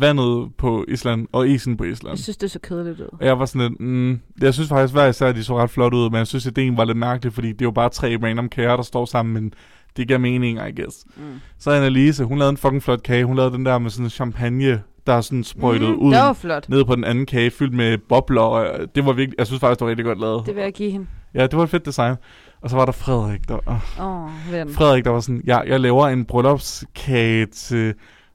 [0.00, 2.12] vandet på Island og isen på Island.
[2.12, 3.08] Jeg synes, det er så kedeligt ud.
[3.20, 5.70] Og jeg var sådan lidt, mm, jeg synes faktisk hver især, at de så ret
[5.70, 7.88] flot ud, men jeg synes, at ideen var lidt mærkelig, fordi det er jo bare
[7.88, 9.52] tre random kager, der står sammen, men
[9.96, 11.04] det giver mening, I guess.
[11.16, 11.22] Mm.
[11.58, 13.24] Så Annelise, hun lavede en fucking flot kage.
[13.24, 16.20] Hun lavede den der med sådan en champagne, der er sådan sprøjtet Mm, ud Det
[16.20, 16.68] var flot.
[16.68, 19.60] ned på den anden kage, fyldt med bobler, og øh, det var virkelig, jeg synes
[19.60, 20.46] faktisk, det var rigtig godt lavet.
[20.46, 21.06] Det vil jeg give hende.
[21.34, 22.14] Ja, det var et fedt design.
[22.62, 23.54] Og så var der Frederik, der,
[23.98, 24.30] Åh, oh.
[24.70, 27.94] Frederik, der var sådan, ja, jeg laver en bryllupskage til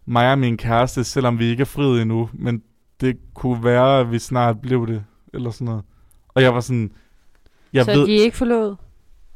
[0.10, 2.62] mig og min kæreste, selvom vi ikke er friet endnu, men
[3.02, 5.04] det kunne være, at vi snart blev det,
[5.34, 5.82] eller sådan noget.
[6.30, 6.92] Og jeg var sådan,
[7.74, 8.78] jeg så ved, de er ikke forlovet?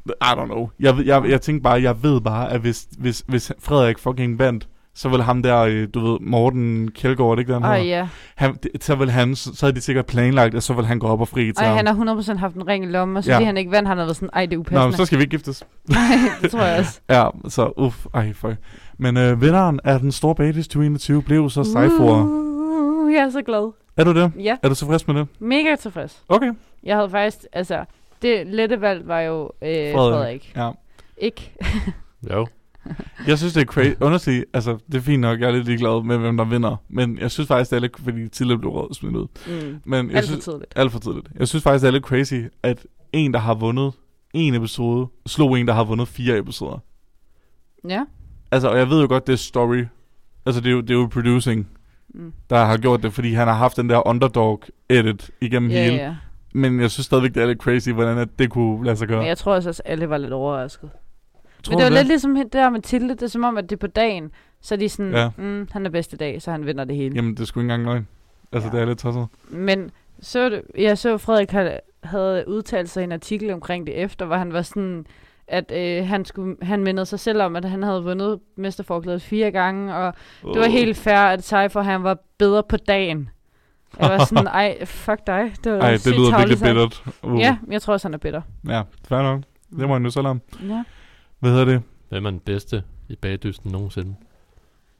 [0.06, 0.68] I don't know.
[0.80, 4.38] Jeg, ved- jeg, jeg tænkte bare, jeg ved bare, at hvis, hvis, hvis Frederik fucking
[4.38, 7.96] vandt, så vil ham der, øh, du ved, Morten Kjeldgaard, ikke han Ej, hedder?
[7.96, 8.08] ja.
[8.36, 11.20] Han, så vil han, så, havde de sikkert planlagt, at så vil han gå op
[11.20, 11.76] og fri til Ej, ham.
[11.76, 13.36] han har 100% haft en ring i lommen, og så Ja.
[13.36, 14.86] fordi han ikke vandt, han har været sådan, ej, det er Nå, upassende.
[14.86, 15.64] men så skal vi ikke giftes.
[15.88, 15.98] Nej,
[16.42, 17.00] det tror jeg også.
[17.10, 18.56] Ja, så uff, ej, fuck.
[18.98, 22.22] Men øh, vinderen af den store Batis 2021 blev så Seifor.
[22.22, 23.72] Uh, jeg er så glad.
[23.96, 24.32] Er du det?
[24.38, 25.26] Ja, Er du tilfreds med det?
[25.38, 26.22] mega tilfreds.
[26.28, 26.52] Okay.
[26.82, 27.84] Jeg havde faktisk, altså,
[28.22, 29.94] det lette valg var jo øh, Frederik.
[29.94, 30.52] Frederik.
[30.56, 30.70] Ja.
[31.18, 31.52] Ikke?
[32.32, 32.46] Jo.
[33.26, 33.90] Jeg synes, det er crazy.
[34.02, 35.40] Honestly, altså, det er fint nok.
[35.40, 36.76] Jeg er lidt ligeglad med, hvem der vinder.
[36.88, 39.26] Men jeg synes faktisk, det er lidt, fordi tidligere blev rådet smidt ud.
[39.46, 39.80] Mm.
[39.84, 40.72] Men jeg Alt for synes, tidligt.
[40.76, 41.28] alt for tidligt.
[41.38, 43.92] Jeg synes faktisk, det er lidt crazy, at en, der har vundet
[44.34, 46.78] en episode, slog en, der har vundet fire episoder.
[47.88, 48.04] Ja.
[48.54, 49.84] Altså, og jeg ved jo godt, det er story.
[50.46, 51.68] Altså, det er jo, det er jo producing,
[52.08, 52.32] Mm.
[52.50, 55.96] der har gjort det, fordi han har haft den der underdog edit igennem Ja, hele.
[55.96, 56.16] ja.
[56.54, 59.18] Men jeg synes stadigvæk, det er lidt crazy, hvordan at det kunne lade sig gøre.
[59.18, 60.90] Men jeg tror også, at alle var lidt overrasket.
[61.62, 63.08] Tror Men det var du lidt ligesom det der med Tilde.
[63.08, 64.30] Det er som om, at det er på dagen.
[64.60, 65.30] Så er de sådan, Ja.
[65.36, 67.14] mm, han er bedste dag, så han vinder det hele.
[67.14, 68.06] Jamen, det sgu ikke engang løgn.
[68.52, 68.76] Altså, Ja.
[68.76, 69.26] det er lidt tosset.
[69.50, 69.90] Men
[70.20, 74.26] så det, jeg så, Frederik havde, havde udtalt sig i en artikel omkring det efter,
[74.26, 75.06] hvor han var sådan,
[75.48, 79.50] at øh, han, skulle, han mindede sig selv om, at han havde vundet mesterforklædet fire
[79.50, 83.28] gange, og det var helt fair, at Cypher han var bedre på dagen.
[84.00, 85.52] Jeg var sådan, ej, fuck dig.
[85.64, 87.04] Det var Ej, det lyder virkelig bittert.
[87.22, 87.40] Uh.
[87.40, 88.42] Ja, jeg tror også, han er bitter.
[88.68, 89.42] Ja, fair nok.
[89.70, 90.40] Det må han jo selv om.
[90.68, 90.84] Ja.
[91.38, 91.82] Hvad hedder det?
[92.08, 94.14] Hvem er den bedste i bagdysten nogensinde?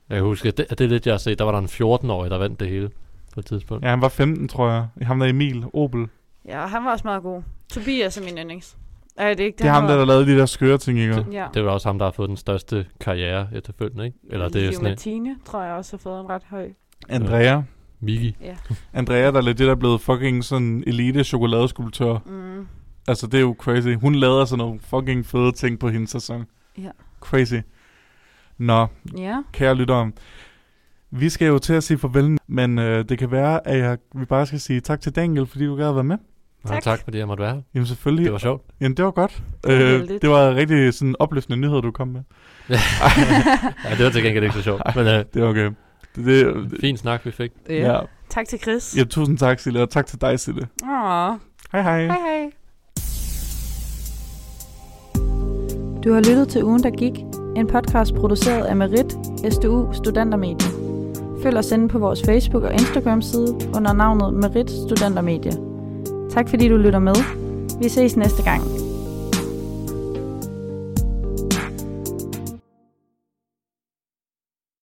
[0.08, 1.38] Jeg kan huske, at det, at det er lidt, jeg har set.
[1.38, 2.90] Der var der en 14-årig, der vandt det hele
[3.34, 3.84] på et tidspunkt.
[3.84, 5.06] Ja, han var 15, tror jeg.
[5.06, 6.08] Ham der Emil Opel.
[6.48, 7.42] ja, han var også meget god.
[7.72, 8.76] Tobias er min yndlings.
[9.16, 11.26] Ej, det er ikke Det er ham, der, der lavede de der skøre ting, ikke?
[11.32, 11.46] Ja.
[11.54, 14.18] Det var også ham, der har fået den største karriere efterfølgende, ikke?
[14.30, 16.68] Eller det er sådan en Martine, tror jeg også har fået en ret høj.
[17.08, 17.62] Andrea.
[18.00, 18.36] Miki.
[18.40, 18.56] Ja.
[18.92, 22.18] Andrea, der er lidt det, der er blevet fucking sådan elite chokoladeskulptør.
[22.26, 22.66] Mm.
[23.08, 23.88] Altså, det er jo crazy.
[24.00, 26.44] Hun lavede sådan nogle fucking fede ting på hendes sæson.
[26.78, 26.90] Ja.
[27.20, 27.54] Crazy.
[28.58, 28.86] Nå,
[29.18, 29.42] Ja.
[29.52, 30.12] kære lyttere.
[31.10, 34.24] Vi skal jo til at sige farvel, men øh, det kan være, at jeg, vi
[34.24, 36.16] bare skal sige tak til Daniel, fordi du gad at være med.
[36.66, 36.72] Tak.
[36.74, 36.82] Tak.
[36.82, 37.62] tak, fordi jeg måtte være her.
[37.74, 38.24] Jamen selvfølgelig.
[38.24, 38.62] Det var sjovt.
[38.80, 39.42] Jamen, det var godt.
[39.64, 42.20] Det var øh, det var rigtig sådan opløftende nyheder, du kom med.
[42.70, 42.76] ja,
[43.96, 44.82] det var til gengæld ikke så sjovt.
[44.96, 45.70] Men øh, Det var okay.
[46.16, 47.50] Det, det, det, fin snak, vi fik.
[47.68, 47.74] ja.
[47.92, 48.00] ja.
[48.30, 48.96] Tak til Chris.
[48.98, 49.04] ja.
[49.04, 50.68] tusind tak, Sille, og tak til dig, Sille.
[50.82, 50.88] Åh.
[51.72, 52.04] Hej hej.
[52.06, 52.50] Hej hej.
[56.04, 57.12] Du har lyttet til Ugen, der gik.
[57.56, 59.12] En podcast produceret af Merit,
[59.52, 60.68] SDU Studentermedie.
[61.42, 65.73] Følg os inde på vores Facebook- og Instagram-side under navnet Merit Studentermedie.
[66.34, 67.14] Tak fordi du lytter med.
[67.82, 68.62] Vi ses næste gang.